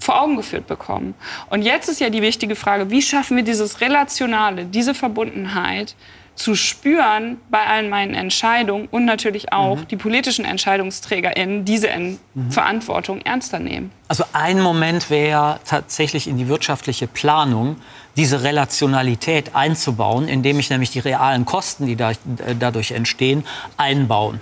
vor 0.00 0.20
Augen 0.20 0.36
geführt 0.36 0.66
bekommen. 0.66 1.14
Und 1.48 1.62
jetzt 1.62 1.88
ist 1.88 2.00
ja 2.00 2.10
die 2.10 2.22
wichtige 2.22 2.56
Frage, 2.56 2.90
wie 2.90 3.00
schaffen 3.00 3.36
wir 3.36 3.44
dieses 3.44 3.80
Relationale, 3.80 4.64
diese 4.64 4.94
Verbundenheit 4.94 5.94
zu 6.34 6.54
spüren 6.54 7.38
bei 7.50 7.66
allen 7.66 7.88
meinen 7.88 8.14
Entscheidungen 8.14 8.88
und 8.90 9.04
natürlich 9.04 9.52
auch 9.52 9.76
mhm. 9.76 9.88
die 9.88 9.96
politischen 9.96 10.44
EntscheidungsträgerInnen 10.44 11.64
diese 11.64 11.88
mhm. 11.88 12.18
Verantwortung 12.50 13.20
ernster 13.20 13.58
nehmen. 13.58 13.92
Also 14.08 14.24
ein 14.32 14.60
Moment 14.60 15.10
wäre 15.10 15.60
tatsächlich 15.66 16.26
in 16.26 16.38
die 16.38 16.48
wirtschaftliche 16.48 17.06
Planung 17.06 17.76
diese 18.16 18.42
Relationalität 18.42 19.54
einzubauen, 19.54 20.28
indem 20.28 20.58
ich 20.58 20.70
nämlich 20.70 20.90
die 20.90 20.98
realen 20.98 21.44
Kosten, 21.44 21.86
die 21.86 21.96
da, 21.96 22.10
äh, 22.10 22.16
dadurch 22.58 22.92
entstehen, 22.92 23.44
einbauen. 23.76 24.40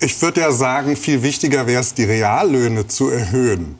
Ich 0.00 0.20
würde 0.22 0.40
ja 0.40 0.50
sagen, 0.50 0.96
viel 0.96 1.22
wichtiger 1.22 1.66
wäre 1.66 1.80
es, 1.80 1.92
die 1.94 2.04
Reallöhne 2.04 2.86
zu 2.86 3.10
erhöhen. 3.10 3.78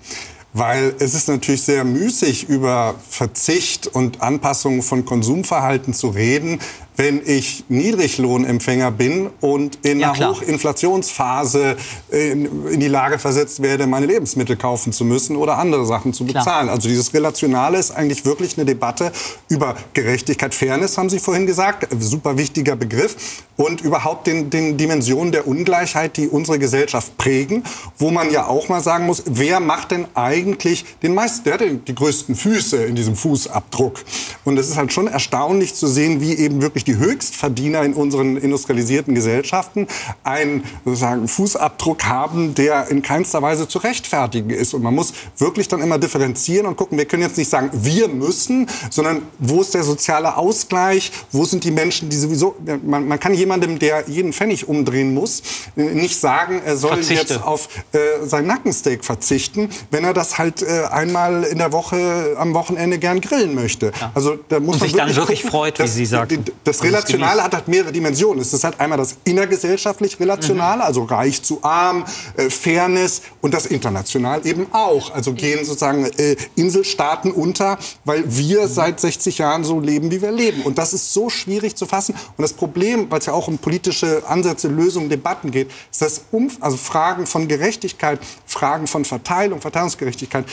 Weil 0.52 0.94
es 0.98 1.14
ist 1.14 1.28
natürlich 1.28 1.62
sehr 1.62 1.84
müßig, 1.84 2.48
über 2.48 2.96
Verzicht 3.08 3.86
und 3.86 4.20
Anpassungen 4.20 4.82
von 4.82 5.04
Konsumverhalten 5.04 5.94
zu 5.94 6.08
reden, 6.08 6.58
wenn 6.96 7.22
ich 7.24 7.64
Niedriglohnempfänger 7.68 8.90
bin 8.90 9.30
und 9.40 9.78
in 9.82 10.00
ja, 10.00 10.08
einer 10.08 10.16
klar. 10.16 10.30
Hochinflationsphase 10.32 11.76
in, 12.10 12.68
in, 12.68 12.80
die 12.80 12.88
Lage 12.88 13.18
versetzt 13.18 13.62
werde, 13.62 13.86
meine 13.86 14.06
Lebensmittel 14.06 14.56
kaufen 14.56 14.92
zu 14.92 15.04
müssen 15.04 15.36
oder 15.36 15.58
andere 15.58 15.86
Sachen 15.86 16.12
zu 16.12 16.24
bezahlen. 16.24 16.66
Klar. 16.66 16.74
Also 16.74 16.88
dieses 16.88 17.12
Relationale 17.14 17.78
ist 17.78 17.90
eigentlich 17.90 18.24
wirklich 18.24 18.56
eine 18.56 18.66
Debatte 18.66 19.12
über 19.48 19.76
Gerechtigkeit, 19.94 20.54
Fairness, 20.54 20.98
haben 20.98 21.08
Sie 21.08 21.18
vorhin 21.18 21.46
gesagt, 21.46 21.86
super 21.98 22.36
wichtiger 22.36 22.76
Begriff, 22.76 23.16
und 23.60 23.82
überhaupt 23.82 24.26
den, 24.26 24.48
den 24.48 24.78
Dimensionen 24.78 25.32
der 25.32 25.46
Ungleichheit, 25.46 26.16
die 26.16 26.28
unsere 26.28 26.58
Gesellschaft 26.58 27.18
prägen, 27.18 27.62
wo 27.98 28.10
man 28.10 28.30
ja 28.30 28.46
auch 28.46 28.70
mal 28.70 28.80
sagen 28.80 29.04
muss, 29.04 29.22
wer 29.26 29.60
macht 29.60 29.90
denn 29.90 30.06
eigentlich 30.14 30.86
den 31.02 31.12
meisten, 31.12 31.44
der 31.44 31.54
hat 31.54 31.60
die 31.60 31.94
größten 31.94 32.34
Füße 32.34 32.82
in 32.84 32.94
diesem 32.94 33.16
Fußabdruck. 33.16 34.02
Und 34.46 34.58
es 34.58 34.70
ist 34.70 34.78
halt 34.78 34.94
schon 34.94 35.08
erstaunlich 35.08 35.74
zu 35.74 35.88
sehen, 35.88 36.22
wie 36.22 36.38
eben 36.38 36.62
wirklich 36.62 36.84
die 36.84 36.89
die 36.90 36.98
Höchstverdiener 36.98 37.82
in 37.82 37.94
unseren 37.94 38.36
industrialisierten 38.36 39.14
Gesellschaften 39.14 39.86
einen 40.24 40.64
sozusagen 40.84 41.28
Fußabdruck 41.28 42.04
haben, 42.04 42.54
der 42.54 42.88
in 42.88 43.02
keinster 43.02 43.42
Weise 43.42 43.68
zu 43.68 43.78
rechtfertigen 43.78 44.50
ist. 44.50 44.74
Und 44.74 44.82
man 44.82 44.94
muss 44.94 45.12
wirklich 45.38 45.68
dann 45.68 45.80
immer 45.80 45.98
differenzieren 45.98 46.66
und 46.66 46.76
gucken, 46.76 46.98
wir 46.98 47.04
können 47.04 47.22
jetzt 47.22 47.38
nicht 47.38 47.48
sagen, 47.48 47.70
wir 47.72 48.08
müssen, 48.08 48.68
sondern 48.90 49.22
wo 49.38 49.60
ist 49.60 49.74
der 49.74 49.84
soziale 49.84 50.36
Ausgleich, 50.36 51.12
wo 51.30 51.44
sind 51.44 51.62
die 51.62 51.70
Menschen, 51.70 52.08
die 52.08 52.16
sowieso, 52.16 52.56
man, 52.84 53.06
man 53.06 53.20
kann 53.20 53.34
jemandem, 53.34 53.78
der 53.78 54.08
jeden 54.08 54.32
Pfennig 54.32 54.68
umdrehen 54.68 55.14
muss, 55.14 55.42
nicht 55.76 56.18
sagen, 56.18 56.60
er 56.64 56.76
soll 56.76 56.94
Verzichte. 56.94 57.34
jetzt 57.34 57.44
auf 57.44 57.68
äh, 57.92 57.98
sein 58.26 58.46
Nackensteak 58.46 59.04
verzichten, 59.04 59.68
wenn 59.92 60.04
er 60.04 60.14
das 60.14 60.38
halt 60.38 60.62
äh, 60.62 60.84
einmal 60.90 61.44
in 61.44 61.58
der 61.58 61.72
Woche 61.72 62.34
am 62.36 62.52
Wochenende 62.54 62.98
gern 62.98 63.20
grillen 63.20 63.54
möchte. 63.54 63.92
Ja. 64.00 64.10
Also 64.14 64.38
da 64.48 64.58
muss 64.58 64.74
und 64.74 64.80
man 64.80 64.88
sich 64.88 64.96
wirklich 64.96 65.14
dann 65.14 65.16
wirklich 65.16 65.42
gucken, 65.42 65.50
freut, 65.50 65.78
wie 65.78 65.86
Sie 65.86 66.06
sagen. 66.06 66.44
Das 66.70 66.78
das 66.78 66.86
Relationale 66.86 67.42
hat 67.42 67.54
halt 67.54 67.68
mehrere 67.68 67.92
Dimensionen. 67.92 68.40
Es 68.40 68.52
ist 68.52 68.64
halt 68.64 68.78
einmal 68.78 68.98
das 68.98 69.16
innergesellschaftlich 69.24 70.18
Relationale, 70.20 70.76
mhm. 70.76 70.86
also 70.86 71.04
reich 71.04 71.42
zu 71.42 71.62
arm, 71.62 72.04
äh, 72.36 72.48
Fairness 72.48 73.22
und 73.40 73.54
das 73.54 73.66
international 73.66 74.46
eben 74.46 74.66
auch. 74.72 75.12
Also 75.12 75.32
gehen 75.32 75.64
sozusagen 75.64 76.04
äh, 76.04 76.36
Inselstaaten 76.54 77.32
unter, 77.32 77.78
weil 78.04 78.24
wir 78.26 78.62
mhm. 78.62 78.68
seit 78.68 79.00
60 79.00 79.38
Jahren 79.38 79.64
so 79.64 79.80
leben, 79.80 80.10
wie 80.10 80.22
wir 80.22 80.32
leben. 80.32 80.62
Und 80.62 80.78
das 80.78 80.92
ist 80.92 81.12
so 81.12 81.28
schwierig 81.28 81.76
zu 81.76 81.86
fassen. 81.86 82.14
Und 82.36 82.42
das 82.42 82.52
Problem, 82.52 83.10
weil 83.10 83.18
es 83.18 83.26
ja 83.26 83.32
auch 83.32 83.48
um 83.48 83.58
politische 83.58 84.22
Ansätze, 84.26 84.68
Lösungen, 84.68 85.08
Debatten 85.08 85.50
geht, 85.50 85.70
ist 85.90 86.02
das 86.02 86.22
um, 86.30 86.50
also 86.60 86.76
Fragen 86.76 87.26
von 87.26 87.48
Gerechtigkeit, 87.48 88.20
Fragen 88.46 88.86
von 88.86 89.04
Verteilung, 89.04 89.60
Verteilungsgerechtigkeit, 89.60 90.44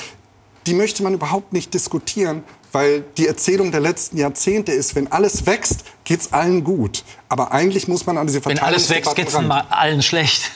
die 0.66 0.74
möchte 0.74 1.02
man 1.02 1.14
überhaupt 1.14 1.54
nicht 1.54 1.74
diskutieren, 1.74 2.44
weil 2.78 3.04
die 3.18 3.26
Erzählung 3.26 3.72
der 3.72 3.80
letzten 3.80 4.18
Jahrzehnte 4.18 4.72
ist, 4.72 4.94
wenn 4.94 5.12
alles 5.12 5.48
wächst, 5.48 5.84
geht 6.04 6.20
es 6.20 6.32
allen 6.32 6.64
gut. 6.64 7.04
Aber 7.28 7.52
eigentlich 7.52 7.88
muss 7.88 8.06
man 8.06 8.20
an 8.20 8.28
diese 8.28 8.40
Verteilung 8.40 8.62
Wenn 8.62 8.74
alles 8.76 8.90
wächst, 8.92 9.16
geht 9.16 9.30
es 9.30 9.36
allen 9.36 10.04
schlecht. 10.04 10.52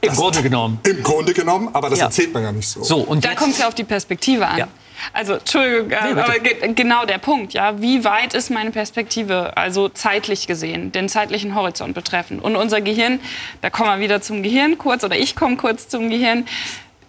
Im 0.00 0.10
das 0.10 0.16
Grunde 0.16 0.42
genommen. 0.42 0.78
Im 0.88 1.02
Grunde 1.02 1.34
genommen, 1.34 1.70
aber 1.72 1.90
das 1.90 1.98
ja. 1.98 2.04
erzählt 2.04 2.32
man 2.32 2.44
ja 2.44 2.52
nicht 2.52 2.68
so. 2.68 2.84
so 2.84 2.98
und 2.98 3.24
da 3.24 3.34
kommt 3.34 3.54
es 3.54 3.58
ja 3.58 3.66
auf 3.66 3.74
die 3.74 3.82
Perspektive 3.82 4.46
an. 4.46 4.58
Ja. 4.58 4.68
Also, 5.12 5.34
Entschuldigung, 5.34 5.90
äh, 5.90 6.14
Nee, 6.14 6.20
aber 6.20 6.38
ge 6.38 6.72
genau 6.72 7.04
der 7.04 7.18
Punkt, 7.18 7.52
ja. 7.52 7.80
Wie 7.80 8.04
weit 8.04 8.32
ist 8.32 8.50
meine 8.50 8.70
Perspektive, 8.70 9.56
also 9.56 9.88
zeitlich 9.88 10.46
gesehen, 10.46 10.92
den 10.92 11.08
zeitlichen 11.08 11.56
Horizont 11.56 11.94
betreffend? 11.94 12.44
Und 12.44 12.54
unser 12.54 12.80
Gehirn, 12.80 13.18
da 13.60 13.70
kommen 13.70 13.90
wir 13.90 13.98
wieder 13.98 14.22
zum 14.22 14.44
Gehirn 14.44 14.78
kurz, 14.78 15.02
oder 15.02 15.16
ich 15.16 15.34
komme 15.34 15.56
kurz 15.56 15.88
zum 15.88 16.10
Gehirn, 16.10 16.46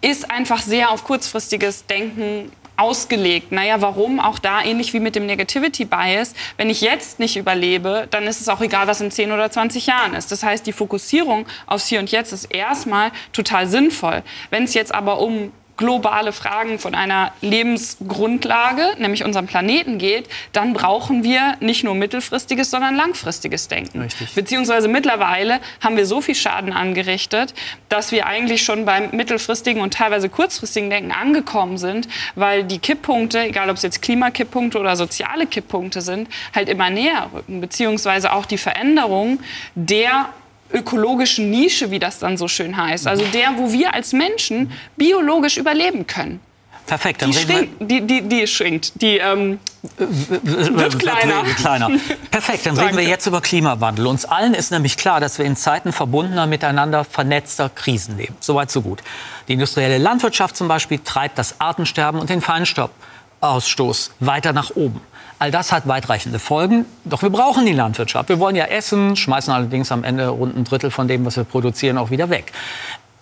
ist 0.00 0.28
einfach 0.32 0.62
sehr 0.62 0.90
auf 0.90 1.04
kurzfristiges 1.04 1.86
Denken 1.86 2.50
ausgelegt. 2.76 3.52
Naja, 3.52 3.80
warum? 3.80 4.20
Auch 4.20 4.38
da 4.38 4.62
ähnlich 4.62 4.92
wie 4.92 5.00
mit 5.00 5.16
dem 5.16 5.26
Negativity 5.26 5.84
Bias. 5.84 6.34
Wenn 6.56 6.70
ich 6.70 6.80
jetzt 6.80 7.18
nicht 7.18 7.36
überlebe, 7.36 8.08
dann 8.10 8.24
ist 8.24 8.40
es 8.40 8.48
auch 8.48 8.60
egal, 8.60 8.86
was 8.86 9.00
in 9.00 9.10
10 9.10 9.32
oder 9.32 9.50
20 9.50 9.86
Jahren 9.86 10.14
ist. 10.14 10.30
Das 10.32 10.42
heißt, 10.42 10.66
die 10.66 10.72
Fokussierung 10.72 11.46
aufs 11.66 11.86
Hier 11.86 12.00
und 12.00 12.10
Jetzt 12.10 12.32
ist 12.32 12.46
erstmal 12.46 13.10
total 13.32 13.66
sinnvoll. 13.66 14.22
Wenn 14.50 14.64
es 14.64 14.74
jetzt 14.74 14.94
aber 14.94 15.20
um 15.20 15.52
globale 15.76 16.32
Fragen 16.32 16.78
von 16.78 16.94
einer 16.94 17.32
Lebensgrundlage, 17.40 18.94
nämlich 18.98 19.24
unserem 19.24 19.46
Planeten 19.46 19.98
geht, 19.98 20.28
dann 20.52 20.72
brauchen 20.72 21.22
wir 21.22 21.56
nicht 21.60 21.84
nur 21.84 21.94
mittelfristiges, 21.94 22.70
sondern 22.70 22.94
langfristiges 22.96 23.68
Denken. 23.68 24.00
Richtig. 24.00 24.34
Beziehungsweise 24.34 24.88
mittlerweile 24.88 25.60
haben 25.80 25.96
wir 25.96 26.06
so 26.06 26.20
viel 26.20 26.34
Schaden 26.34 26.72
angerichtet, 26.72 27.54
dass 27.88 28.12
wir 28.12 28.26
eigentlich 28.26 28.62
schon 28.62 28.84
beim 28.84 29.10
mittelfristigen 29.12 29.82
und 29.82 29.94
teilweise 29.94 30.28
kurzfristigen 30.28 30.90
Denken 30.90 31.12
angekommen 31.12 31.78
sind, 31.78 32.08
weil 32.34 32.64
die 32.64 32.78
Kipppunkte, 32.78 33.40
egal 33.40 33.70
ob 33.70 33.76
es 33.76 33.82
jetzt 33.82 34.02
Klimakipppunkte 34.02 34.78
oder 34.78 34.96
soziale 34.96 35.46
Kipppunkte 35.46 36.00
sind, 36.00 36.28
halt 36.54 36.68
immer 36.68 36.90
näher 36.90 37.30
rücken. 37.32 37.60
Beziehungsweise 37.60 38.32
auch 38.32 38.46
die 38.46 38.58
Veränderung 38.58 39.40
der 39.74 40.30
ökologischen 40.72 41.50
Nische, 41.50 41.90
wie 41.90 41.98
das 41.98 42.18
dann 42.18 42.36
so 42.36 42.48
schön 42.48 42.76
heißt. 42.76 43.06
Also 43.06 43.24
der, 43.32 43.56
wo 43.56 43.72
wir 43.72 43.94
als 43.94 44.12
Menschen 44.12 44.72
biologisch 44.96 45.56
überleben 45.56 46.06
können. 46.06 46.40
Perfekt, 46.86 47.22
dann 47.22 47.32
Die, 47.32 47.38
reden 47.38 47.74
wir 47.78 47.86
die, 47.86 48.06
die, 48.06 48.22
die 48.22 48.46
schwingt. 48.46 49.00
Die 49.02 49.16
ähm, 49.16 49.58
wird 49.98 50.98
kleiner. 51.00 51.44
Wird 51.44 51.56
kleiner. 51.56 51.90
Perfekt, 52.30 52.66
dann 52.66 52.78
reden 52.78 52.96
wir 52.96 53.04
jetzt 53.04 53.26
über 53.26 53.40
Klimawandel. 53.40 54.06
Uns 54.06 54.24
allen 54.24 54.54
ist 54.54 54.70
nämlich 54.70 54.96
klar, 54.96 55.18
dass 55.18 55.38
wir 55.38 55.46
in 55.46 55.56
Zeiten 55.56 55.92
verbundener, 55.92 56.46
miteinander 56.46 57.04
vernetzter 57.04 57.68
Krisen 57.70 58.16
leben. 58.16 58.36
Soweit, 58.38 58.70
so 58.70 58.82
gut. 58.82 59.02
Die 59.48 59.54
industrielle 59.54 59.98
Landwirtschaft 59.98 60.56
zum 60.56 60.68
Beispiel 60.68 61.00
treibt 61.00 61.38
das 61.38 61.60
Artensterben 61.60 62.20
und 62.20 62.30
den 62.30 62.40
Feinstaubausstoß 62.40 64.12
weiter 64.20 64.52
nach 64.52 64.70
oben. 64.76 65.00
All 65.38 65.50
das 65.50 65.70
hat 65.70 65.86
weitreichende 65.86 66.38
Folgen. 66.38 66.86
Doch 67.04 67.22
wir 67.22 67.30
brauchen 67.30 67.66
die 67.66 67.72
Landwirtschaft. 67.72 68.28
Wir 68.28 68.38
wollen 68.38 68.56
ja 68.56 68.66
essen, 68.66 69.16
schmeißen 69.16 69.52
allerdings 69.52 69.92
am 69.92 70.02
Ende 70.02 70.28
rund 70.28 70.56
ein 70.56 70.64
Drittel 70.64 70.90
von 70.90 71.08
dem, 71.08 71.26
was 71.26 71.36
wir 71.36 71.44
produzieren, 71.44 71.98
auch 71.98 72.10
wieder 72.10 72.30
weg. 72.30 72.52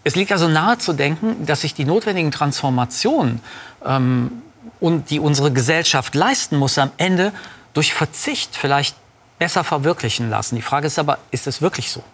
Es 0.05 0.15
liegt 0.15 0.31
also 0.31 0.47
nahe 0.49 0.79
zu 0.79 0.93
denken, 0.93 1.47
dass 1.47 1.63
sich 1.63 1.75
die 1.75 1.85
notwendigen 1.85 2.31
Transformationen 2.31 3.41
ähm, 3.85 4.43
und 4.79 5.11
die 5.11 5.19
unsere 5.19 5.53
Gesellschaft 5.53 6.15
leisten 6.15 6.57
muss, 6.57 6.79
am 6.79 6.91
Ende 6.99 7.33
durch 7.73 7.93
Verzicht 7.93 8.55
vielleicht 8.55 8.97
besser 9.39 9.65
verwirklichen 9.65 10.31
lassen. 10.31 10.55
Die 10.57 10.63
Frage 10.63 10.87
ist 10.87 10.99
aber, 10.99 11.19
ist 11.33 11.47
es 11.47 11.63
wirklich 11.63 11.91
so? 11.91 12.05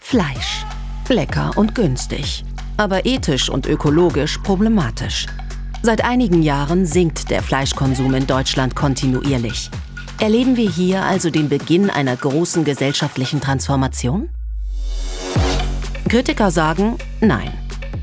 Fleisch. 0.00 0.64
Lecker 1.08 1.52
und 1.56 1.74
günstig. 1.74 2.44
Aber 2.76 3.04
ethisch 3.04 3.48
und 3.48 3.66
ökologisch 3.66 4.38
problematisch. 4.38 5.26
Seit 5.82 6.04
einigen 6.04 6.42
Jahren 6.42 6.84
sinkt 6.84 7.30
der 7.30 7.42
Fleischkonsum 7.42 8.12
in 8.12 8.26
Deutschland 8.26 8.76
kontinuierlich. 8.76 9.70
Erleben 10.20 10.58
wir 10.58 10.68
hier 10.68 11.04
also 11.04 11.30
den 11.30 11.48
Beginn 11.48 11.88
einer 11.88 12.14
großen 12.16 12.64
gesellschaftlichen 12.64 13.40
Transformation? 13.40 14.28
Kritiker 16.06 16.50
sagen, 16.50 16.98
nein. 17.22 17.50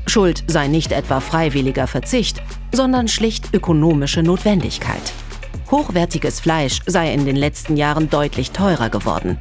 Schuld 0.06 0.42
sei 0.48 0.66
nicht 0.66 0.90
etwa 0.90 1.20
freiwilliger 1.20 1.86
Verzicht, 1.86 2.42
sondern 2.72 3.06
schlicht 3.06 3.54
ökonomische 3.54 4.24
Notwendigkeit. 4.24 5.12
Hochwertiges 5.70 6.40
Fleisch 6.40 6.80
sei 6.86 7.14
in 7.14 7.26
den 7.26 7.36
letzten 7.36 7.76
Jahren 7.76 8.10
deutlich 8.10 8.50
teurer 8.50 8.88
geworden. 8.88 9.38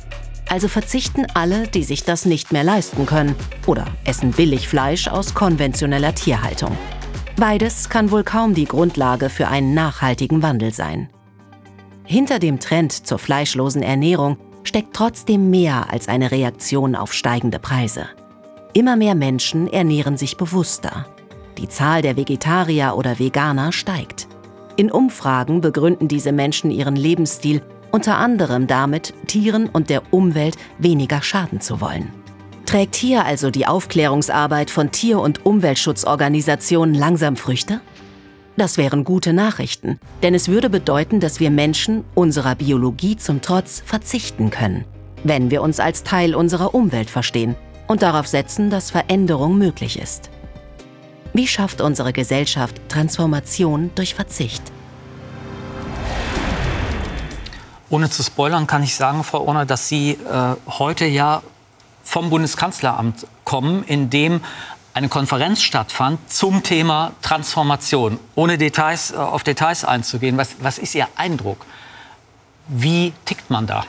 Also 0.47 0.67
verzichten 0.67 1.25
alle, 1.33 1.67
die 1.67 1.83
sich 1.83 2.03
das 2.03 2.25
nicht 2.25 2.51
mehr 2.51 2.63
leisten 2.63 3.07
können 3.07 3.35
oder 3.65 3.85
essen 4.05 4.31
billig 4.31 4.67
Fleisch 4.67 5.07
aus 5.07 5.33
konventioneller 5.33 6.13
Tierhaltung. 6.13 6.77
Beides 7.37 7.89
kann 7.89 8.09
wohl 8.09 8.23
kaum 8.23 8.55
die 8.55 8.65
Grundlage 8.65 9.29
für 9.29 9.47
einen 9.47 9.75
nachhaltigen 9.75 10.41
Wandel 10.41 10.73
sein. 10.73 11.07
Hinter 12.03 12.39
dem 12.39 12.59
Trend 12.59 12.91
zur 12.91 13.19
fleischlosen 13.19 13.83
Ernährung 13.83 14.37
steckt 14.63 14.95
trotzdem 14.95 15.51
mehr 15.51 15.91
als 15.91 16.07
eine 16.07 16.31
Reaktion 16.31 16.95
auf 16.95 17.13
steigende 17.13 17.59
Preise. 17.59 18.07
Immer 18.73 18.95
mehr 18.95 19.13
Menschen 19.13 19.67
ernähren 19.67 20.17
sich 20.17 20.37
bewusster. 20.37 21.05
Die 21.59 21.69
Zahl 21.69 22.01
der 22.01 22.17
Vegetarier 22.17 22.95
oder 22.97 23.19
Veganer 23.19 23.71
steigt. 23.71 24.27
In 24.75 24.91
Umfragen 24.91 25.61
begründen 25.61 26.07
diese 26.07 26.31
Menschen 26.31 26.71
ihren 26.71 26.95
Lebensstil 26.95 27.61
unter 27.91 28.17
anderem 28.17 28.65
damit, 28.67 29.13
Tieren 29.27 29.69
und 29.69 29.89
der 29.89 30.01
Umwelt 30.11 30.57
weniger 30.79 31.21
schaden 31.21 31.61
zu 31.61 31.81
wollen. 31.81 32.11
Trägt 32.67 32.97
hier 32.97 33.23
also 33.23 33.49
die 33.49 33.65
Aufklärungsarbeit 33.65 34.69
von 34.69 34.91
Tier- 34.91 35.21
und 35.21 35.45
Umweltschutzorganisationen 35.45 36.93
langsam 36.93 37.37
Früchte? 37.37 37.79
Das 38.57 38.77
wären 38.77 39.05
gute 39.05 39.31
Nachrichten, 39.31 40.01
denn 40.21 40.35
es 40.35 40.49
würde 40.49 40.69
bedeuten, 40.69 41.21
dass 41.21 41.39
wir 41.39 41.49
Menschen 41.49 42.03
unserer 42.13 42.55
Biologie 42.55 43.15
zum 43.15 43.41
Trotz 43.41 43.81
verzichten 43.85 44.49
können, 44.49 44.83
wenn 45.23 45.49
wir 45.49 45.61
uns 45.61 45.79
als 45.79 46.03
Teil 46.03 46.35
unserer 46.35 46.75
Umwelt 46.75 47.09
verstehen 47.09 47.55
und 47.87 48.01
darauf 48.01 48.27
setzen, 48.27 48.69
dass 48.69 48.91
Veränderung 48.91 49.57
möglich 49.57 49.97
ist. 49.97 50.29
Wie 51.31 51.47
schafft 51.47 51.79
unsere 51.79 52.11
Gesellschaft 52.11 52.81
Transformation 52.89 53.91
durch 53.95 54.13
Verzicht? 54.13 54.63
Ohne 57.89 58.09
zu 58.09 58.23
spoilern 58.23 58.67
kann 58.67 58.83
ich 58.83 58.93
sagen, 58.93 59.23
Frau 59.23 59.47
Orner, 59.47 59.65
dass 59.65 59.87
Sie 59.87 60.11
äh, 60.11 60.55
heute 60.67 61.05
ja 61.05 61.41
vom 62.07 62.29
Bundeskanzleramt 62.29 63.27
kommen, 63.43 63.83
in 63.83 64.09
dem 64.09 64.39
eine 64.93 65.09
Konferenz 65.09 65.61
stattfand 65.61 66.31
zum 66.31 66.63
Thema 66.63 67.11
Transformation. 67.21 68.17
Ohne 68.33 68.57
Details, 68.57 69.11
äh, 69.11 69.17
auf 69.17 69.43
Details 69.43 69.83
einzugehen, 69.83 70.37
was, 70.37 70.55
was 70.61 70.77
ist 70.77 70.95
Ihr 70.95 71.07
Eindruck? 71.17 71.65
Wie 72.69 73.13
tickt 73.25 73.49
man 73.49 73.67
da? 73.67 73.85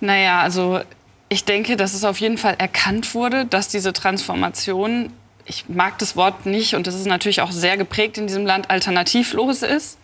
Naja, 0.00 0.40
also 0.40 0.80
ich 1.28 1.44
denke, 1.44 1.76
dass 1.76 1.92
es 1.92 2.02
auf 2.02 2.18
jeden 2.18 2.38
Fall 2.38 2.54
erkannt 2.58 3.14
wurde, 3.14 3.44
dass 3.44 3.68
diese 3.68 3.92
Transformation, 3.92 5.12
ich 5.44 5.68
mag 5.68 5.98
das 5.98 6.16
Wort 6.16 6.46
nicht 6.46 6.74
und 6.74 6.86
das 6.86 6.94
ist 6.94 7.06
natürlich 7.06 7.42
auch 7.42 7.52
sehr 7.52 7.76
geprägt 7.76 8.16
in 8.16 8.26
diesem 8.26 8.46
Land, 8.46 8.70
alternativlos 8.70 9.62
ist. 9.62 9.98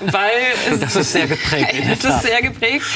Weil 0.00 0.30
es, 0.70 0.80
Das 0.80 0.96
ist 0.96 1.12
sehr 1.12 1.26
geprägt, 1.26 1.74
es 1.92 2.04
ist 2.04 2.22
sehr 2.22 2.42
geprägt. 2.42 2.86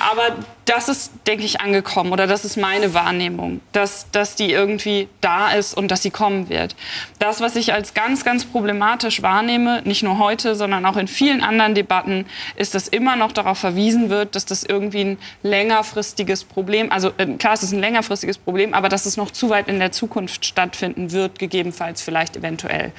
Aber 0.00 0.36
das 0.66 0.88
ist, 0.88 1.12
denke 1.26 1.44
ich, 1.44 1.60
angekommen 1.60 2.12
oder 2.12 2.26
das 2.26 2.44
ist 2.44 2.56
meine 2.56 2.94
Wahrnehmung, 2.94 3.60
dass, 3.72 4.06
dass 4.12 4.36
die 4.36 4.52
irgendwie 4.52 5.08
da 5.20 5.50
ist 5.50 5.74
und 5.76 5.90
dass 5.90 6.02
sie 6.02 6.10
kommen 6.10 6.48
wird. 6.48 6.76
Das, 7.18 7.40
was 7.40 7.56
ich 7.56 7.72
als 7.72 7.92
ganz, 7.92 8.24
ganz 8.24 8.44
problematisch 8.44 9.20
wahrnehme, 9.20 9.82
nicht 9.84 10.02
nur 10.02 10.18
heute, 10.18 10.54
sondern 10.54 10.86
auch 10.86 10.96
in 10.96 11.08
vielen 11.08 11.42
anderen 11.42 11.74
Debatten, 11.74 12.24
ist, 12.54 12.74
dass 12.74 12.86
immer 12.86 13.16
noch 13.16 13.32
darauf 13.32 13.58
verwiesen 13.58 14.10
wird, 14.10 14.36
dass 14.36 14.46
das 14.46 14.62
irgendwie 14.62 15.00
ein 15.00 15.18
längerfristiges 15.42 16.44
Problem, 16.44 16.92
also 16.92 17.10
äh, 17.16 17.26
klar, 17.26 17.54
es 17.54 17.64
ist 17.64 17.72
ein 17.72 17.80
längerfristiges 17.80 18.38
Problem, 18.38 18.72
aber 18.72 18.88
dass 18.88 19.06
es 19.06 19.16
noch 19.16 19.32
zu 19.32 19.50
weit 19.50 19.68
in 19.68 19.80
der 19.80 19.90
Zukunft 19.90 20.46
stattfinden 20.46 21.10
wird, 21.10 21.38
gegebenenfalls 21.38 22.00
vielleicht 22.00 22.36
eventuell. 22.36 22.92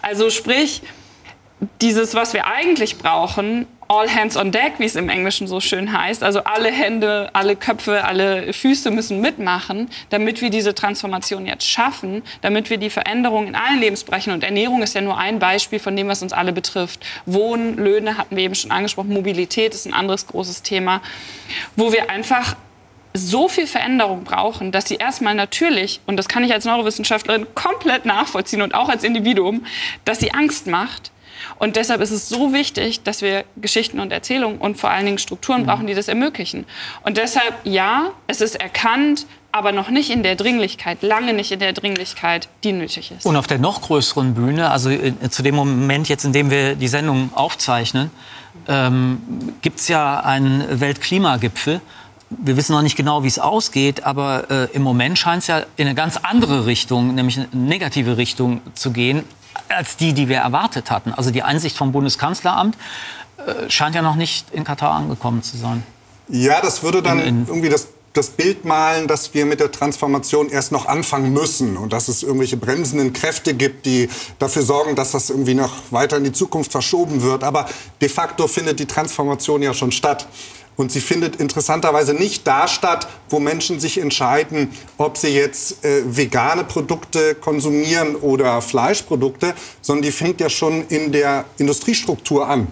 Also 0.00 0.30
sprich, 0.30 0.82
dieses, 1.80 2.14
was 2.14 2.32
wir 2.32 2.46
eigentlich 2.46 2.98
brauchen, 2.98 3.66
all 3.88 4.08
hands 4.08 4.36
on 4.36 4.52
deck, 4.52 4.74
wie 4.78 4.84
es 4.84 4.94
im 4.94 5.08
Englischen 5.08 5.48
so 5.48 5.58
schön 5.58 5.92
heißt, 5.92 6.22
also 6.22 6.44
alle 6.44 6.70
Hände, 6.70 7.28
alle 7.32 7.56
Köpfe, 7.56 8.04
alle 8.04 8.52
Füße 8.52 8.90
müssen 8.92 9.20
mitmachen, 9.20 9.90
damit 10.10 10.40
wir 10.40 10.50
diese 10.50 10.74
Transformation 10.76 11.44
jetzt 11.44 11.66
schaffen, 11.66 12.22
damit 12.40 12.70
wir 12.70 12.76
die 12.76 12.88
Veränderung 12.88 13.48
in 13.48 13.56
allen 13.56 13.80
Lebensbereichen, 13.80 14.32
und 14.32 14.44
Ernährung 14.44 14.82
ist 14.82 14.94
ja 14.94 15.00
nur 15.00 15.18
ein 15.18 15.40
Beispiel 15.40 15.80
von 15.80 15.96
dem, 15.96 16.06
was 16.06 16.22
uns 16.22 16.32
alle 16.32 16.52
betrifft. 16.52 17.04
Wohnen, 17.26 17.76
Löhne 17.76 18.16
hatten 18.16 18.36
wir 18.36 18.44
eben 18.44 18.54
schon 18.54 18.70
angesprochen, 18.70 19.12
Mobilität 19.12 19.74
ist 19.74 19.86
ein 19.86 19.94
anderes 19.94 20.28
großes 20.28 20.62
Thema, 20.62 21.02
wo 21.74 21.92
wir 21.92 22.10
einfach 22.10 22.54
so 23.12 23.48
viel 23.48 23.66
Veränderung 23.66 24.22
brauchen, 24.22 24.70
dass 24.70 24.86
sie 24.86 24.94
erstmal 24.94 25.34
natürlich, 25.34 26.00
und 26.06 26.16
das 26.16 26.28
kann 26.28 26.44
ich 26.44 26.52
als 26.52 26.64
Neurowissenschaftlerin 26.64 27.46
komplett 27.56 28.06
nachvollziehen 28.06 28.62
und 28.62 28.72
auch 28.72 28.88
als 28.88 29.02
Individuum, 29.02 29.66
dass 30.04 30.20
sie 30.20 30.32
Angst 30.32 30.68
macht. 30.68 31.10
Und 31.58 31.76
deshalb 31.76 32.00
ist 32.00 32.10
es 32.10 32.28
so 32.28 32.52
wichtig, 32.52 33.02
dass 33.02 33.22
wir 33.22 33.44
Geschichten 33.56 34.00
und 34.00 34.12
Erzählungen 34.12 34.58
und 34.58 34.76
vor 34.76 34.90
allen 34.90 35.06
Dingen 35.06 35.18
Strukturen 35.18 35.66
brauchen, 35.66 35.86
die 35.86 35.94
das 35.94 36.08
ermöglichen. 36.08 36.66
Und 37.02 37.16
deshalb, 37.16 37.54
ja, 37.64 38.10
es 38.26 38.40
ist 38.40 38.56
erkannt, 38.56 39.26
aber 39.52 39.72
noch 39.72 39.90
nicht 39.90 40.10
in 40.10 40.22
der 40.22 40.36
Dringlichkeit, 40.36 41.02
lange 41.02 41.32
nicht 41.32 41.50
in 41.50 41.58
der 41.58 41.72
Dringlichkeit, 41.72 42.48
die 42.62 42.72
nötig 42.72 43.10
ist. 43.10 43.26
Und 43.26 43.36
auf 43.36 43.46
der 43.46 43.58
noch 43.58 43.82
größeren 43.82 44.34
Bühne, 44.34 44.70
also 44.70 44.90
äh, 44.90 45.12
zu 45.28 45.42
dem 45.42 45.56
Moment 45.56 46.08
jetzt, 46.08 46.24
in 46.24 46.32
dem 46.32 46.50
wir 46.50 46.76
die 46.76 46.88
Sendung 46.88 47.30
aufzeichnen, 47.34 48.10
ähm, 48.68 49.20
gibt 49.62 49.80
es 49.80 49.88
ja 49.88 50.20
einen 50.20 50.80
Weltklimagipfel. 50.80 51.80
wir 52.30 52.56
wissen 52.56 52.72
noch 52.72 52.82
nicht 52.82 52.96
genau, 52.96 53.24
wie 53.24 53.28
es 53.28 53.38
ausgeht, 53.38 54.04
aber 54.04 54.50
äh, 54.50 54.68
im 54.72 54.82
Moment 54.82 55.18
scheint 55.18 55.42
es 55.42 55.48
ja 55.48 55.62
in 55.76 55.86
eine 55.86 55.94
ganz 55.94 56.16
andere 56.16 56.66
Richtung, 56.66 57.14
nämlich 57.14 57.38
eine 57.38 57.48
negative 57.52 58.16
Richtung 58.16 58.60
zu 58.74 58.92
gehen, 58.92 59.24
als 59.70 59.96
die, 59.96 60.12
die 60.12 60.28
wir 60.28 60.38
erwartet 60.38 60.90
hatten. 60.90 61.12
Also 61.12 61.30
die 61.30 61.42
Einsicht 61.42 61.76
vom 61.76 61.92
Bundeskanzleramt 61.92 62.76
äh, 63.38 63.70
scheint 63.70 63.94
ja 63.94 64.02
noch 64.02 64.16
nicht 64.16 64.46
in 64.52 64.64
Katar 64.64 64.92
angekommen 64.92 65.42
zu 65.42 65.56
sein. 65.56 65.82
Ja, 66.28 66.60
das 66.60 66.82
würde 66.82 67.02
dann 67.02 67.18
in, 67.18 67.26
in 67.26 67.46
irgendwie 67.46 67.68
das 67.68 67.88
das 68.12 68.30
Bild 68.30 68.64
malen, 68.64 69.06
dass 69.06 69.34
wir 69.34 69.46
mit 69.46 69.60
der 69.60 69.70
Transformation 69.70 70.48
erst 70.48 70.72
noch 70.72 70.86
anfangen 70.86 71.32
müssen 71.32 71.76
und 71.76 71.92
dass 71.92 72.08
es 72.08 72.22
irgendwelche 72.22 72.56
bremsenden 72.56 73.12
Kräfte 73.12 73.54
gibt, 73.54 73.86
die 73.86 74.08
dafür 74.38 74.62
sorgen, 74.62 74.96
dass 74.96 75.12
das 75.12 75.30
irgendwie 75.30 75.54
noch 75.54 75.70
weiter 75.90 76.16
in 76.16 76.24
die 76.24 76.32
Zukunft 76.32 76.72
verschoben 76.72 77.22
wird. 77.22 77.44
Aber 77.44 77.68
de 78.00 78.08
facto 78.08 78.48
findet 78.48 78.80
die 78.80 78.86
Transformation 78.86 79.62
ja 79.62 79.74
schon 79.74 79.92
statt. 79.92 80.26
Und 80.76 80.90
sie 80.90 81.00
findet 81.00 81.36
interessanterweise 81.36 82.14
nicht 82.14 82.46
da 82.46 82.66
statt, 82.66 83.06
wo 83.28 83.38
Menschen 83.38 83.80
sich 83.80 83.98
entscheiden, 83.98 84.70
ob 84.96 85.18
sie 85.18 85.28
jetzt 85.28 85.84
äh, 85.84 86.02
vegane 86.04 86.64
Produkte 86.64 87.34
konsumieren 87.34 88.16
oder 88.16 88.62
Fleischprodukte, 88.62 89.54
sondern 89.82 90.02
die 90.02 90.12
fängt 90.12 90.40
ja 90.40 90.48
schon 90.48 90.86
in 90.88 91.12
der 91.12 91.44
Industriestruktur 91.58 92.48
an. 92.48 92.68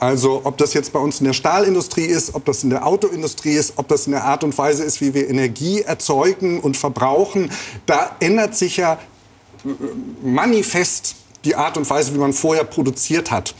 Also 0.00 0.40
ob 0.44 0.56
das 0.56 0.72
jetzt 0.72 0.94
bei 0.94 0.98
uns 0.98 1.20
in 1.20 1.26
der 1.26 1.34
Stahlindustrie 1.34 2.06
ist, 2.06 2.34
ob 2.34 2.46
das 2.46 2.64
in 2.64 2.70
der 2.70 2.86
Autoindustrie 2.86 3.52
ist, 3.52 3.74
ob 3.76 3.86
das 3.88 4.06
in 4.06 4.12
der 4.12 4.24
Art 4.24 4.42
und 4.42 4.56
Weise 4.56 4.82
ist, 4.82 5.02
wie 5.02 5.12
wir 5.12 5.28
Energie 5.28 5.82
erzeugen 5.82 6.58
und 6.58 6.78
verbrauchen, 6.78 7.50
da 7.84 8.16
ändert 8.18 8.56
sich 8.56 8.78
ja 8.78 8.94
äh, 9.64 9.68
manifest 10.22 11.16
die 11.44 11.54
Art 11.54 11.76
und 11.76 11.88
Weise, 11.88 12.14
wie 12.14 12.18
man 12.18 12.32
vorher 12.32 12.64
produziert 12.64 13.30
hat. 13.30 13.54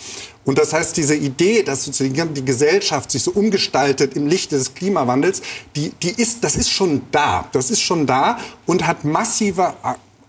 Und 0.45 0.59
das 0.59 0.73
heißt, 0.73 0.97
diese 0.97 1.15
Idee, 1.15 1.63
dass 1.63 1.85
sozusagen 1.85 2.35
die 2.35 2.45
Gesellschaft 2.45 3.11
sich 3.11 3.23
so 3.23 3.31
umgestaltet 3.33 4.15
im 4.17 4.27
Lichte 4.27 4.57
des 4.57 4.75
Klimawandels, 4.75 5.43
die, 5.77 5.91
die 6.03 6.11
ist, 6.11 6.43
das 6.43 6.57
ist 6.57 6.71
schon 6.71 7.03
da. 7.13 7.47
Das 7.53 7.71
ist 7.71 7.81
schon 7.81 8.07
da 8.07 8.39
und 8.67 8.87
hat 8.87 9.05
massive 9.05 9.75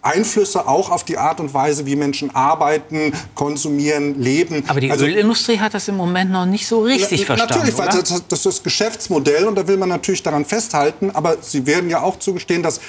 Einflüsse 0.01 0.67
auch 0.67 0.89
auf 0.89 1.03
die 1.03 1.17
Art 1.17 1.39
und 1.39 1.53
Weise, 1.53 1.85
wie 1.85 1.95
Menschen 1.95 2.33
arbeiten, 2.35 3.13
konsumieren, 3.35 4.19
leben. 4.19 4.63
Aber 4.67 4.79
die 4.79 4.91
also, 4.91 5.05
Ölindustrie 5.05 5.59
hat 5.59 5.73
das 5.73 5.87
im 5.87 5.95
Moment 5.95 6.31
noch 6.31 6.45
nicht 6.45 6.67
so 6.67 6.81
richtig 6.81 7.21
na, 7.21 7.25
verstanden. 7.25 7.53
Natürlich, 7.53 7.77
weil 7.77 7.87
das, 7.87 8.27
das 8.27 8.39
ist 8.39 8.45
das 8.45 8.63
Geschäftsmodell 8.63 9.45
und 9.45 9.55
da 9.55 9.67
will 9.67 9.77
man 9.77 9.89
natürlich 9.89 10.23
daran 10.23 10.43
festhalten. 10.43 11.11
Aber 11.11 11.37
Sie 11.41 11.65
werden 11.67 11.89
ja 11.89 12.01
auch 12.01 12.17
zugestehen, 12.17 12.63
dass 12.63 12.81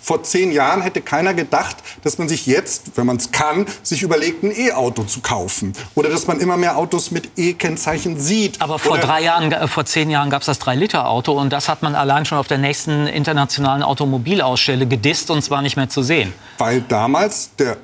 vor 0.00 0.22
zehn 0.22 0.52
Jahren 0.52 0.82
hätte 0.82 1.00
keiner 1.00 1.34
gedacht, 1.34 1.76
dass 2.02 2.18
man 2.18 2.28
sich 2.28 2.46
jetzt, 2.46 2.96
wenn 2.96 3.06
man 3.06 3.16
es 3.16 3.32
kann, 3.32 3.66
sich 3.82 4.02
überlegt, 4.02 4.42
ein 4.42 4.52
E-Auto 4.56 5.04
zu 5.04 5.20
kaufen. 5.20 5.72
Oder 5.94 6.08
dass 6.08 6.26
man 6.26 6.40
immer 6.40 6.56
mehr 6.56 6.76
Autos 6.76 7.10
mit 7.10 7.30
E-Kennzeichen 7.36 8.18
sieht. 8.18 8.60
Aber 8.60 8.78
vor 8.78 8.92
Oder 8.92 9.02
drei 9.02 9.22
Jahren, 9.22 9.52
äh, 9.52 9.68
vor 9.68 9.84
zehn 9.84 10.10
Jahren 10.10 10.30
gab 10.30 10.42
es 10.42 10.46
das 10.46 10.60
3-Liter-Auto 10.60 11.32
und 11.32 11.52
das 11.52 11.68
hat 11.68 11.82
man 11.82 11.94
allein 11.94 12.24
schon 12.24 12.38
auf 12.38 12.48
der 12.48 12.58
nächsten 12.58 13.06
internationalen 13.06 13.82
Automobilausstelle 13.82 14.86
gedisst 14.86 15.30
und 15.30 15.42
zwar 15.42 15.62
nicht 15.62 15.76
mehr 15.76 15.88
zu 15.88 16.02
sehen. 16.02 16.32
Weil 16.58 16.82
damals 16.82 17.50
der 17.56 17.76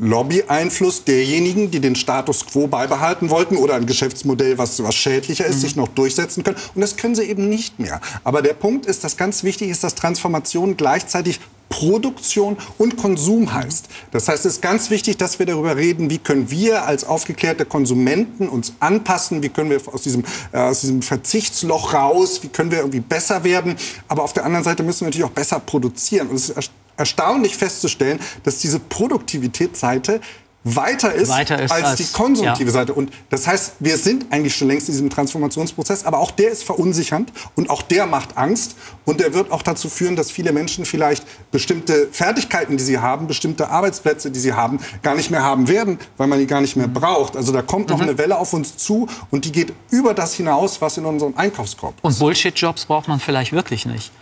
Lobby-Einfluss 0.00 1.04
derjenigen, 1.04 1.70
die 1.70 1.80
den 1.80 1.94
Status 1.96 2.46
quo 2.46 2.66
beibehalten 2.66 3.30
wollten 3.30 3.56
oder 3.56 3.74
ein 3.74 3.86
Geschäftsmodell, 3.86 4.58
was, 4.58 4.82
was 4.82 4.94
schädlicher 4.94 5.44
ist, 5.44 5.56
mhm. 5.56 5.60
sich 5.60 5.76
noch 5.76 5.88
durchsetzen 5.88 6.44
können. 6.44 6.56
Und 6.74 6.80
das 6.80 6.96
können 6.96 7.14
sie 7.14 7.24
eben 7.24 7.48
nicht 7.48 7.78
mehr. 7.78 8.00
Aber 8.24 8.42
der 8.42 8.54
Punkt 8.54 8.86
ist, 8.86 9.04
dass 9.04 9.16
ganz 9.16 9.44
wichtig 9.44 9.68
ist, 9.68 9.84
dass 9.84 9.94
Transformation 9.94 10.76
gleichzeitig 10.76 11.40
Produktion 11.68 12.58
und 12.76 12.98
Konsum 12.98 13.52
heißt. 13.52 13.88
Das 14.10 14.28
heißt, 14.28 14.44
es 14.44 14.56
ist 14.56 14.62
ganz 14.62 14.90
wichtig, 14.90 15.16
dass 15.16 15.38
wir 15.38 15.46
darüber 15.46 15.74
reden, 15.74 16.10
wie 16.10 16.18
können 16.18 16.50
wir 16.50 16.84
als 16.84 17.04
aufgeklärte 17.04 17.64
Konsumenten 17.64 18.48
uns 18.48 18.74
anpassen, 18.78 19.42
wie 19.42 19.48
können 19.48 19.70
wir 19.70 19.80
aus 19.90 20.02
diesem, 20.02 20.22
äh, 20.52 20.58
aus 20.58 20.82
diesem 20.82 21.00
Verzichtsloch 21.00 21.94
raus, 21.94 22.42
wie 22.42 22.48
können 22.48 22.70
wir 22.70 22.78
irgendwie 22.78 23.00
besser 23.00 23.42
werden. 23.42 23.76
Aber 24.06 24.22
auf 24.22 24.34
der 24.34 24.44
anderen 24.44 24.64
Seite 24.64 24.82
müssen 24.82 25.00
wir 25.00 25.06
natürlich 25.06 25.24
auch 25.24 25.30
besser 25.30 25.60
produzieren. 25.60 26.28
Und 26.28 26.36
es 26.36 26.50
ist 26.50 26.70
erstaunlich 27.02 27.56
festzustellen, 27.56 28.20
dass 28.44 28.58
diese 28.58 28.78
Produktivitätsseite 28.78 30.20
weiter 30.64 31.12
ist, 31.12 31.28
weiter 31.28 31.60
ist 31.60 31.72
als, 31.72 31.84
als, 31.84 31.96
die 31.98 32.12
konsumtive 32.12 32.64
ja. 32.64 32.70
Seite. 32.70 32.94
Und 32.94 33.12
das 33.30 33.46
heißt, 33.46 33.74
wir 33.80 33.96
sind 33.96 34.26
eigentlich 34.30 34.54
schon 34.54 34.68
längst 34.68 34.88
in 34.88 34.92
diesem 34.92 35.10
Transformationsprozess, 35.10 36.04
aber 36.04 36.18
auch 36.18 36.30
der 36.30 36.50
ist 36.50 36.62
verunsichernd 36.62 37.32
und 37.56 37.68
auch 37.68 37.82
der 37.82 38.06
macht 38.06 38.36
Angst 38.36 38.76
und 39.04 39.20
der 39.20 39.34
wird 39.34 39.50
auch 39.50 39.62
dazu 39.62 39.88
führen, 39.88 40.14
dass 40.14 40.30
viele 40.30 40.52
Menschen 40.52 40.84
vielleicht 40.84 41.24
bestimmte 41.50 42.08
Fertigkeiten, 42.12 42.76
die 42.76 42.84
sie 42.84 42.98
haben, 42.98 43.26
bestimmte 43.26 43.70
Arbeitsplätze, 43.70 44.30
die 44.30 44.38
sie 44.38 44.52
haben, 44.52 44.78
gar 45.02 45.16
nicht 45.16 45.30
mehr 45.30 45.42
haben 45.42 45.68
werden, 45.68 45.98
weil 46.16 46.28
man 46.28 46.38
die 46.38 46.46
gar 46.46 46.60
nicht 46.60 46.76
mehr 46.76 46.88
braucht. 46.88 47.36
Also 47.36 47.52
da 47.52 47.62
kommt 47.62 47.88
noch 47.88 47.96
mhm. 47.96 48.02
eine 48.02 48.18
Welle 48.18 48.38
auf 48.38 48.52
uns 48.52 48.76
zu 48.76 49.08
und 49.30 49.44
die 49.44 49.52
geht 49.52 49.72
über 49.90 50.14
das 50.14 50.34
hinaus, 50.34 50.80
was 50.80 50.96
in 50.96 51.04
unserem 51.04 51.36
Einkaufskorb 51.36 51.94
ist. 51.96 52.04
Und 52.04 52.18
Bullshit-Jobs 52.18 52.86
braucht 52.86 53.08
man 53.08 53.18
vielleicht 53.18 53.52
wirklich 53.52 53.84
nicht. 53.84 54.12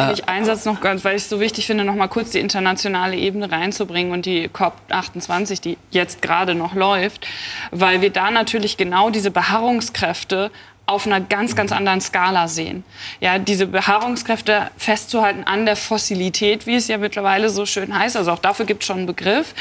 Kann 0.00 0.14
ich 0.14 0.28
einen 0.28 0.44
Satz 0.44 0.64
noch 0.64 0.80
ganz, 0.80 1.04
weil 1.04 1.16
ich 1.16 1.22
es 1.22 1.28
so 1.28 1.40
wichtig 1.40 1.66
finde, 1.66 1.84
noch 1.84 1.94
mal 1.94 2.08
kurz 2.08 2.30
die 2.30 2.38
internationale 2.38 3.16
Ebene 3.16 3.50
reinzubringen 3.50 4.12
und 4.12 4.26
die 4.26 4.48
COP28, 4.48 5.60
die 5.60 5.78
jetzt 5.90 6.22
gerade 6.22 6.54
noch 6.54 6.74
läuft, 6.74 7.26
weil 7.70 8.00
wir 8.00 8.10
da 8.10 8.30
natürlich 8.30 8.76
genau 8.76 9.10
diese 9.10 9.30
Beharrungskräfte 9.30 10.50
auf 10.90 11.06
einer 11.06 11.20
ganz, 11.20 11.54
ganz 11.54 11.70
anderen 11.70 12.00
Skala 12.00 12.48
sehen. 12.48 12.82
Ja, 13.20 13.38
diese 13.38 13.66
Beharrungskräfte 13.66 14.70
festzuhalten 14.76 15.44
an 15.44 15.64
der 15.64 15.76
Fossilität, 15.76 16.66
wie 16.66 16.74
es 16.74 16.88
ja 16.88 16.98
mittlerweile 16.98 17.48
so 17.48 17.64
schön 17.64 17.96
heißt, 17.96 18.16
also 18.16 18.32
auch 18.32 18.40
dafür 18.40 18.66
gibt 18.66 18.82
es 18.82 18.88
schon 18.88 18.98
einen 18.98 19.06
Begriff, 19.06 19.54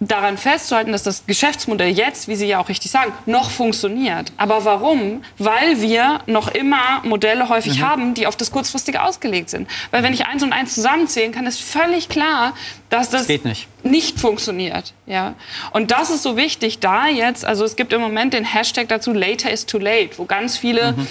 daran 0.00 0.36
festzuhalten, 0.36 0.92
dass 0.92 1.02
das 1.02 1.24
Geschäftsmodell 1.26 1.88
jetzt, 1.88 2.28
wie 2.28 2.36
Sie 2.36 2.46
ja 2.46 2.58
auch 2.58 2.68
richtig 2.68 2.90
sagen, 2.90 3.12
noch 3.24 3.50
funktioniert. 3.50 4.30
Aber 4.36 4.64
warum? 4.64 5.22
Weil 5.38 5.80
wir 5.80 6.20
noch 6.26 6.48
immer 6.48 7.00
Modelle 7.02 7.48
häufig 7.48 7.78
mhm. 7.78 7.82
haben, 7.82 8.14
die 8.14 8.26
auf 8.26 8.36
das 8.36 8.50
Kurzfristige 8.50 9.02
ausgelegt 9.02 9.48
sind. 9.48 9.68
Weil 9.90 10.02
wenn 10.02 10.12
ich 10.12 10.26
eins 10.26 10.42
und 10.42 10.52
eins 10.52 10.74
zusammenzählen 10.74 11.32
kann, 11.32 11.46
ist 11.46 11.60
völlig 11.60 12.08
klar, 12.10 12.54
dass 12.90 13.10
das, 13.10 13.26
das 13.26 13.44
nicht. 13.44 13.68
nicht. 13.84 14.20
funktioniert. 14.20 14.92
Ja? 15.06 15.34
Und 15.72 15.90
das 15.90 16.10
ist 16.10 16.22
so 16.22 16.36
wichtig, 16.36 16.78
da 16.78 17.08
jetzt, 17.08 17.44
also 17.44 17.64
es 17.64 17.74
gibt 17.74 17.92
im 17.92 18.00
Moment 18.00 18.34
den 18.34 18.44
Hashtag 18.44 18.88
dazu, 18.88 19.12
later 19.12 19.50
is 19.50 19.64
too 19.64 19.78
late, 19.78 20.10
wo 20.18 20.24
ganz 20.24 20.56
viele 20.58 20.92
mhm. 20.92 21.06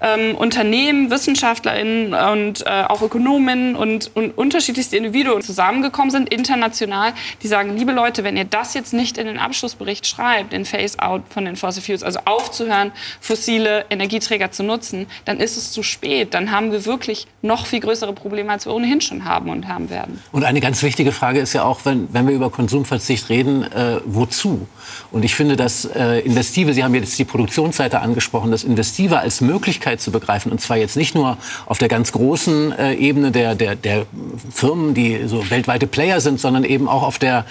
Ähm, 0.00 0.34
Unternehmen, 0.34 1.10
WissenschaftlerInnen 1.10 2.14
und 2.14 2.66
äh, 2.66 2.84
auch 2.88 3.02
Ökonomen 3.02 3.76
und, 3.76 4.10
und 4.14 4.36
unterschiedlichste 4.36 4.96
Individuen 4.96 5.42
zusammengekommen 5.42 6.10
sind, 6.10 6.32
international, 6.32 7.12
die 7.42 7.48
sagen, 7.48 7.76
liebe 7.76 7.92
Leute, 7.92 8.24
wenn 8.24 8.36
ihr 8.36 8.44
das 8.44 8.74
jetzt 8.74 8.92
nicht 8.92 9.18
in 9.18 9.26
den 9.26 9.38
Abschlussbericht 9.38 10.06
schreibt, 10.06 10.52
den 10.52 10.64
Phase-out 10.64 11.22
von 11.28 11.44
den 11.44 11.56
Fossil 11.56 11.82
Fuels, 11.82 12.02
also 12.02 12.20
aufzuhören, 12.24 12.92
fossile 13.20 13.84
Energieträger 13.90 14.50
zu 14.50 14.62
nutzen, 14.62 15.06
dann 15.24 15.38
ist 15.38 15.56
es 15.56 15.72
zu 15.72 15.82
spät. 15.82 16.34
Dann 16.34 16.50
haben 16.50 16.72
wir 16.72 16.86
wirklich 16.86 17.26
noch 17.42 17.66
viel 17.66 17.80
größere 17.80 18.12
Probleme, 18.12 18.52
als 18.52 18.66
wir 18.66 18.74
ohnehin 18.74 19.00
schon 19.00 19.24
haben 19.24 19.50
und 19.50 19.68
haben 19.68 19.90
werden. 19.90 20.22
Und 20.32 20.44
eine 20.44 20.60
ganz 20.60 20.82
wichtige 20.82 21.12
Frage 21.12 21.40
ist 21.40 21.52
ja 21.52 21.64
auch, 21.64 21.84
wenn, 21.84 22.12
wenn 22.12 22.26
wir 22.26 22.34
über 22.34 22.50
Konsumverzicht 22.50 23.28
reden, 23.28 23.62
äh, 23.64 24.00
wozu? 24.04 24.66
Und 25.10 25.24
ich 25.24 25.34
finde, 25.34 25.56
dass 25.56 25.84
äh, 25.84 26.20
Investive, 26.20 26.72
Sie 26.74 26.84
haben 26.84 26.94
jetzt 26.94 27.18
die 27.18 27.24
Produktionsseite 27.24 28.00
angesprochen, 28.00 28.50
das 28.50 28.64
Investive 28.64 29.18
als 29.18 29.40
Möglichkeit 29.40 29.93
zu 30.00 30.10
begreifen, 30.10 30.52
und 30.52 30.60
zwar 30.60 30.76
jetzt 30.76 30.96
nicht 30.96 31.14
nur 31.14 31.36
auf 31.66 31.78
der 31.78 31.88
ganz 31.88 32.12
großen 32.12 32.72
äh, 32.72 32.94
Ebene 32.94 33.30
der, 33.30 33.54
der, 33.54 33.76
der 33.76 34.06
Firmen, 34.52 34.94
die 34.94 35.26
so 35.26 35.50
weltweite 35.50 35.86
Player 35.86 36.20
sind, 36.20 36.40
sondern 36.40 36.64
eben 36.64 36.88
auch 36.88 37.02
auf 37.02 37.18
der 37.18 37.44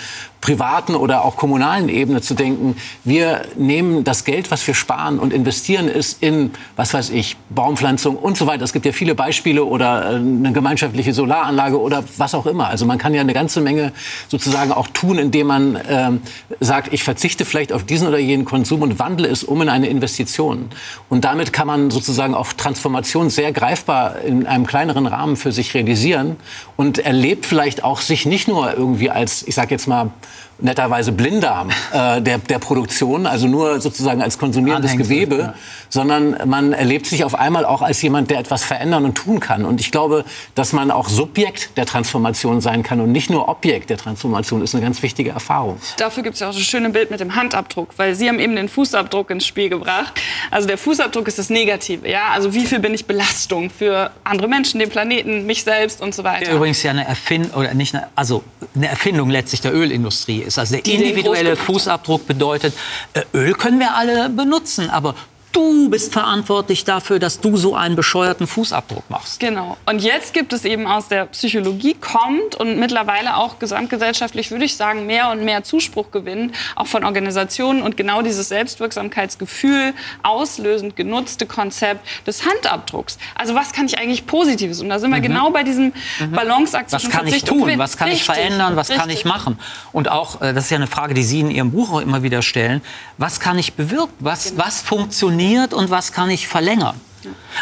privaten 0.44 0.96
oder 0.96 1.24
auch 1.24 1.38
kommunalen 1.38 1.88
Ebene 1.88 2.20
zu 2.20 2.34
denken, 2.34 2.76
wir 3.06 3.44
nehmen 3.56 4.04
das 4.04 4.26
Geld, 4.26 4.52
was 4.52 4.68
wir 4.68 4.74
sparen 4.74 5.18
und 5.18 5.32
investieren 5.32 5.88
es 5.88 6.18
in, 6.20 6.52
was 6.76 6.94
weiß 6.94 7.12
ich, 7.12 7.38
Baumpflanzung 7.50 8.18
und 8.18 8.38
so 8.38 8.46
weiter. 8.46 8.66
Es 8.66 8.74
gibt 8.74 8.86
ja 8.86 8.92
viele 8.92 9.16
Beispiele 9.16 9.64
oder 9.64 10.12
äh, 10.12 10.16
eine 10.16 10.52
gemeinschaftliche 10.52 11.14
Solaranlage 11.14 11.80
oder 11.80 12.04
was 12.18 12.36
auch 12.36 12.46
immer. 12.46 12.68
Also 12.68 12.86
man 12.86 12.98
kann 12.98 13.14
ja 13.14 13.22
eine 13.22 13.34
ganze 13.34 13.62
Menge 13.62 13.94
sozusagen 14.28 14.74
auch 14.74 14.90
tun, 14.90 15.18
indem 15.18 15.48
man 15.48 15.80
ähm, 15.88 16.22
sagt, 16.60 16.92
ich 16.92 17.04
verzichte 17.04 17.46
vielleicht 17.46 17.72
auf 17.72 17.86
diesen 17.86 18.10
oder 18.10 18.20
jenen 18.20 18.44
Konsum 18.44 18.82
und 18.82 19.00
wandle 19.00 19.30
es 19.30 19.46
um 19.46 19.62
in 19.62 19.70
eine 19.70 19.88
Investition. 19.88 20.70
Und 21.08 21.24
damit 21.24 21.54
kann 21.54 21.68
man 21.68 21.90
sozusagen 21.90 22.23
auch 22.32 22.54
Transformation 22.54 23.30
sehr 23.30 23.52
greifbar 23.52 24.22
in 24.22 24.46
einem 24.46 24.66
kleineren 24.66 25.06
Rahmen 25.06 25.36
für 25.36 25.52
sich 25.52 25.74
realisieren 25.74 26.38
und 26.78 27.00
erlebt 27.00 27.46
vielleicht 27.46 27.84
auch 27.84 28.02
sich 28.02 28.26
nicht 28.26 28.48
nur 28.48 28.74
irgendwie 28.74 29.10
als, 29.10 29.46
ich 29.48 29.56
sage 29.56 29.72
jetzt 29.72 29.88
mal, 29.88 30.12
netterweise 30.60 31.12
Blinddarm 31.12 31.70
äh, 31.94 32.22
der, 32.22 32.38
der 32.38 32.60
Produktion, 32.60 33.26
also 33.26 33.48
nur 33.48 33.82
sozusagen 33.82 34.22
als 34.22 34.38
konsumierendes 34.38 34.92
Anhängsel, 34.92 35.16
Gewebe, 35.16 35.38
ja. 35.40 35.54
sondern 35.90 36.38
man 36.46 36.74
erlebt 36.74 37.06
sich 37.06 37.24
auf 37.24 37.36
einmal 37.36 37.66
auch 37.66 37.82
als 37.82 38.02
jemand, 38.02 38.32
der 38.32 38.40
etwas 38.40 38.64
verändern 38.64 39.06
und 39.06 39.16
tun 39.16 39.40
kann. 39.40 39.66
Und 39.66 39.82
ich 39.82 39.92
glaube, 39.92 40.26
dass 40.56 40.74
man 40.74 40.92
auch 40.92 41.10
Subjekt 41.10 41.78
der 41.78 41.86
Transformation 41.86 42.62
sein 42.62 42.84
kann 42.84 43.00
und 43.02 43.12
nicht 43.12 43.30
nur 43.30 43.50
Objekt 43.50 43.90
der 43.90 43.98
Transformation, 43.98 44.62
ist 44.62 44.76
eine 44.76 44.84
ganz 44.84 45.02
wichtige 45.02 45.32
Erfahrung. 45.32 45.78
Dafür 45.98 46.24
gibt 46.24 46.36
es 46.36 46.40
ja 46.40 46.50
auch 46.50 46.54
das 46.54 46.62
schöne 46.62 46.90
Bild 46.90 47.12
mit 47.12 47.20
dem 47.20 47.36
Handabdruck, 47.36 47.90
weil 47.98 48.16
Sie 48.16 48.28
haben 48.28 48.40
eben 48.40 48.56
den 48.56 48.70
Fußabdruck 48.70 49.30
ins 49.30 49.46
Spiel 49.46 49.70
gebracht. 49.70 50.20
Also 50.52 50.68
der 50.68 50.78
Fußabdruck 50.78 51.28
ist 51.28 51.40
das 51.40 51.50
Negative, 51.50 52.08
ja. 52.10 52.30
Also 52.34 52.54
wie 52.54 52.66
viel 52.66 52.80
bin 52.80 52.94
ich 52.94 53.06
Belastung 53.06 53.70
für 53.70 54.12
andere 54.24 54.48
Menschen, 54.48 54.80
den 54.80 54.90
Planeten, 54.90 55.46
mich 55.46 55.64
selbst 55.64 56.02
und 56.02 56.14
so 56.14 56.24
weiter. 56.24 56.52
Übrigens 56.52 56.84
ja 56.84 56.92
eine 56.92 57.08
Erfindung, 57.08 57.52
oder 57.54 57.74
nicht 57.74 57.96
eine, 57.96 58.08
also 58.16 58.44
eine 58.76 58.88
Erfindung 58.88 59.30
letztlich 59.30 59.62
der 59.62 59.74
Ölindustrie 59.74 60.43
ist. 60.44 60.58
Also 60.60 60.76
der 60.76 60.86
individuelle 60.86 61.56
Fußabdruck 61.56 62.28
bedeutet, 62.28 62.74
äh, 63.14 63.22
Öl 63.34 63.54
können 63.54 63.80
wir 63.80 63.96
alle 63.96 64.30
benutzen, 64.30 64.90
aber 64.90 65.16
du 65.54 65.90
bist 65.90 66.12
verantwortlich 66.12 66.84
dafür, 66.84 67.20
dass 67.20 67.40
du 67.40 67.56
so 67.56 67.76
einen 67.76 67.96
bescheuerten 67.96 68.48
Fußabdruck 68.48 69.10
machst. 69.10 69.40
Genau. 69.40 69.78
Und 69.86 70.04
jetzt 70.04 70.34
gibt 70.34 70.52
es 70.52 70.66
eben 70.66 70.88
aus 70.88 71.08
der 71.08 71.28
Psychologie 71.28 71.94
kommt 71.94 72.56
und 72.56 72.80
mittlerweile 72.80 73.38
auch 73.38 73.60
gesamtgesellschaftlich, 73.60 74.52
würde 74.52 74.66
ich 74.66 74.76
sagen, 74.76 75.06
mehr 75.06 75.30
und 75.30 75.46
mehr 75.46 75.64
Zuspruch 75.64 76.12
gewinnt, 76.12 76.56
auch 76.76 76.88
von 76.88 77.04
Organisationen 77.04 77.82
und 77.82 77.96
genau 77.96 78.22
dieses 78.22 78.50
Selbstwirksamkeitsgefühl 78.50 79.94
auslösend 80.24 80.96
genutzte 80.96 81.46
Konzept 81.46 82.06
des 82.28 82.44
Handabdrucks. 82.46 83.18
Also 83.36 83.54
was 83.56 83.72
kann 83.72 83.86
ich 83.86 84.00
eigentlich 84.00 84.26
Positives? 84.26 84.82
Und 84.82 84.90
da 84.90 85.00
sind 85.00 85.12
wir 85.12 85.20
mhm. 85.20 85.24
genau 85.24 85.52
bei 85.52 85.64
diesem 85.64 85.94
mhm. 86.20 86.32
Balanceakt 86.32 86.92
Was 86.92 87.10
kann 87.10 87.28
ich 87.28 87.44
tun? 87.44 87.72
Was 87.78 87.98
kann 87.98 88.10
Richtig. 88.10 88.28
ich 88.28 88.36
verändern? 88.36 88.76
Was 88.76 88.90
Richtig. 88.90 89.02
kann 89.02 89.10
ich 89.12 89.26
machen? 89.26 89.60
Und 89.92 90.10
auch, 90.10 90.42
äh, 90.42 90.54
das 90.54 90.66
ist 90.66 90.70
ja 90.72 90.78
eine 90.78 90.88
Frage, 90.88 91.14
die 91.14 91.24
Sie 91.24 91.42
in 91.42 91.52
Ihrem 91.52 91.72
Buch 91.72 91.94
auch 91.94 92.02
immer 92.02 92.24
wieder 92.24 92.42
stellen, 92.42 92.82
was 93.20 93.40
kann 93.40 93.60
ich 93.60 93.74
bewirken? 93.74 94.14
Was, 94.20 94.50
genau. 94.50 94.66
was 94.66 94.82
funktioniert? 94.82 95.43
Funktioniert 95.44 95.74
und 95.74 95.90
was 95.90 96.12
kann 96.12 96.30
ich 96.30 96.48
verlängern. 96.48 97.00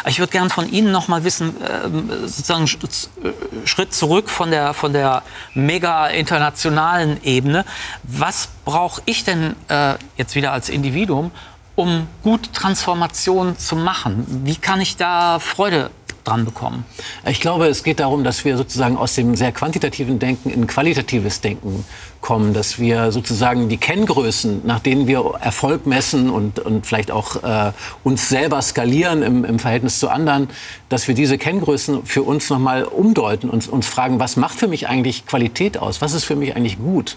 Ich 0.08 0.18
würde 0.18 0.32
gerne 0.32 0.50
von 0.50 0.68
Ihnen 0.68 0.90
noch 0.90 1.06
mal 1.06 1.22
wissen, 1.22 1.54
äh, 1.62 2.26
sozusagen 2.26 2.64
äh, 2.64 3.66
Schritt 3.66 3.94
zurück 3.94 4.28
von 4.28 4.50
der, 4.50 4.74
von 4.74 4.92
der 4.92 5.22
mega 5.54 6.08
internationalen 6.08 7.22
Ebene. 7.22 7.64
Was 8.02 8.48
brauche 8.64 9.00
ich 9.04 9.22
denn 9.24 9.54
äh, 9.68 9.94
jetzt 10.16 10.34
wieder 10.34 10.52
als 10.52 10.68
Individuum, 10.68 11.30
um 11.76 12.08
gut 12.24 12.52
Transformation 12.52 13.56
zu 13.56 13.76
machen? 13.76 14.26
Wie 14.44 14.56
kann 14.56 14.80
ich 14.80 14.96
da 14.96 15.38
Freude 15.38 15.90
dran 16.24 16.44
bekommen? 16.44 16.84
Ich 17.26 17.40
glaube, 17.40 17.66
es 17.66 17.82
geht 17.82 18.00
darum, 18.00 18.24
dass 18.24 18.44
wir 18.44 18.56
sozusagen 18.56 18.96
aus 18.96 19.14
dem 19.14 19.36
sehr 19.36 19.52
quantitativen 19.52 20.18
Denken 20.18 20.50
in 20.50 20.66
qualitatives 20.66 21.40
Denken 21.40 21.84
kommen, 22.20 22.54
dass 22.54 22.78
wir 22.78 23.12
sozusagen 23.12 23.68
die 23.68 23.76
Kenngrößen, 23.76 24.62
nach 24.64 24.80
denen 24.80 25.06
wir 25.06 25.34
Erfolg 25.40 25.86
messen 25.86 26.30
und, 26.30 26.60
und 26.60 26.86
vielleicht 26.86 27.10
auch 27.10 27.42
äh, 27.42 27.72
uns 28.04 28.28
selber 28.28 28.62
skalieren 28.62 29.22
im, 29.22 29.44
im 29.44 29.58
Verhältnis 29.58 29.98
zu 29.98 30.08
anderen, 30.08 30.48
dass 30.88 31.08
wir 31.08 31.14
diese 31.14 31.36
Kenngrößen 31.36 32.06
für 32.06 32.22
uns 32.22 32.48
nochmal 32.48 32.84
umdeuten 32.84 33.50
und 33.50 33.68
uns 33.68 33.86
fragen, 33.86 34.20
was 34.20 34.36
macht 34.36 34.58
für 34.58 34.68
mich 34.68 34.88
eigentlich 34.88 35.26
Qualität 35.26 35.78
aus? 35.78 36.00
Was 36.00 36.14
ist 36.14 36.24
für 36.24 36.36
mich 36.36 36.56
eigentlich 36.56 36.78
gut? 36.78 37.16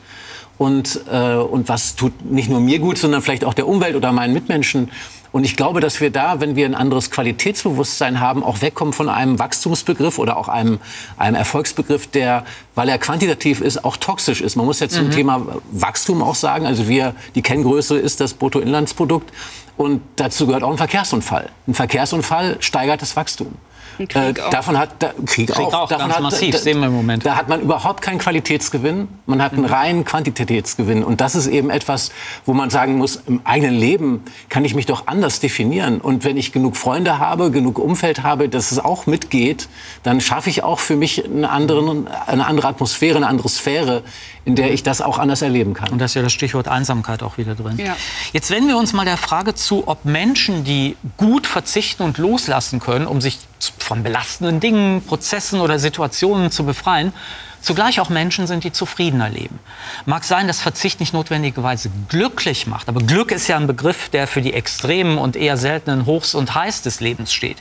Und, 0.57 1.01
äh, 1.11 1.35
und 1.35 1.67
was 1.67 1.95
tut 1.95 2.25
nicht 2.25 2.49
nur 2.49 2.59
mir 2.59 2.79
gut, 2.79 2.97
sondern 2.97 3.21
vielleicht 3.21 3.43
auch 3.43 3.53
der 3.53 3.67
Umwelt 3.67 3.95
oder 3.95 4.11
meinen 4.11 4.33
Mitmenschen. 4.33 4.89
Und 5.35 5.43
ich 5.43 5.57
glaube, 5.57 5.81
dass 5.81 5.99
wir 5.99 6.11
da, 6.11 6.39
wenn 6.39 6.55
wir 6.55 6.65
ein 6.65 6.75
anderes 6.75 7.11
Qualitätsbewusstsein 7.11 8.21
haben, 8.21 8.41
auch 8.41 8.61
wegkommen 8.61 8.93
von 8.93 9.09
einem 9.09 9.37
Wachstumsbegriff 9.37 10.17
oder 10.17 10.37
auch 10.37 10.47
einem, 10.47 10.79
einem 11.17 11.35
Erfolgsbegriff, 11.35 12.07
der, 12.07 12.45
weil 12.73 12.87
er 12.87 12.97
quantitativ 12.99 13.59
ist, 13.59 13.83
auch 13.83 13.97
toxisch 13.97 14.39
ist. 14.39 14.55
Man 14.55 14.65
muss 14.65 14.79
jetzt 14.79 14.95
zum 14.95 15.07
mhm. 15.07 15.11
Thema 15.11 15.45
Wachstum 15.71 16.23
auch 16.23 16.35
sagen, 16.35 16.65
also 16.65 16.87
wir, 16.87 17.15
die 17.35 17.41
Kenngröße 17.41 17.97
ist 17.97 18.21
das 18.21 18.33
Bruttoinlandsprodukt 18.33 19.29
und 19.75 20.01
dazu 20.15 20.47
gehört 20.47 20.63
auch 20.63 20.71
ein 20.71 20.77
Verkehrsunfall. 20.77 21.49
Ein 21.67 21.73
Verkehrsunfall 21.73 22.55
steigert 22.61 23.01
das 23.01 23.17
Wachstum. 23.17 23.55
Äh, 23.99 24.33
davon 24.51 24.77
hat 24.77 24.89
da, 24.99 25.11
Krieg, 25.25 25.49
Krieg, 25.49 25.65
auch, 25.65 25.73
auch 25.73 25.89
davon 25.89 26.07
ganz 26.07 26.15
hat, 26.15 26.23
massiv, 26.23 26.55
da, 26.55 26.61
sehen 26.61 26.79
wir 26.79 26.87
im 26.87 26.93
Moment. 26.93 27.25
Da 27.25 27.35
hat 27.35 27.49
man 27.49 27.61
überhaupt 27.61 28.01
keinen 28.01 28.19
Qualitätsgewinn, 28.19 29.07
man 29.25 29.41
hat 29.41 29.53
einen 29.53 29.63
mhm. 29.63 29.67
reinen 29.67 30.05
Quantitätsgewinn 30.05 31.03
und 31.03 31.21
das 31.21 31.35
ist 31.35 31.47
eben 31.47 31.69
etwas, 31.69 32.11
wo 32.45 32.53
man 32.53 32.69
sagen 32.69 32.97
muss, 32.97 33.17
im 33.27 33.41
eigenen 33.43 33.75
Leben 33.75 34.23
kann 34.49 34.65
ich 34.65 34.75
mich 34.75 34.85
doch 34.85 35.07
anders 35.07 35.39
definieren 35.39 36.01
und 36.01 36.23
wenn 36.23 36.37
ich 36.37 36.51
genug 36.51 36.75
Freunde 36.77 37.19
habe, 37.19 37.51
genug 37.51 37.79
Umfeld 37.79 38.23
habe, 38.23 38.49
dass 38.49 38.71
es 38.71 38.79
auch 38.79 39.05
mitgeht, 39.05 39.67
dann 40.03 40.21
schaffe 40.21 40.49
ich 40.49 40.63
auch 40.63 40.79
für 40.79 40.95
mich 40.95 41.25
eine, 41.25 41.49
anderen, 41.49 42.07
eine 42.07 42.45
andere 42.45 42.67
Atmosphäre, 42.67 43.17
eine 43.17 43.27
andere 43.27 43.49
Sphäre, 43.49 44.03
in 44.45 44.55
der 44.55 44.71
ich 44.71 44.83
das 44.83 45.01
auch 45.01 45.17
anders 45.17 45.41
erleben 45.41 45.73
kann. 45.73 45.89
Und 45.89 45.99
das 45.99 46.11
ist 46.11 46.15
ja 46.15 46.21
das 46.21 46.31
Stichwort 46.31 46.67
Einsamkeit 46.67 47.23
auch 47.23 47.37
wieder 47.37 47.55
drin. 47.55 47.77
Ja. 47.77 47.97
Jetzt 48.31 48.51
wenden 48.51 48.67
wir 48.67 48.77
uns 48.77 48.93
mal 48.93 49.05
der 49.05 49.17
Frage 49.17 49.55
zu, 49.55 49.87
ob 49.87 50.05
Menschen, 50.05 50.63
die 50.63 50.95
gut 51.17 51.47
verzichten 51.47 52.03
und 52.03 52.19
loslassen 52.19 52.79
können, 52.79 53.07
um 53.07 53.21
sich 53.21 53.39
von 53.85 54.03
belastenden 54.03 54.59
Dingen, 54.59 55.03
Prozessen 55.05 55.61
oder 55.61 55.79
Situationen 55.79 56.51
zu 56.51 56.65
befreien, 56.65 57.13
zugleich 57.61 57.99
auch 57.99 58.09
Menschen 58.09 58.47
sind, 58.47 58.63
die 58.63 58.71
zufriedener 58.71 59.29
leben. 59.29 59.59
Mag 60.05 60.23
sein, 60.23 60.47
dass 60.47 60.61
Verzicht 60.61 60.99
nicht 60.99 61.13
notwendigerweise 61.13 61.89
glücklich 62.09 62.67
macht, 62.67 62.89
aber 62.89 63.01
Glück 63.01 63.31
ist 63.31 63.47
ja 63.47 63.57
ein 63.57 63.67
Begriff, 63.67 64.09
der 64.09 64.27
für 64.27 64.41
die 64.41 64.53
extremen 64.53 65.17
und 65.17 65.35
eher 65.35 65.57
seltenen 65.57 66.05
Hochs 66.05 66.35
und 66.35 66.53
Heiß 66.53 66.81
des 66.83 66.99
Lebens 66.99 67.33
steht. 67.33 67.57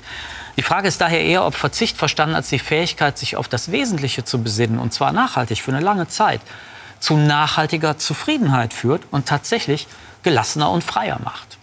Die 0.56 0.62
Frage 0.62 0.88
ist 0.88 1.00
daher 1.00 1.22
eher, 1.22 1.44
ob 1.44 1.54
Verzicht 1.54 1.96
verstanden 1.96 2.34
als 2.34 2.48
die 2.48 2.58
Fähigkeit, 2.58 3.18
sich 3.18 3.36
auf 3.36 3.48
das 3.48 3.72
Wesentliche 3.72 4.24
zu 4.24 4.42
besinnen, 4.42 4.78
und 4.78 4.92
zwar 4.92 5.12
nachhaltig 5.12 5.60
für 5.62 5.72
eine 5.72 5.80
lange 5.80 6.08
Zeit, 6.08 6.40
zu 7.00 7.16
nachhaltiger 7.16 7.98
Zufriedenheit 7.98 8.72
führt 8.72 9.02
und 9.10 9.26
tatsächlich 9.26 9.86
gelassener 10.22 10.70
und 10.70 10.84
freier 10.84 11.18
macht. 11.24 11.58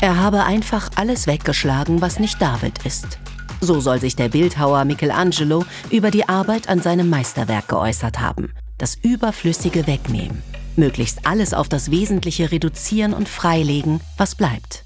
Er 0.00 0.16
habe 0.16 0.44
einfach 0.44 0.90
alles 0.94 1.26
weggeschlagen, 1.26 2.00
was 2.00 2.20
nicht 2.20 2.40
David 2.40 2.84
ist. 2.86 3.18
So 3.60 3.80
soll 3.80 3.98
sich 4.00 4.14
der 4.14 4.28
Bildhauer 4.28 4.84
Michelangelo 4.84 5.64
über 5.90 6.12
die 6.12 6.28
Arbeit 6.28 6.68
an 6.68 6.80
seinem 6.80 7.10
Meisterwerk 7.10 7.66
geäußert 7.66 8.20
haben. 8.20 8.52
Das 8.78 8.94
Überflüssige 8.94 9.88
wegnehmen. 9.88 10.42
Möglichst 10.76 11.26
alles 11.26 11.52
auf 11.52 11.68
das 11.68 11.90
Wesentliche 11.90 12.52
reduzieren 12.52 13.12
und 13.12 13.28
freilegen, 13.28 14.00
was 14.16 14.36
bleibt. 14.36 14.84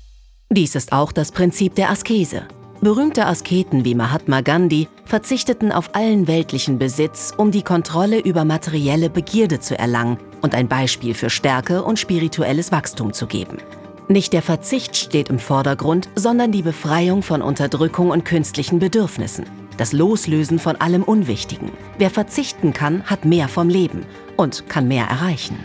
Dies 0.49 0.75
ist 0.75 0.93
auch 0.93 1.13
das 1.13 1.31
Prinzip 1.31 1.75
der 1.75 1.91
Askese. 1.91 2.45
Berühmte 2.81 3.27
Asketen 3.27 3.85
wie 3.85 3.95
Mahatma 3.95 4.41
Gandhi 4.41 4.89
verzichteten 5.05 5.73
auf 5.73 5.95
allen 5.95 6.27
weltlichen 6.27 6.79
Besitz, 6.79 7.35
um 7.37 7.51
die 7.51 7.63
Kontrolle 7.63 8.19
über 8.19 8.47
materielle 8.47 9.11
Begierde 9.11 9.61
zu 9.61 9.79
erlangen 9.79 10.17
und 10.41 10.55
ein 10.55 10.69
Beispiel 10.69 11.13
für 11.13 11.29
Stärke 11.29 11.83
und 11.83 11.99
spirituelles 11.99 12.73
Wachstum 12.73 13.13
zu 13.13 13.27
geben. 13.27 13.59
Nicht 14.13 14.35
der 14.35 14.43
Verzicht 14.43 14.95
steht 14.95 15.31
im 15.31 15.39
Vordergrund, 15.39 16.11
sondern 16.17 16.53
die 16.53 16.61
Befreiung 16.61 17.23
von 17.23 17.41
Unterdrückung 17.41 18.11
und 18.11 18.27
künstlichen 18.27 18.79
Bedürfnissen. 18.79 19.47
Das 19.79 19.95
Loslösen 19.95 20.59
von 20.59 20.77
allem 20.77 21.03
Unwichtigen. 21.03 21.73
Wer 21.97 22.11
verzichten 22.11 22.75
kann, 22.75 23.05
hat 23.05 23.25
mehr 23.25 23.49
vom 23.49 23.71
Leben 23.71 24.05
und 24.37 24.69
kann 24.69 24.87
mehr 24.87 25.07
erreichen. 25.07 25.59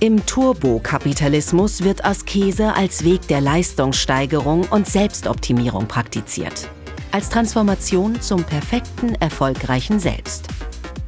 Im 0.00 0.26
Turbokapitalismus 0.26 1.82
wird 1.82 2.04
Askese 2.04 2.74
als 2.74 3.04
Weg 3.04 3.26
der 3.28 3.40
Leistungssteigerung 3.40 4.66
und 4.70 4.86
Selbstoptimierung 4.86 5.88
praktiziert. 5.88 6.68
Als 7.10 7.30
Transformation 7.30 8.20
zum 8.20 8.44
perfekten, 8.44 9.14
erfolgreichen 9.14 9.98
Selbst. 9.98 10.46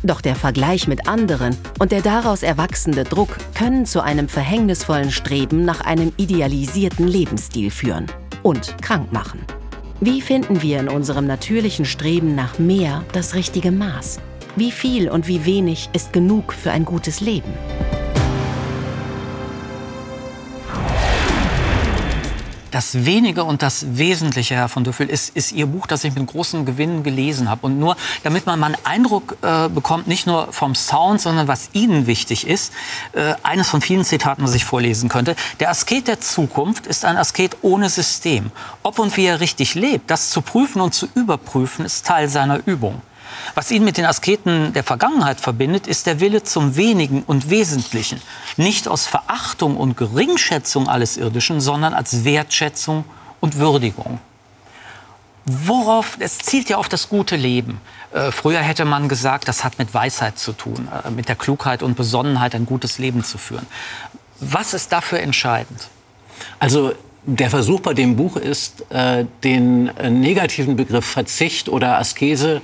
Doch 0.04 0.20
der 0.20 0.34
Vergleich 0.34 0.88
mit 0.88 1.06
anderen 1.06 1.56
und 1.78 1.92
der 1.92 2.02
daraus 2.02 2.42
erwachsende 2.42 3.04
Druck 3.04 3.36
können 3.54 3.86
zu 3.86 4.02
einem 4.02 4.28
verhängnisvollen 4.28 5.10
Streben 5.10 5.64
nach 5.64 5.80
einem 5.80 6.12
idealisierten 6.16 7.06
Lebensstil 7.06 7.70
führen 7.70 8.06
und 8.42 8.76
krank 8.82 9.12
machen. 9.12 9.40
Wie 10.00 10.20
finden 10.20 10.62
wir 10.62 10.80
in 10.80 10.88
unserem 10.88 11.26
natürlichen 11.26 11.84
Streben 11.84 12.34
nach 12.34 12.58
mehr 12.58 13.04
das 13.12 13.34
richtige 13.34 13.70
Maß? 13.70 14.18
Wie 14.56 14.72
viel 14.72 15.08
und 15.08 15.28
wie 15.28 15.44
wenig 15.44 15.88
ist 15.92 16.12
genug 16.12 16.52
für 16.52 16.72
ein 16.72 16.84
gutes 16.84 17.20
Leben? 17.20 17.52
Das 22.72 23.04
Wenige 23.04 23.44
und 23.44 23.60
das 23.60 23.98
Wesentliche, 23.98 24.54
Herr 24.54 24.68
von 24.70 24.82
Düffel, 24.82 25.06
ist, 25.10 25.36
ist 25.36 25.52
Ihr 25.52 25.66
Buch, 25.66 25.86
das 25.86 26.04
ich 26.04 26.14
mit 26.14 26.26
großem 26.26 26.64
Gewinn 26.64 27.02
gelesen 27.02 27.50
habe. 27.50 27.66
Und 27.66 27.78
nur, 27.78 27.96
damit 28.22 28.46
man 28.46 28.58
mal 28.58 28.68
einen 28.68 28.84
Eindruck 28.84 29.36
äh, 29.42 29.68
bekommt, 29.68 30.08
nicht 30.08 30.26
nur 30.26 30.50
vom 30.52 30.74
Sound, 30.74 31.20
sondern 31.20 31.48
was 31.48 31.68
Ihnen 31.74 32.06
wichtig 32.06 32.46
ist, 32.46 32.72
äh, 33.12 33.34
eines 33.42 33.68
von 33.68 33.82
vielen 33.82 34.06
Zitaten, 34.06 34.42
was 34.42 34.54
ich 34.54 34.64
vorlesen 34.64 35.10
könnte. 35.10 35.36
Der 35.60 35.68
Asket 35.68 36.08
der 36.08 36.20
Zukunft 36.20 36.86
ist 36.86 37.04
ein 37.04 37.18
Asket 37.18 37.58
ohne 37.60 37.90
System. 37.90 38.50
Ob 38.82 38.98
und 38.98 39.14
wie 39.18 39.26
er 39.26 39.40
richtig 39.40 39.74
lebt, 39.74 40.10
das 40.10 40.30
zu 40.30 40.40
prüfen 40.40 40.80
und 40.80 40.94
zu 40.94 41.08
überprüfen, 41.14 41.84
ist 41.84 42.06
Teil 42.06 42.30
seiner 42.30 42.66
Übung. 42.66 43.02
Was 43.54 43.70
ihn 43.70 43.84
mit 43.84 43.96
den 43.96 44.04
Asketen 44.04 44.72
der 44.72 44.84
Vergangenheit 44.84 45.40
verbindet, 45.40 45.86
ist 45.86 46.06
der 46.06 46.20
Wille 46.20 46.42
zum 46.42 46.76
Wenigen 46.76 47.22
und 47.22 47.50
Wesentlichen. 47.50 48.20
Nicht 48.56 48.88
aus 48.88 49.06
Verachtung 49.06 49.76
und 49.76 49.96
Geringschätzung 49.96 50.88
alles 50.88 51.16
Irdischen, 51.16 51.60
sondern 51.60 51.94
als 51.94 52.24
Wertschätzung 52.24 53.04
und 53.40 53.58
Würdigung. 53.58 54.18
Worauf, 55.44 56.18
es 56.20 56.38
zielt 56.38 56.68
ja 56.68 56.76
auf 56.76 56.88
das 56.88 57.08
gute 57.08 57.34
Leben. 57.34 57.80
Äh, 58.12 58.30
früher 58.30 58.60
hätte 58.60 58.84
man 58.84 59.08
gesagt, 59.08 59.48
das 59.48 59.64
hat 59.64 59.78
mit 59.78 59.92
Weisheit 59.92 60.38
zu 60.38 60.52
tun, 60.52 60.88
äh, 61.04 61.10
mit 61.10 61.28
der 61.28 61.34
Klugheit 61.34 61.82
und 61.82 61.96
Besonnenheit 61.96 62.54
ein 62.54 62.64
gutes 62.64 62.98
Leben 62.98 63.24
zu 63.24 63.38
führen. 63.38 63.66
Was 64.38 64.72
ist 64.72 64.92
dafür 64.92 65.20
entscheidend? 65.20 65.88
Also 66.60 66.92
der 67.24 67.50
Versuch 67.50 67.80
bei 67.80 67.94
dem 67.94 68.16
Buch 68.16 68.36
ist, 68.36 68.90
äh, 68.90 69.24
den 69.44 69.88
äh, 69.96 70.10
negativen 70.10 70.76
Begriff 70.76 71.04
Verzicht 71.04 71.68
oder 71.68 71.98
Askese 71.98 72.60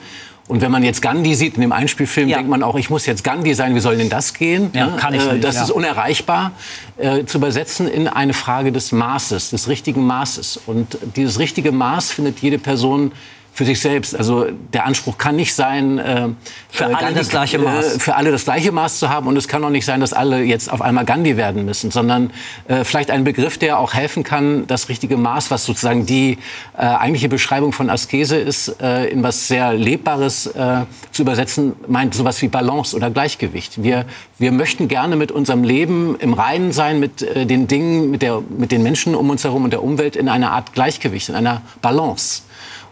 und 0.48 0.62
wenn 0.62 0.72
man 0.72 0.82
jetzt 0.82 1.02
Gandhi 1.02 1.34
sieht 1.34 1.56
in 1.56 1.60
dem 1.60 1.72
Einspielfilm, 1.72 2.28
ja. 2.28 2.38
denkt 2.38 2.50
man 2.50 2.62
auch, 2.62 2.76
ich 2.76 2.88
muss 2.88 3.04
jetzt 3.04 3.22
Gandhi 3.22 3.52
sein, 3.52 3.74
wie 3.74 3.80
soll 3.80 3.98
denn 3.98 4.08
das 4.08 4.32
gehen? 4.32 4.70
Ja, 4.72 4.96
kann 4.96 5.12
ich 5.12 5.22
äh, 5.22 5.34
nicht, 5.34 5.44
das 5.44 5.56
ja. 5.56 5.64
ist 5.64 5.70
unerreichbar 5.70 6.52
äh, 6.96 7.24
zu 7.26 7.36
übersetzen 7.36 7.86
in 7.86 8.08
eine 8.08 8.32
Frage 8.32 8.72
des 8.72 8.90
Maßes, 8.90 9.50
des 9.50 9.68
richtigen 9.68 10.06
Maßes. 10.06 10.60
Und 10.66 10.98
dieses 11.16 11.38
richtige 11.38 11.70
Maß 11.70 12.10
findet 12.10 12.40
jede 12.40 12.58
Person 12.58 13.12
für 13.58 13.64
sich 13.64 13.80
selbst. 13.80 14.14
Also 14.14 14.46
der 14.72 14.86
Anspruch 14.86 15.18
kann 15.18 15.34
nicht 15.34 15.52
sein, 15.52 15.98
äh, 15.98 16.28
für 16.70 16.84
alle 16.84 16.94
Gandhi, 16.94 17.14
das 17.14 17.28
gleiche 17.28 17.58
Maß. 17.58 17.96
Äh, 17.96 17.98
für 17.98 18.14
alle 18.14 18.30
das 18.30 18.44
gleiche 18.44 18.70
Maß 18.70 19.00
zu 19.00 19.08
haben. 19.08 19.26
Und 19.26 19.36
es 19.36 19.48
kann 19.48 19.64
auch 19.64 19.70
nicht 19.70 19.84
sein, 19.84 20.00
dass 20.00 20.12
alle 20.12 20.44
jetzt 20.44 20.70
auf 20.70 20.80
einmal 20.80 21.04
Gandhi 21.04 21.36
werden 21.36 21.64
müssen, 21.64 21.90
sondern 21.90 22.30
äh, 22.68 22.84
vielleicht 22.84 23.10
ein 23.10 23.24
Begriff, 23.24 23.58
der 23.58 23.80
auch 23.80 23.94
helfen 23.94 24.22
kann, 24.22 24.68
das 24.68 24.88
richtige 24.88 25.16
Maß, 25.16 25.50
was 25.50 25.64
sozusagen 25.64 26.06
die 26.06 26.38
äh, 26.76 26.82
eigentliche 26.82 27.28
Beschreibung 27.28 27.72
von 27.72 27.90
Askese 27.90 28.36
ist, 28.36 28.80
äh, 28.80 29.06
in 29.06 29.24
was 29.24 29.48
sehr 29.48 29.72
Lebbares 29.72 30.46
äh, 30.46 30.84
zu 31.10 31.22
übersetzen, 31.22 31.72
meint 31.88 32.14
sowas 32.14 32.40
wie 32.42 32.46
Balance 32.46 32.94
oder 32.94 33.10
Gleichgewicht. 33.10 33.82
Wir, 33.82 34.04
wir 34.38 34.52
möchten 34.52 34.86
gerne 34.86 35.16
mit 35.16 35.32
unserem 35.32 35.64
Leben 35.64 36.14
im 36.20 36.32
Reinen 36.32 36.70
sein, 36.70 37.00
mit 37.00 37.22
den 37.22 37.66
Dingen, 37.66 38.12
mit, 38.12 38.22
der, 38.22 38.40
mit 38.56 38.70
den 38.70 38.84
Menschen 38.84 39.16
um 39.16 39.30
uns 39.30 39.42
herum 39.42 39.64
und 39.64 39.72
der 39.72 39.82
Umwelt 39.82 40.14
in 40.14 40.28
einer 40.28 40.52
Art 40.52 40.74
Gleichgewicht, 40.74 41.28
in 41.28 41.34
einer 41.34 41.62
Balance. 41.82 42.42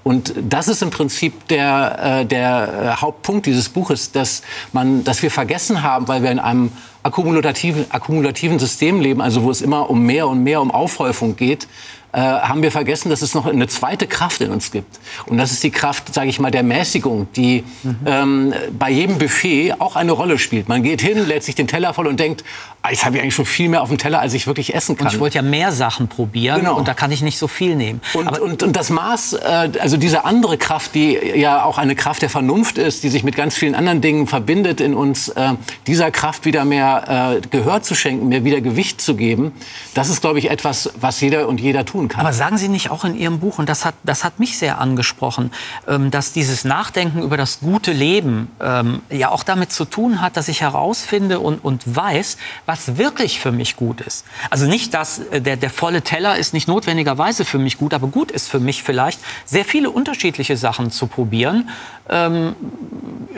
Und 0.07 0.35
das 0.41 0.69
ist 0.69 0.83
im 0.83 0.91
Prinzip 0.91 1.49
der, 1.49 2.21
äh, 2.21 2.27
der 2.27 2.95
äh, 2.97 3.01
Hauptpunkt 3.03 3.45
dieses 3.45 3.69
Buches, 3.69 4.13
dass, 4.13 4.43
man, 4.73 5.03
dass 5.03 5.21
wir 5.21 5.33
vergessen 5.33 5.83
haben, 5.83 6.07
weil 6.07 6.23
wir 6.23 6.31
in 6.31 6.39
einem 6.39 6.71
akkumulativen, 7.07 7.87
akkumulativen 7.91 8.59
System 8.59 9.01
leben, 9.01 9.21
also 9.21 9.43
wo 9.43 9.51
es 9.51 9.63
immer 9.63 9.89
um 9.89 10.03
mehr 10.03 10.29
und 10.29 10.43
mehr 10.43 10.61
um 10.61 10.71
Aufhäufung 10.71 11.37
geht, 11.37 11.69
äh, 12.17 12.19
haben 12.19 12.63
wir 12.63 12.73
vergessen, 12.73 13.11
dass 13.11 13.21
es 13.21 13.35
noch 13.35 13.45
eine 13.45 13.67
zweite 13.67 14.07
Kraft 14.07 14.41
in 14.41 14.51
uns 14.51 14.71
gibt. 14.71 14.99
Und 15.27 15.37
das 15.37 15.53
ist 15.53 15.63
die 15.63 15.71
Kraft, 15.71 16.15
sage 16.15 16.31
ich 16.31 16.41
mal, 16.41 16.51
der 16.51 16.63
Mäßigung, 16.63 17.29
die 17.37 17.63
mhm. 17.83 17.97
ähm, 18.07 18.55
bei 18.79 18.91
jedem 18.91 19.19
Buffet 19.19 19.75
auch 19.81 19.97
eine 19.97 20.13
Rolle 20.13 20.39
spielt. 20.39 20.67
Man 20.67 20.83
geht 20.83 21.03
hin, 21.03 21.27
lädt 21.27 21.45
sich 21.45 21.57
den 21.57 21.67
Teller 21.67 21.93
voll 21.93 22.07
und 22.07 22.19
denkt, 22.19 22.43
ah, 22.81 22.91
jetzt 22.91 23.05
habe 23.05 23.17
ich 23.17 23.23
eigentlich 23.23 23.35
schon 23.35 23.45
viel 23.45 23.69
mehr 23.69 23.83
auf 23.83 23.91
dem 23.91 23.99
Teller, 23.99 24.21
als 24.21 24.33
ich 24.33 24.47
wirklich 24.47 24.75
essen 24.75 24.97
kann. 24.97 25.09
Und 25.09 25.13
ich 25.13 25.21
wollte 25.21 25.37
ja 25.37 25.43
mehr 25.43 25.73
Sachen 25.73 26.09
probieren 26.09 26.61
genau. 26.61 26.77
und 26.77 26.89
da 26.89 26.95
kann 26.95 27.13
ich 27.13 27.21
nicht 27.21 27.37
so 27.37 27.49
viel 27.49 27.77
nehmen. 27.77 28.01
Und, 28.15 28.39
und, 28.39 28.63
und 28.63 28.77
das 28.77 28.89
Maß, 28.89 29.35
äh, 29.35 29.71
also 29.79 29.99
diese 29.99 30.25
andere 30.25 30.57
Kraft, 30.57 30.95
die 30.95 31.19
ja 31.35 31.65
auch 31.65 31.77
eine 31.77 31.97
Kraft 31.97 32.23
der 32.23 32.31
Vernunft 32.31 32.79
ist, 32.79 33.05
die 33.05 33.11
sich 33.11 33.25
mit 33.25 33.37
ganz 33.37 33.57
vielen 33.57 33.75
anderen 33.75 34.01
Dingen 34.01 34.27
verbindet 34.27 34.81
in 34.81 34.95
uns, 34.95 35.29
äh, 35.29 35.53
dieser 35.87 36.11
Kraft 36.11 36.47
wieder 36.47 36.65
mehr 36.65 36.96
äh, 36.99 37.41
Gehör 37.51 37.83
zu 37.83 37.95
schenken, 37.95 38.29
mehr 38.29 38.45
wieder 38.45 38.61
Gewicht 38.61 39.01
zu 39.01 39.17
geben, 39.17 39.53
das 39.95 40.09
ist, 40.09 40.21
glaube 40.21 40.39
ich, 40.39 40.51
etwas, 40.51 40.91
was 41.01 41.21
jeder 41.21 41.49
und 41.49 41.61
jeder 41.61 41.85
tun 41.85 42.09
kann. 42.09 42.21
Aber 42.21 42.33
sagen 42.33 42.59
Sie 42.59 42.69
nicht 42.69 42.91
auch 42.91 43.05
in 43.05 43.17
Ihrem 43.17 43.39
Buch, 43.41 43.59
und 43.59 43.69
das 43.69 43.85
hat, 43.85 43.95
das 44.05 44.25
hat 44.25 44.39
mich 44.39 44.59
sehr 44.59 44.79
angesprochen, 44.79 45.51
ähm, 45.87 46.11
dass 46.11 46.33
dieses 46.33 46.65
Nachdenken 46.65 47.23
über 47.23 47.37
das 47.37 47.61
gute 47.61 47.93
Leben 47.93 48.51
ähm, 48.61 49.03
ja 49.11 49.31
auch 49.31 49.43
damit 49.43 49.73
zu 49.73 49.85
tun 49.85 50.21
hat, 50.21 50.37
dass 50.37 50.49
ich 50.49 50.61
herausfinde 50.61 51.41
und, 51.41 51.65
und 51.65 51.83
weiß, 51.87 52.37
was 52.67 52.97
wirklich 52.99 53.41
für 53.41 53.53
mich 53.53 53.77
gut 53.77 54.01
ist. 54.01 54.25
Also 54.51 54.67
nicht, 54.67 54.95
dass 54.95 55.19
äh, 55.19 55.41
der, 55.41 55.57
der 55.57 55.71
volle 55.71 56.03
Teller 56.03 56.37
ist 56.37 56.55
nicht 56.55 56.69
notwendigerweise 56.69 57.45
für 57.45 57.59
mich 57.59 57.79
gut, 57.79 57.95
aber 57.95 58.09
gut 58.09 58.31
ist 58.31 58.49
für 58.49 58.61
mich 58.61 58.83
vielleicht, 58.83 59.21
sehr 59.45 59.65
viele 59.65 59.91
unterschiedliche 59.91 60.57
Sachen 60.57 60.91
zu 60.91 61.07
probieren, 61.07 61.69
ähm, 62.09 62.55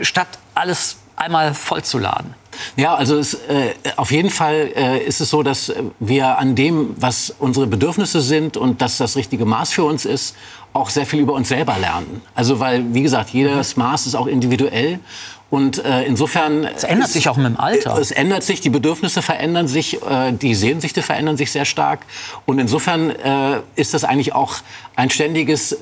statt 0.02 0.28
alles 0.54 0.96
einmal 1.20 1.54
vollzuladen. 1.54 2.34
Ja, 2.76 2.94
also 2.94 3.16
es, 3.18 3.34
äh, 3.34 3.74
auf 3.96 4.10
jeden 4.10 4.30
Fall 4.30 4.70
äh, 4.74 4.98
ist 5.04 5.20
es 5.20 5.30
so, 5.30 5.42
dass 5.42 5.72
wir 6.00 6.38
an 6.38 6.54
dem, 6.54 6.94
was 6.96 7.34
unsere 7.38 7.66
Bedürfnisse 7.66 8.20
sind 8.20 8.56
und 8.56 8.80
dass 8.82 8.98
das 8.98 9.16
richtige 9.16 9.44
Maß 9.44 9.72
für 9.72 9.84
uns 9.84 10.04
ist, 10.04 10.34
auch 10.72 10.90
sehr 10.90 11.06
viel 11.06 11.20
über 11.20 11.34
uns 11.34 11.48
selber 11.48 11.76
lernen. 11.78 12.20
Also 12.34 12.60
weil, 12.60 12.94
wie 12.94 13.02
gesagt, 13.02 13.30
jedes 13.30 13.76
Maß 13.76 14.06
ist 14.06 14.14
auch 14.14 14.26
individuell. 14.26 15.00
Und 15.50 15.82
äh, 15.82 16.02
insofern. 16.04 16.64
Es 16.64 16.84
ändert 16.84 17.08
sich 17.08 17.28
auch 17.28 17.38
mit 17.38 17.46
dem 17.46 17.58
Alter. 17.58 17.96
Es 17.96 18.10
ändert 18.10 18.42
sich, 18.42 18.60
die 18.60 18.68
Bedürfnisse 18.68 19.22
verändern 19.22 19.66
sich, 19.66 20.02
äh, 20.02 20.32
die 20.32 20.54
Sehnsüchte 20.54 21.00
verändern 21.00 21.38
sich 21.38 21.50
sehr 21.50 21.64
stark. 21.64 22.00
Und 22.44 22.58
insofern 22.58 23.10
äh, 23.10 23.60
ist 23.74 23.94
das 23.94 24.04
eigentlich 24.04 24.34
auch 24.34 24.56
ein 24.94 25.08
ständiges 25.08 25.76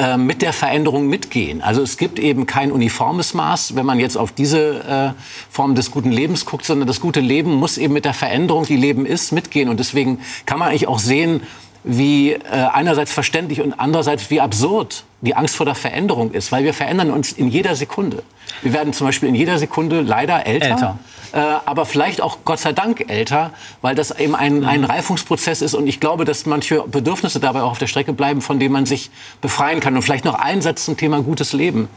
äh, 0.00 0.16
mit 0.16 0.40
der 0.40 0.54
Veränderung 0.54 1.08
mitgehen. 1.08 1.60
Also 1.60 1.82
es 1.82 1.98
gibt 1.98 2.18
eben 2.18 2.46
kein 2.46 2.72
uniformes 2.72 3.34
Maß, 3.34 3.76
wenn 3.76 3.84
man 3.84 4.00
jetzt 4.00 4.16
auf 4.16 4.32
diese 4.32 5.14
äh, 5.18 5.22
Form 5.50 5.74
des 5.74 5.90
guten 5.90 6.10
Lebens 6.10 6.46
guckt, 6.46 6.64
sondern 6.64 6.88
das 6.88 7.00
gute 7.00 7.20
Leben 7.20 7.52
muss 7.52 7.76
eben 7.76 7.92
mit 7.92 8.06
der 8.06 8.14
Veränderung, 8.14 8.64
die 8.64 8.76
Leben 8.76 9.04
ist, 9.04 9.30
mitgehen. 9.30 9.68
Und 9.68 9.78
deswegen 9.78 10.20
kann 10.46 10.58
man 10.58 10.68
eigentlich 10.68 10.88
auch 10.88 11.00
sehen, 11.00 11.42
wie 11.84 12.32
äh, 12.32 12.38
einerseits 12.72 13.12
verständlich 13.12 13.60
und 13.60 13.74
andererseits 13.74 14.30
wie 14.30 14.40
absurd 14.40 15.04
die 15.20 15.36
Angst 15.36 15.56
vor 15.56 15.66
der 15.66 15.74
Veränderung 15.74 16.32
ist, 16.32 16.50
weil 16.52 16.64
wir 16.64 16.74
verändern 16.74 17.10
uns 17.10 17.32
in 17.32 17.48
jeder 17.48 17.76
Sekunde. 17.76 18.22
Wir 18.62 18.72
werden 18.72 18.92
zum 18.92 19.06
Beispiel 19.06 19.28
in 19.28 19.34
jeder 19.34 19.58
Sekunde 19.58 20.00
leider 20.00 20.46
älter, 20.46 20.68
älter. 20.68 20.98
Äh, 21.32 21.38
aber 21.64 21.86
vielleicht 21.86 22.20
auch 22.20 22.38
Gott 22.44 22.58
sei 22.58 22.72
Dank 22.72 23.04
älter, 23.08 23.52
weil 23.82 23.94
das 23.94 24.18
eben 24.18 24.34
ein, 24.34 24.64
ein 24.64 24.84
Reifungsprozess 24.84 25.62
ist 25.62 25.74
und 25.74 25.86
ich 25.86 26.00
glaube, 26.00 26.24
dass 26.24 26.46
manche 26.46 26.82
Bedürfnisse 26.82 27.38
dabei 27.38 27.62
auch 27.62 27.72
auf 27.72 27.78
der 27.78 27.86
Strecke 27.86 28.12
bleiben, 28.12 28.40
von 28.40 28.58
denen 28.58 28.72
man 28.72 28.86
sich 28.86 29.10
befreien 29.40 29.80
kann. 29.80 29.94
Und 29.94 30.02
vielleicht 30.02 30.24
noch 30.24 30.34
ein 30.34 30.62
Satz 30.62 30.84
zum 30.84 30.96
Thema 30.96 31.22
gutes 31.22 31.52
Leben. 31.52 31.88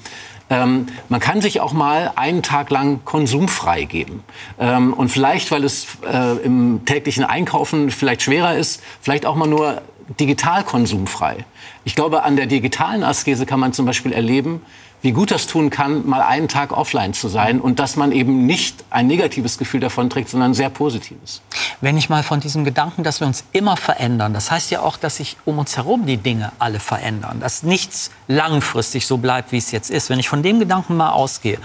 Ähm, 0.50 0.88
man 1.10 1.20
kann 1.20 1.42
sich 1.42 1.62
auch 1.62 1.74
mal 1.74 2.12
einen 2.16 2.44
Tag 2.44 2.70
lang 2.70 3.00
konsumfrei 3.06 3.86
geben. 3.86 4.24
Ähm, 4.60 4.94
und 4.94 5.10
vielleicht, 5.10 5.50
weil 5.52 5.64
es 5.64 5.88
äh, 6.06 6.38
im 6.44 6.86
täglichen 6.86 7.24
Einkaufen 7.24 7.90
vielleicht 7.90 8.22
schwerer 8.24 8.56
ist, 8.56 8.84
vielleicht 9.02 9.26
auch 9.26 9.36
mal 9.36 9.48
nur 9.48 9.82
digital 10.20 10.64
konsumfrei. 10.64 11.46
Ich 11.86 11.96
glaube, 11.96 12.24
an 12.24 12.36
der 12.36 12.46
digitalen 12.46 13.04
Askese 13.04 13.46
kann 13.46 13.60
man 13.60 13.74
zum 13.74 13.86
Beispiel 13.86 14.14
erleben, 14.14 14.62
wie 15.04 15.12
gut 15.12 15.32
das 15.32 15.48
tun 15.48 15.70
kann, 15.70 16.08
mal 16.08 16.22
einen 16.22 16.48
Tag 16.48 16.72
offline 16.72 17.14
zu 17.14 17.28
sein 17.28 17.60
und 17.60 17.80
dass 17.80 17.98
man 17.98 18.14
eben 18.14 18.46
nicht 18.46 18.86
ein 18.90 19.06
negatives 19.08 19.58
Gefühl 19.58 19.82
davon 19.82 20.10
trägt, 20.10 20.30
sondern 20.30 20.52
ein 20.52 20.54
sehr 20.54 20.70
positives. 20.70 21.42
Wenn 21.82 21.98
ich 21.98 22.10
mal 22.10 22.24
von 22.24 22.40
diesem 22.40 22.64
Gedanken, 22.64 23.04
dass 23.04 23.20
wir 23.20 23.28
uns 23.28 23.44
immer 23.52 23.76
verändern, 23.76 24.34
das 24.34 24.50
heißt 24.50 24.72
ja 24.72 24.80
auch, 24.80 24.96
dass 24.96 25.18
sich 25.18 25.36
um 25.44 25.60
uns 25.60 25.76
herum 25.76 26.06
die 26.06 26.16
Dinge 26.16 26.54
alle 26.58 26.80
verändern, 26.80 27.42
dass 27.42 27.64
nichts 27.64 28.12
langfristig 28.30 29.06
so 29.06 29.18
bleibt, 29.18 29.52
wie 29.52 29.58
es 29.58 29.72
jetzt 29.72 29.90
ist. 29.90 30.10
Wenn 30.10 30.20
ich 30.20 30.30
von 30.30 30.42
dem 30.42 30.60
Gedanken 30.60 30.96
mal 30.96 31.12
ausgehe, 31.12 31.58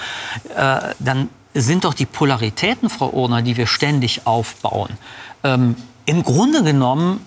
äh, 0.57 0.81
dann 0.99 1.29
sind 1.55 1.85
doch 1.85 1.95
die 1.95 2.07
Polaritäten, 2.07 2.91
Frau 2.91 3.11
Urner, 3.11 3.43
die 3.43 3.57
wir 3.57 3.69
ständig 3.69 4.27
aufbauen, 4.27 4.99
ähm, 5.45 5.77
im 6.07 6.25
Grunde 6.25 6.65
genommen 6.65 7.25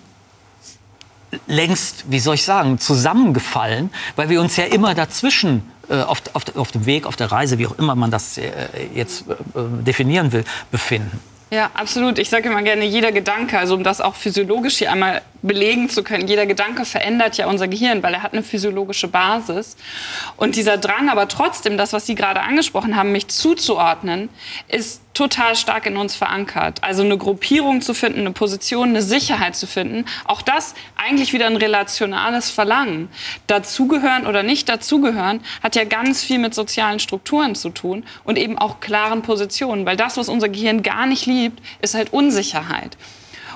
längst, 1.48 2.06
wie 2.10 2.20
soll 2.20 2.36
ich 2.36 2.44
sagen, 2.44 2.80
zusammengefallen, 2.80 3.92
weil 4.16 4.30
wir 4.30 4.42
uns 4.42 4.58
ja 4.58 4.66
immer 4.66 4.96
dazwischen 4.96 5.72
äh, 5.90 6.02
auf, 6.02 6.22
auf, 6.34 6.56
auf, 6.56 6.72
dem 6.72 6.86
Weg, 6.86 7.06
auf 7.06 7.16
der 7.16 7.32
Reise, 7.32 7.58
wie 7.58 7.68
auch 7.68 7.78
immer 7.78 7.96
man 7.96 8.12
das 8.12 8.38
äh, 8.38 8.52
jetzt 8.94 9.26
äh, 9.30 9.34
definieren 9.84 10.32
will, 10.32 10.44
befinden. 10.72 11.20
Ja, 11.52 11.70
absolut. 11.74 12.18
Ich 12.18 12.30
sage 12.30 12.50
immer 12.50 12.62
gerne, 12.62 12.86
jeder 12.86 13.12
Gedanke, 13.12 13.60
also 13.60 13.76
um 13.76 13.84
das 13.84 14.00
auch 14.00 14.16
physiologisch 14.16 14.78
hier 14.78 14.92
einmal 14.92 15.22
belegen 15.42 15.90
zu 15.90 16.04
können, 16.04 16.28
jeder 16.28 16.46
Gedanke 16.46 16.86
verändert 16.86 17.38
ja 17.38 17.48
unser 17.48 17.68
Gehirn, 17.68 18.04
weil 18.04 18.14
er 18.14 18.24
hat 18.24 18.34
eine 18.34 18.44
physiologische 18.44 19.08
Basis. 19.08 19.76
Und 20.38 20.56
dieser 20.56 20.78
Drang, 20.78 21.10
aber 21.10 21.28
trotzdem, 21.28 21.78
das, 21.78 21.94
was 21.94 22.06
Sie 22.06 22.16
gerade 22.16 22.42
angesprochen 22.42 22.96
haben, 22.96 23.12
mich 23.12 23.28
zuzuordnen, 23.28 24.30
ist 24.68 25.02
total 25.14 25.56
stark 25.56 25.86
in 25.86 25.98
uns 25.98 26.16
verankert. 26.16 26.84
Also 26.84 27.04
eine 27.04 27.18
Gruppierung 27.18 27.82
zu 27.82 27.94
finden, 27.94 28.22
eine 28.22 28.32
Position, 28.32 28.90
eine 28.90 29.02
Sicherheit 29.02 29.56
zu 29.56 29.68
finden, 29.68 30.06
auch 30.26 30.42
das 30.42 30.74
eigentlich 30.96 31.34
wieder 31.34 31.48
ein 31.48 31.58
relationales 31.58 32.50
Verlangen. 32.50 33.10
Dazugehören 33.48 34.26
oder 34.26 34.44
nicht 34.44 34.70
dazugehören 34.70 35.42
hat 35.62 35.76
ja 35.76 35.84
ganz 35.84 36.24
viel 36.24 36.40
mit 36.40 36.54
sozialen 36.54 37.00
Strukturen 37.00 37.56
zu 37.56 37.70
tun 37.70 38.04
und 38.24 38.38
eben 38.38 38.58
auch 38.58 38.80
klaren 38.80 39.22
Positionen, 39.22 39.86
weil 39.86 39.98
das, 39.98 40.18
was 40.18 40.30
unser 40.30 40.50
Gehirn 40.50 40.82
gar 40.82 41.06
nicht 41.06 41.26
liebt, 41.26 41.62
ist 41.82 41.94
halt 41.94 42.14
Unsicherheit. 42.14 42.98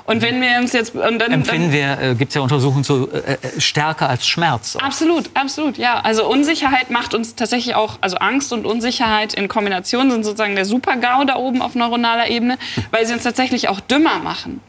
Und 0.05 0.21
wenn 0.21 0.39
wir 0.39 0.59
uns 0.59 0.73
jetzt 0.73 0.93
und 0.95 1.19
dann 1.19 1.31
empfinden 1.31 1.71
wir, 1.71 1.99
äh, 1.99 2.15
gibt 2.15 2.29
es 2.29 2.35
ja 2.35 2.41
Untersuchungen 2.41 2.83
zu 2.83 3.09
äh, 3.11 3.33
äh, 3.33 3.59
stärker 3.59 4.07
als 4.07 4.27
Schmerz. 4.27 4.75
Absolut, 4.75 5.31
absolut, 5.33 5.77
ja. 5.77 5.99
Also 5.99 6.29
Unsicherheit 6.29 6.91
macht 6.91 7.15
uns 7.15 7.35
tatsächlich 7.35 7.73
auch, 7.75 7.97
also 8.01 8.17
Angst 8.17 8.53
und 8.53 8.65
Unsicherheit 8.65 9.33
in 9.33 9.47
Kombination 9.47 10.11
sind 10.11 10.23
sozusagen 10.23 10.55
der 10.55 10.65
Super-GAU 10.65 11.25
da 11.25 11.37
oben 11.37 11.61
auf 11.61 11.73
neuronaler 11.73 12.29
Ebene, 12.29 12.57
weil 12.91 13.05
sie 13.07 13.13
uns 13.13 13.23
tatsächlich 13.23 13.67
auch 13.67 13.79
dümmer 13.79 14.19
machen. 14.19 14.61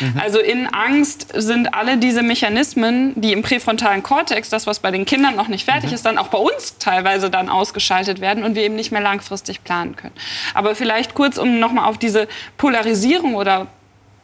Mhm. 0.00 0.20
Also 0.20 0.38
in 0.38 0.66
Angst 0.66 1.32
sind 1.34 1.74
alle 1.74 1.98
diese 1.98 2.22
Mechanismen, 2.22 3.12
die 3.20 3.32
im 3.32 3.42
präfrontalen 3.42 4.02
Kortex, 4.02 4.48
das 4.48 4.66
was 4.66 4.80
bei 4.80 4.90
den 4.90 5.04
Kindern 5.04 5.36
noch 5.36 5.48
nicht 5.48 5.64
fertig 5.64 5.90
mhm. 5.90 5.94
ist, 5.94 6.06
dann 6.06 6.18
auch 6.18 6.28
bei 6.28 6.38
uns 6.38 6.78
teilweise 6.78 7.30
dann 7.30 7.48
ausgeschaltet 7.48 8.20
werden 8.20 8.44
und 8.44 8.54
wir 8.54 8.62
eben 8.62 8.74
nicht 8.74 8.92
mehr 8.92 9.00
langfristig 9.00 9.64
planen 9.64 9.96
können. 9.96 10.14
Aber 10.54 10.74
vielleicht 10.74 11.14
kurz, 11.14 11.38
um 11.38 11.58
nochmal 11.58 11.88
auf 11.88 11.98
diese 11.98 12.28
Polarisierung 12.56 13.34
oder 13.34 13.66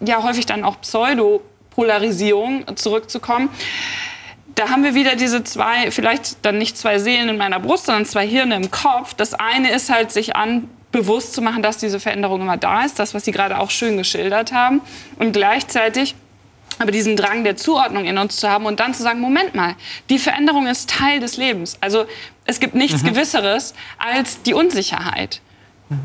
ja 0.00 0.22
häufig 0.22 0.46
dann 0.46 0.64
auch 0.64 0.80
Pseudopolarisierung 0.80 2.76
zurückzukommen. 2.76 3.48
Da 4.54 4.70
haben 4.70 4.84
wir 4.84 4.94
wieder 4.94 5.16
diese 5.16 5.42
zwei, 5.42 5.90
vielleicht 5.90 6.44
dann 6.44 6.58
nicht 6.58 6.78
zwei 6.78 6.98
Seelen 6.98 7.28
in 7.28 7.36
meiner 7.36 7.58
Brust, 7.58 7.86
sondern 7.86 8.06
zwei 8.06 8.26
Hirne 8.26 8.54
im 8.56 8.70
Kopf. 8.70 9.14
Das 9.14 9.34
eine 9.34 9.72
ist 9.72 9.90
halt, 9.90 10.12
sich 10.12 10.36
an 10.36 10.68
bewusst 10.92 11.34
zu 11.34 11.42
machen, 11.42 11.60
dass 11.60 11.78
diese 11.78 11.98
Veränderung 11.98 12.42
immer 12.42 12.56
da 12.56 12.84
ist, 12.84 13.00
das, 13.00 13.14
was 13.14 13.24
Sie 13.24 13.32
gerade 13.32 13.58
auch 13.58 13.70
schön 13.70 13.96
geschildert 13.96 14.52
haben. 14.52 14.80
Und 15.18 15.32
gleichzeitig 15.32 16.14
aber 16.78 16.90
diesen 16.90 17.16
Drang 17.16 17.44
der 17.44 17.56
Zuordnung 17.56 18.04
in 18.04 18.18
uns 18.18 18.36
zu 18.36 18.48
haben 18.48 18.66
und 18.66 18.80
dann 18.80 18.94
zu 18.94 19.02
sagen, 19.02 19.20
Moment 19.20 19.54
mal, 19.54 19.76
die 20.10 20.18
Veränderung 20.18 20.66
ist 20.66 20.90
Teil 20.90 21.20
des 21.20 21.36
Lebens. 21.36 21.76
Also 21.80 22.06
es 22.46 22.60
gibt 22.60 22.74
nichts 22.74 23.02
mhm. 23.02 23.08
Gewisseres 23.08 23.74
als 23.98 24.42
die 24.42 24.54
Unsicherheit. 24.54 25.40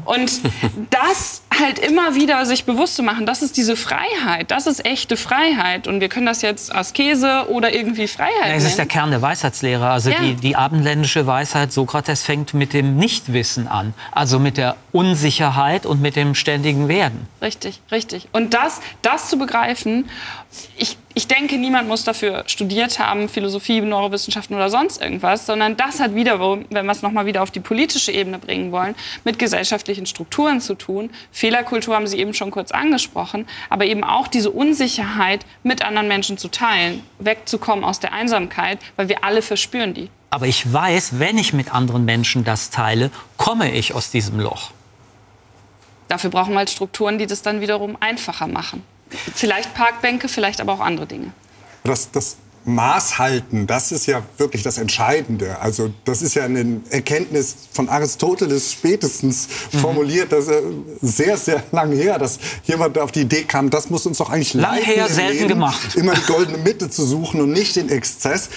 Und 0.05 0.41
das 0.89 1.41
halt 1.59 1.79
immer 1.79 2.15
wieder 2.15 2.45
sich 2.45 2.65
bewusst 2.65 2.95
zu 2.95 3.03
machen, 3.03 3.25
das 3.25 3.41
ist 3.41 3.57
diese 3.57 3.75
Freiheit, 3.75 4.49
das 4.51 4.65
ist 4.67 4.85
echte 4.85 5.17
Freiheit. 5.17 5.87
Und 5.87 5.99
wir 6.01 6.09
können 6.09 6.25
das 6.25 6.41
jetzt 6.41 6.73
Askese 6.73 7.45
oder 7.49 7.73
irgendwie 7.73 8.07
Freiheit 8.07 8.31
Ja, 8.47 8.53
es 8.53 8.63
ist 8.65 8.77
der. 8.77 8.85
Kern 8.85 9.11
der 9.11 9.21
Weisheitslehre. 9.21 9.89
Also 9.89 10.09
Ja. 10.09 10.21
die, 10.21 10.35
die 10.35 10.55
abendländische 10.55 11.27
Weisheit 11.27 11.71
Sokrates 11.73 12.23
fängt 12.23 12.53
mit 12.53 12.73
dem 12.73 12.95
Nichtwissen 12.97 13.67
an. 13.67 13.93
Also 14.11 14.39
mit 14.39 14.57
der 14.57 14.75
Unsicherheit 14.91 15.85
und 15.85 16.01
mit 16.01 16.15
dem 16.15 16.33
ständigen 16.35 16.87
Werden. 16.87 17.27
Richtig, 17.41 17.81
richtig. 17.91 18.27
Und 18.31 18.53
das, 18.53 18.81
das 19.01 19.29
zu 19.29 19.37
begreifen, 19.37 20.09
ich, 20.77 20.97
ich 21.13 21.27
denke, 21.27 21.57
niemand 21.57 21.87
muss 21.87 22.03
dafür 22.03 22.43
studiert 22.47 22.97
haben, 22.97 23.29
Philosophie, 23.29 23.81
Neurowissenschaften 23.81 24.55
oder 24.55 24.69
sonst 24.69 25.01
irgendwas, 25.01 25.45
sondern 25.45 25.77
das 25.77 25.99
hat 25.99 26.15
wiederum, 26.15 26.65
wenn 26.69 26.85
wir 26.85 26.91
es 26.91 27.01
nochmal 27.01 27.25
wieder 27.27 27.43
auf 27.43 27.51
die 27.51 27.59
politische 27.59 28.11
Ebene 28.11 28.39
bringen 28.39 28.71
wollen, 28.71 28.95
mit 29.23 29.37
gesellschaftlichen 29.37 30.05
Strukturen 30.05 30.59
zu 30.59 30.73
tun. 30.75 31.11
Fehlerkultur 31.31 31.95
haben 31.95 32.07
Sie 32.07 32.17
eben 32.17 32.33
schon 32.33 32.49
kurz 32.49 32.71
angesprochen, 32.71 33.47
aber 33.69 33.85
eben 33.85 34.03
auch 34.03 34.27
diese 34.27 34.49
Unsicherheit 34.49 35.45
mit 35.61 35.83
anderen 35.83 36.07
Menschen 36.07 36.37
zu 36.37 36.47
teilen, 36.47 37.03
wegzukommen 37.19 37.85
aus 37.85 37.99
der 37.99 38.13
Einsamkeit, 38.13 38.79
weil 38.95 39.07
wir 39.07 39.23
alle 39.23 39.41
verspüren 39.41 39.93
die. 39.93 40.09
Aber 40.31 40.47
ich 40.47 40.71
weiß, 40.71 41.19
wenn 41.19 41.37
ich 41.37 41.53
mit 41.53 41.73
anderen 41.73 42.05
Menschen 42.05 42.43
das 42.43 42.69
teile, 42.69 43.11
komme 43.37 43.71
ich 43.71 43.93
aus 43.93 44.11
diesem 44.11 44.39
Loch. 44.39 44.71
Dafür 46.07 46.31
brauchen 46.31 46.53
wir 46.53 46.59
halt 46.59 46.71
Strukturen, 46.71 47.19
die 47.19 47.27
das 47.27 47.43
dann 47.43 47.61
wiederum 47.61 47.97
einfacher 47.99 48.47
machen. 48.47 48.83
Vielleicht 49.35 49.73
Parkbänke, 49.73 50.27
vielleicht 50.27 50.61
aber 50.61 50.73
auch 50.73 50.79
andere 50.79 51.07
Dinge. 51.07 51.31
Das, 51.83 52.11
das 52.11 52.37
Maß 52.65 53.17
halten, 53.17 53.67
das 53.67 53.91
ist 53.91 54.05
ja 54.05 54.21
wirklich 54.37 54.63
das 54.63 54.77
Entscheidende. 54.77 55.59
Also 55.59 55.91
das 56.05 56.21
ist 56.21 56.35
ja 56.35 56.43
eine 56.43 56.81
Erkenntnis 56.89 57.55
von 57.71 57.89
Aristoteles 57.89 58.73
spätestens 58.73 59.47
formuliert, 59.79 60.31
dass 60.31 60.47
er 60.47 60.61
sehr, 61.01 61.37
sehr 61.37 61.63
lange 61.71 61.95
her, 61.95 62.19
dass 62.19 62.39
jemand 62.65 62.97
auf 62.97 63.11
die 63.11 63.21
Idee 63.21 63.43
kam, 63.43 63.69
das 63.69 63.89
muss 63.89 64.05
uns 64.05 64.17
doch 64.17 64.29
eigentlich 64.29 64.53
Lang 64.53 64.75
leiten 64.75 64.85
her, 64.85 65.07
selten 65.07 65.37
Leben, 65.37 65.47
gemacht. 65.49 65.95
immer 65.95 66.13
die 66.13 66.25
goldene 66.25 66.57
Mitte 66.57 66.89
zu 66.89 67.05
suchen 67.05 67.41
und 67.41 67.51
nicht 67.51 67.75
den 67.75 67.89
Exzess. 67.89 68.49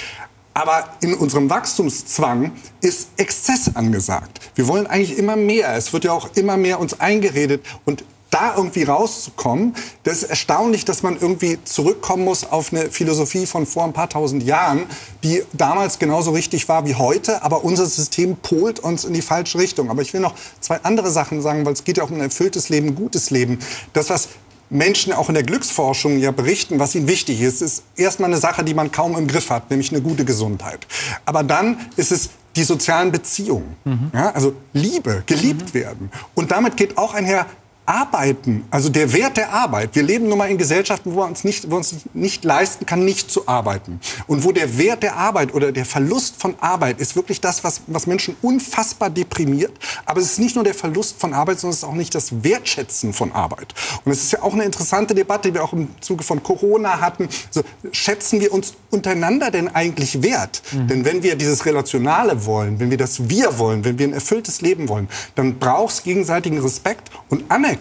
Aber 0.55 0.97
in 1.01 1.15
unserem 1.15 1.49
Wachstumszwang 1.49 2.53
ist 2.83 3.09
Exzess 3.17 3.75
angesagt. 3.75 4.39
Wir 4.55 4.69
wollen 4.69 4.87
eigentlich 4.87 5.17
immer 5.17 5.35
mehr. 5.35 5.75
Es 5.77 5.95
wird 5.95 6.05
ja 6.05 6.13
auch 6.13 6.29
immer 6.35 6.59
mehr 6.59 6.79
uns 6.79 7.01
eingeredet. 7.01 7.65
Und 7.87 8.05
da 8.33 8.57
irgendwie 8.57 8.83
rauszukommen, 8.83 9.75
das 10.03 10.23
ist 10.23 10.31
erstaunlich, 10.31 10.85
dass 10.85 11.03
man 11.03 11.19
irgendwie 11.21 11.59
zurückkommen 11.65 12.25
muss 12.25 12.45
auf 12.45 12.73
eine 12.73 12.91
Philosophie 12.91 13.47
von 13.47 13.67
vor 13.67 13.85
ein 13.85 13.93
paar 13.93 14.09
tausend 14.09 14.43
Jahren, 14.43 14.85
die 15.23 15.43
damals 15.53 15.99
genauso 15.99 16.33
richtig 16.33 16.69
war 16.69 16.87
wie 16.87 16.95
heute, 16.95 17.43
aber 17.43 17.63
unser 17.63 17.87
System 17.87 18.37
polt 18.37 18.81
uns 18.81 19.05
in 19.05 19.13
die 19.13 19.23
falsche 19.23 19.59
Richtung. 19.59 19.91
Aber 19.91 20.03
ich 20.03 20.13
will 20.15 20.21
noch 20.21 20.35
zwei 20.61 20.81
andere 20.83 21.11
Sachen 21.11 21.43
sagen, 21.43 21.65
weil 21.67 21.75
es 21.75 21.85
geht 21.85 21.99
ja 21.99 22.05
auch 22.05 22.11
um 22.11 22.17
ein 22.17 22.23
erfülltes 22.23 22.71
Leben, 22.71 22.89
ein 22.89 22.95
gutes 22.95 23.31
Leben. 23.31 23.59
Das, 23.93 24.09
was 24.09 24.29
Menschen 24.71 25.13
auch 25.13 25.29
in 25.29 25.35
der 25.35 25.45
Glücksforschung 25.45 26.19
ja 26.19 26.31
berichten, 26.31 26.79
was 26.79 26.95
ihnen 26.95 27.07
wichtig 27.07 27.43
ist, 27.43 27.61
ist 27.61 27.83
erstmal 27.97 28.31
eine 28.31 28.39
Sache, 28.39 28.65
die 28.65 28.73
man 28.73 28.91
kaum 28.91 29.17
im 29.17 29.27
Griff 29.27 29.51
hat, 29.51 29.71
nämlich 29.71 29.93
eine 29.93 30.01
gute 30.01 30.25
Gesundheit. 30.25 30.87
Aber 31.27 31.43
dann 31.43 31.79
ist 31.97 32.11
es 32.11 32.31
die 32.57 32.65
sozialen 32.65 33.13
Beziehungen, 33.13 33.77
ja, 34.13 34.31
also 34.31 34.55
Liebe, 34.73 35.23
geliebt 35.27 35.75
werden. 35.75 36.11
Und 36.35 36.51
damit 36.51 36.77
geht 36.77 36.99
auch 36.99 37.15
einher 37.15 37.47
Arbeiten, 37.85 38.65
also 38.71 38.89
der 38.89 39.13
Wert 39.13 39.37
der 39.37 39.53
Arbeit. 39.53 39.91
Wir 39.95 40.05
leben 40.05 40.29
nun 40.29 40.39
mal 40.39 40.49
in 40.49 40.57
Gesellschaften, 40.57 41.15
wo 41.15 41.17
wir 41.17 41.27
uns 41.27 41.43
nicht, 41.43 41.69
wo 41.69 41.77
uns 41.77 41.97
nicht 42.15 42.45
leisten 42.45 42.87
kann, 42.87 43.05
nicht 43.05 43.29
zu 43.29 43.49
arbeiten. 43.49 44.01
Und 44.29 44.45
wo 44.45 44.53
der 44.53 44.79
Wert 44.79 45.03
der 45.03 45.17
Arbeit 45.17 45.53
oder 45.53 45.73
der 45.73 45.85
Verlust 45.85 46.41
von 46.41 46.55
Arbeit 46.61 47.01
ist 47.01 47.17
wirklich 47.17 47.41
das, 47.41 47.65
was, 47.65 47.83
was 47.89 48.07
Menschen 48.07 48.37
unfassbar 48.41 49.11
deprimiert. 49.11 49.73
Aber 50.07 50.21
es 50.21 50.27
ist 50.27 50.39
nicht 50.39 50.55
nur 50.55 50.63
der 50.63 50.75
Verlust 50.75 51.19
von 51.19 51.35
Arbeit, 51.35 51.59
sondern 51.59 51.73
es 51.73 51.79
ist 51.79 51.85
auch 51.85 51.95
nicht 51.95 52.15
das 52.15 52.45
Wertschätzen 52.45 53.13
von 53.13 53.33
Arbeit. 53.33 53.75
Und 54.05 54.13
es 54.13 54.23
ist 54.23 54.33
ja 54.33 54.43
auch 54.43 54.53
eine 54.53 54.65
interessante 54.65 55.13
Debatte, 55.13 55.49
die 55.49 55.55
wir 55.55 55.65
auch 55.65 55.73
im 55.73 55.89
Zuge 56.01 56.23
von 56.23 56.41
Corona 56.41 57.01
hatten. 57.01 57.29
So, 57.51 57.63
schätzen 57.91 58.41
wir 58.41 58.53
uns 58.53 58.75
untereinander 58.91 59.51
denn 59.51 59.69
eigentlich 59.69 60.23
wert? 60.23 60.63
Denn 60.73 61.05
wenn 61.05 61.25
wir 61.25 61.35
dieses 61.35 61.67
Relationale 61.67 62.47
wollen, 62.47 62.79
wenn 62.79 62.91
wir 62.91 62.99
das 62.99 63.29
Wir 63.29 63.59
wollen, 63.59 63.85
wenn 63.85 63.99
wir 63.99 64.07
ein 64.07 64.13
erfülltes 64.13 64.61
Leben 64.61 64.89
wollen, 64.89 65.09
dann 65.35 65.59
braucht 65.59 65.95
es 65.95 66.03
gegenseitigen 66.05 66.61
Respekt 66.61 67.11
und 67.29 67.51
Anerkennung. 67.51 67.72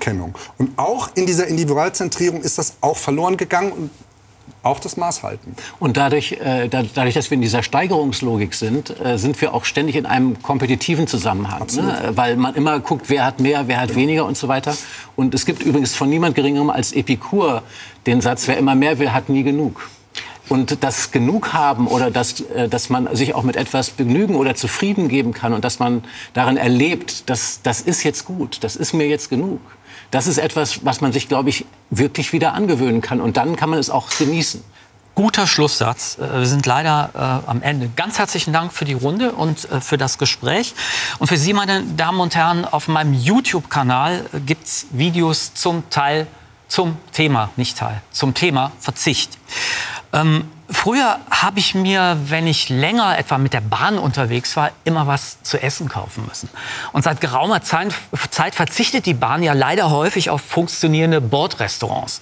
Und 0.57 0.77
auch 0.77 1.09
in 1.15 1.25
dieser 1.25 1.47
Individualzentrierung 1.47 2.41
ist 2.41 2.57
das 2.57 2.75
auch 2.81 2.97
verloren 2.97 3.37
gegangen 3.37 3.71
und 3.71 3.89
auch 4.63 4.79
das 4.79 4.97
Maß 4.97 5.23
halten. 5.23 5.55
Und 5.79 5.97
dadurch, 5.97 6.33
äh, 6.33 6.67
da, 6.67 6.83
dadurch, 6.83 7.15
dass 7.15 7.31
wir 7.31 7.35
in 7.35 7.41
dieser 7.41 7.63
Steigerungslogik 7.63 8.53
sind, 8.53 8.99
äh, 8.99 9.17
sind 9.17 9.39
wir 9.41 9.53
auch 9.53 9.65
ständig 9.65 9.95
in 9.95 10.05
einem 10.05 10.41
kompetitiven 10.41 11.07
Zusammenhang. 11.07 11.65
Ne? 11.75 12.11
Weil 12.13 12.35
man 12.35 12.53
immer 12.55 12.79
guckt, 12.79 13.09
wer 13.09 13.25
hat 13.25 13.39
mehr, 13.39 13.67
wer 13.67 13.79
hat 13.81 13.95
weniger 13.95 14.25
und 14.25 14.37
so 14.37 14.47
weiter. 14.47 14.75
Und 15.15 15.33
es 15.33 15.45
gibt 15.45 15.63
übrigens 15.63 15.95
von 15.95 16.09
niemand 16.09 16.35
geringerem 16.35 16.69
als 16.69 16.91
Epikur 16.91 17.63
den 18.05 18.21
Satz, 18.21 18.47
wer 18.47 18.57
immer 18.57 18.75
mehr 18.75 18.99
will, 18.99 19.11
hat 19.11 19.29
nie 19.29 19.43
genug. 19.43 19.89
Und 20.47 20.83
das 20.83 21.11
Genug 21.11 21.53
haben 21.53 21.87
oder 21.87 22.11
dass, 22.11 22.41
äh, 22.41 22.69
dass 22.69 22.89
man 22.89 23.15
sich 23.15 23.33
auch 23.33 23.43
mit 23.43 23.55
etwas 23.55 23.89
begnügen 23.89 24.35
oder 24.35 24.53
zufrieden 24.53 25.07
geben 25.07 25.33
kann 25.33 25.53
und 25.53 25.63
dass 25.63 25.79
man 25.79 26.03
darin 26.33 26.57
erlebt, 26.57 27.29
dass 27.29 27.61
das 27.63 27.81
ist 27.81 28.03
jetzt 28.03 28.25
gut, 28.25 28.59
das 28.61 28.75
ist 28.75 28.93
mir 28.93 29.07
jetzt 29.07 29.29
genug. 29.29 29.59
Das 30.11 30.27
ist 30.27 30.37
etwas, 30.37 30.85
was 30.85 31.01
man 31.01 31.13
sich, 31.13 31.27
glaube 31.29 31.49
ich, 31.49 31.65
wirklich 31.89 32.33
wieder 32.33 32.53
angewöhnen 32.53 33.01
kann. 33.01 33.21
Und 33.21 33.37
dann 33.37 33.55
kann 33.55 33.69
man 33.69 33.79
es 33.79 33.89
auch 33.89 34.09
genießen. 34.17 34.61
Guter 35.15 35.47
Schlusssatz. 35.47 36.17
Äh, 36.19 36.39
Wir 36.39 36.45
sind 36.45 36.65
leider 36.65 37.43
äh, 37.45 37.49
am 37.49 37.61
Ende. 37.61 37.89
Ganz 37.95 38.19
herzlichen 38.19 38.53
Dank 38.53 38.73
für 38.73 38.85
die 38.85 38.93
Runde 38.93 39.31
und 39.31 39.69
äh, 39.69 39.81
für 39.81 39.97
das 39.97 40.17
Gespräch. 40.17 40.73
Und 41.19 41.27
für 41.27 41.37
Sie, 41.37 41.53
meine 41.53 41.83
Damen 41.83 42.19
und 42.19 42.35
Herren, 42.35 42.65
auf 42.65 42.87
meinem 42.87 43.13
YouTube-Kanal 43.13 44.25
äh, 44.33 44.39
gibt 44.39 44.67
es 44.67 44.87
Videos 44.91 45.53
zum 45.53 45.89
Teil, 45.89 46.27
zum 46.67 46.97
Thema, 47.11 47.49
nicht 47.57 47.77
Teil, 47.77 48.01
zum 48.11 48.33
Thema 48.33 48.71
Verzicht. 48.79 49.37
Ähm, 50.13 50.45
früher 50.71 51.19
habe 51.29 51.59
ich 51.59 51.75
mir, 51.75 52.17
wenn 52.25 52.47
ich 52.47 52.69
länger 52.69 53.17
etwa 53.17 53.37
mit 53.37 53.53
der 53.53 53.61
Bahn 53.61 53.97
unterwegs 53.97 54.55
war, 54.55 54.71
immer 54.83 55.07
was 55.07 55.41
zu 55.43 55.61
essen 55.61 55.89
kaufen 55.89 56.25
müssen. 56.27 56.49
Und 56.91 57.03
seit 57.03 57.21
geraumer 57.21 57.61
Zeit, 57.61 57.93
Zeit 58.31 58.55
verzichtet 58.55 59.05
die 59.05 59.13
Bahn 59.13 59.43
ja 59.43 59.53
leider 59.53 59.89
häufig 59.89 60.29
auf 60.29 60.41
funktionierende 60.41 61.21
Bordrestaurants. 61.21 62.21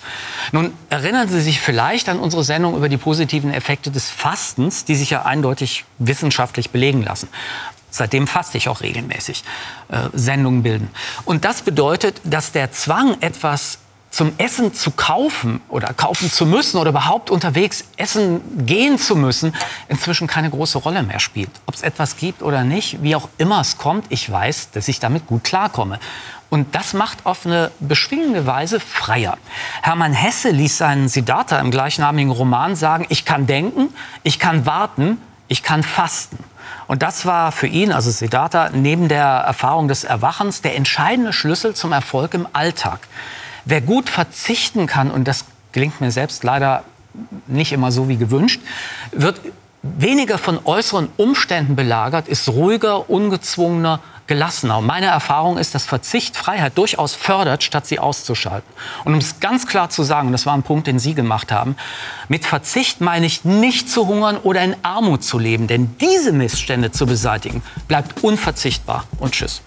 Nun 0.52 0.74
erinnern 0.90 1.28
Sie 1.28 1.42
sich 1.42 1.60
vielleicht 1.60 2.10
an 2.10 2.20
unsere 2.20 2.44
Sendung 2.44 2.76
über 2.76 2.90
die 2.90 2.98
positiven 2.98 3.54
Effekte 3.54 3.92
des 3.92 4.10
Fastens, 4.10 4.86
die 4.86 4.96
sich 4.96 5.10
ja 5.12 5.24
eindeutig 5.24 5.86
wissenschaftlich 5.98 6.72
belegen 6.72 7.04
lassen. 7.04 7.30
Seitdem 7.92 8.28
faste 8.28 8.58
ich 8.58 8.70
auch 8.70 8.82
regelmäßig 8.82 9.44
äh, 9.90 10.10
Sendungen 10.14 10.64
bilden. 10.64 10.90
Und 11.26 11.44
das 11.46 11.62
bedeutet, 11.62 12.22
dass 12.24 12.52
der 12.52 12.72
Zwang, 12.72 13.18
etwas 13.22 13.80
zum 14.10 14.34
Essen 14.38 14.74
zu 14.74 14.92
kaufen 14.92 15.62
oder 15.70 15.94
kaufen 15.94 16.32
zu 16.32 16.46
müssen 16.46 16.78
oder 16.78 16.90
überhaupt 16.90 17.30
unterwegs 17.30 17.84
essen 17.98 18.42
gehen 18.66 18.98
zu 18.98 19.16
müssen, 19.16 19.54
inzwischen 19.88 20.28
keine 20.28 20.50
große 20.50 20.80
Rolle 20.80 21.04
mehr 21.04 21.20
spielt. 21.20 21.52
Ob 21.68 21.76
es 21.76 21.82
etwas 21.82 22.18
gibt 22.18 22.42
oder 22.42 22.64
nicht, 22.64 23.04
wie 23.04 23.16
auch 23.16 23.30
immer 23.38 23.62
es 23.62 23.78
kommt, 23.78 24.06
ich 24.10 24.30
weiß, 24.32 24.72
dass 24.72 24.88
ich 24.88 25.00
damit 25.00 25.28
gut 25.28 25.44
klarkomme. 25.44 26.00
Und 26.50 26.74
das 26.74 26.94
macht 26.94 27.26
auf 27.28 27.46
eine 27.46 27.72
beschwingende 27.80 28.48
Weise 28.48 28.80
freier. 28.80 29.38
Hermann 29.84 30.14
Hesse 30.14 30.50
ließ 30.50 30.80
seinen 30.80 31.08
Siddhartha 31.08 31.60
im 31.60 31.70
gleichnamigen 31.70 32.32
Roman 32.32 32.76
sagen, 32.76 33.06
ich 33.10 33.24
kann 33.24 33.46
denken, 33.46 33.94
ich 34.24 34.40
kann 34.40 34.66
warten, 34.66 35.22
ich 35.48 35.62
kann 35.62 35.84
fasten. 35.84 36.44
Und 36.88 37.04
das 37.04 37.28
war 37.28 37.52
für 37.52 37.68
ihn, 37.68 37.92
also 37.92 38.10
Siddhartha, 38.10 38.72
neben 38.74 39.10
der 39.10 39.26
Erfahrung 39.26 39.88
des 39.88 40.04
Erwachens 40.04 40.64
der 40.64 40.76
entscheidende 40.76 41.34
Schlüssel 41.34 41.76
zum 41.76 41.92
Erfolg 41.92 42.34
im 42.34 42.48
Alltag. 42.54 43.00
Wer 43.70 43.82
gut 43.82 44.10
verzichten 44.10 44.88
kann, 44.88 45.12
und 45.12 45.28
das 45.28 45.46
gelingt 45.74 46.02
mir 46.02 46.12
selbst 46.12 46.44
leider 46.44 46.84
nicht 47.46 47.72
immer 47.72 47.92
so 47.92 48.10
wie 48.10 48.18
gewünscht, 48.18 48.60
wird 49.12 49.40
weniger 49.84 50.40
von 50.40 50.60
äußeren 50.66 51.10
Umständen 51.18 51.76
belagert, 51.76 52.28
ist 52.28 52.50
ruhiger, 52.50 53.12
ungezwungener, 53.12 54.00
gelassener. 54.26 54.82
Meine 54.82 55.06
Erfahrung 55.06 55.60
ist, 55.60 55.76
dass 55.76 55.86
Verzicht 55.86 56.36
Freiheit 56.36 56.80
durchaus 56.80 57.14
fördert, 57.14 57.62
statt 57.62 57.86
sie 57.86 58.00
auszuschalten. 58.00 58.68
Und 59.06 59.14
um 59.14 59.20
es 59.20 59.40
ganz 59.40 59.68
klar 59.68 59.92
zu 59.92 60.02
sagen, 60.02 60.30
und 60.30 60.32
das 60.32 60.48
war 60.48 60.56
ein 60.56 60.64
Punkt, 60.64 60.88
den 60.88 60.98
Sie 60.98 61.14
gemacht 61.14 61.52
haben, 61.52 61.76
mit 62.28 62.46
Verzicht 62.46 63.02
meine 63.02 63.28
ich 63.28 63.46
nicht 63.46 63.88
zu 63.88 64.08
hungern 64.08 64.38
oder 64.38 64.64
in 64.64 64.76
Armut 64.82 65.24
zu 65.24 65.38
leben, 65.38 65.68
denn 65.68 65.96
diese 66.02 66.32
Missstände 66.32 66.92
zu 66.92 67.06
beseitigen, 67.06 67.62
bleibt 67.88 68.24
unverzichtbar. 68.24 69.04
Und 69.20 69.34
tschüss. 69.34 69.62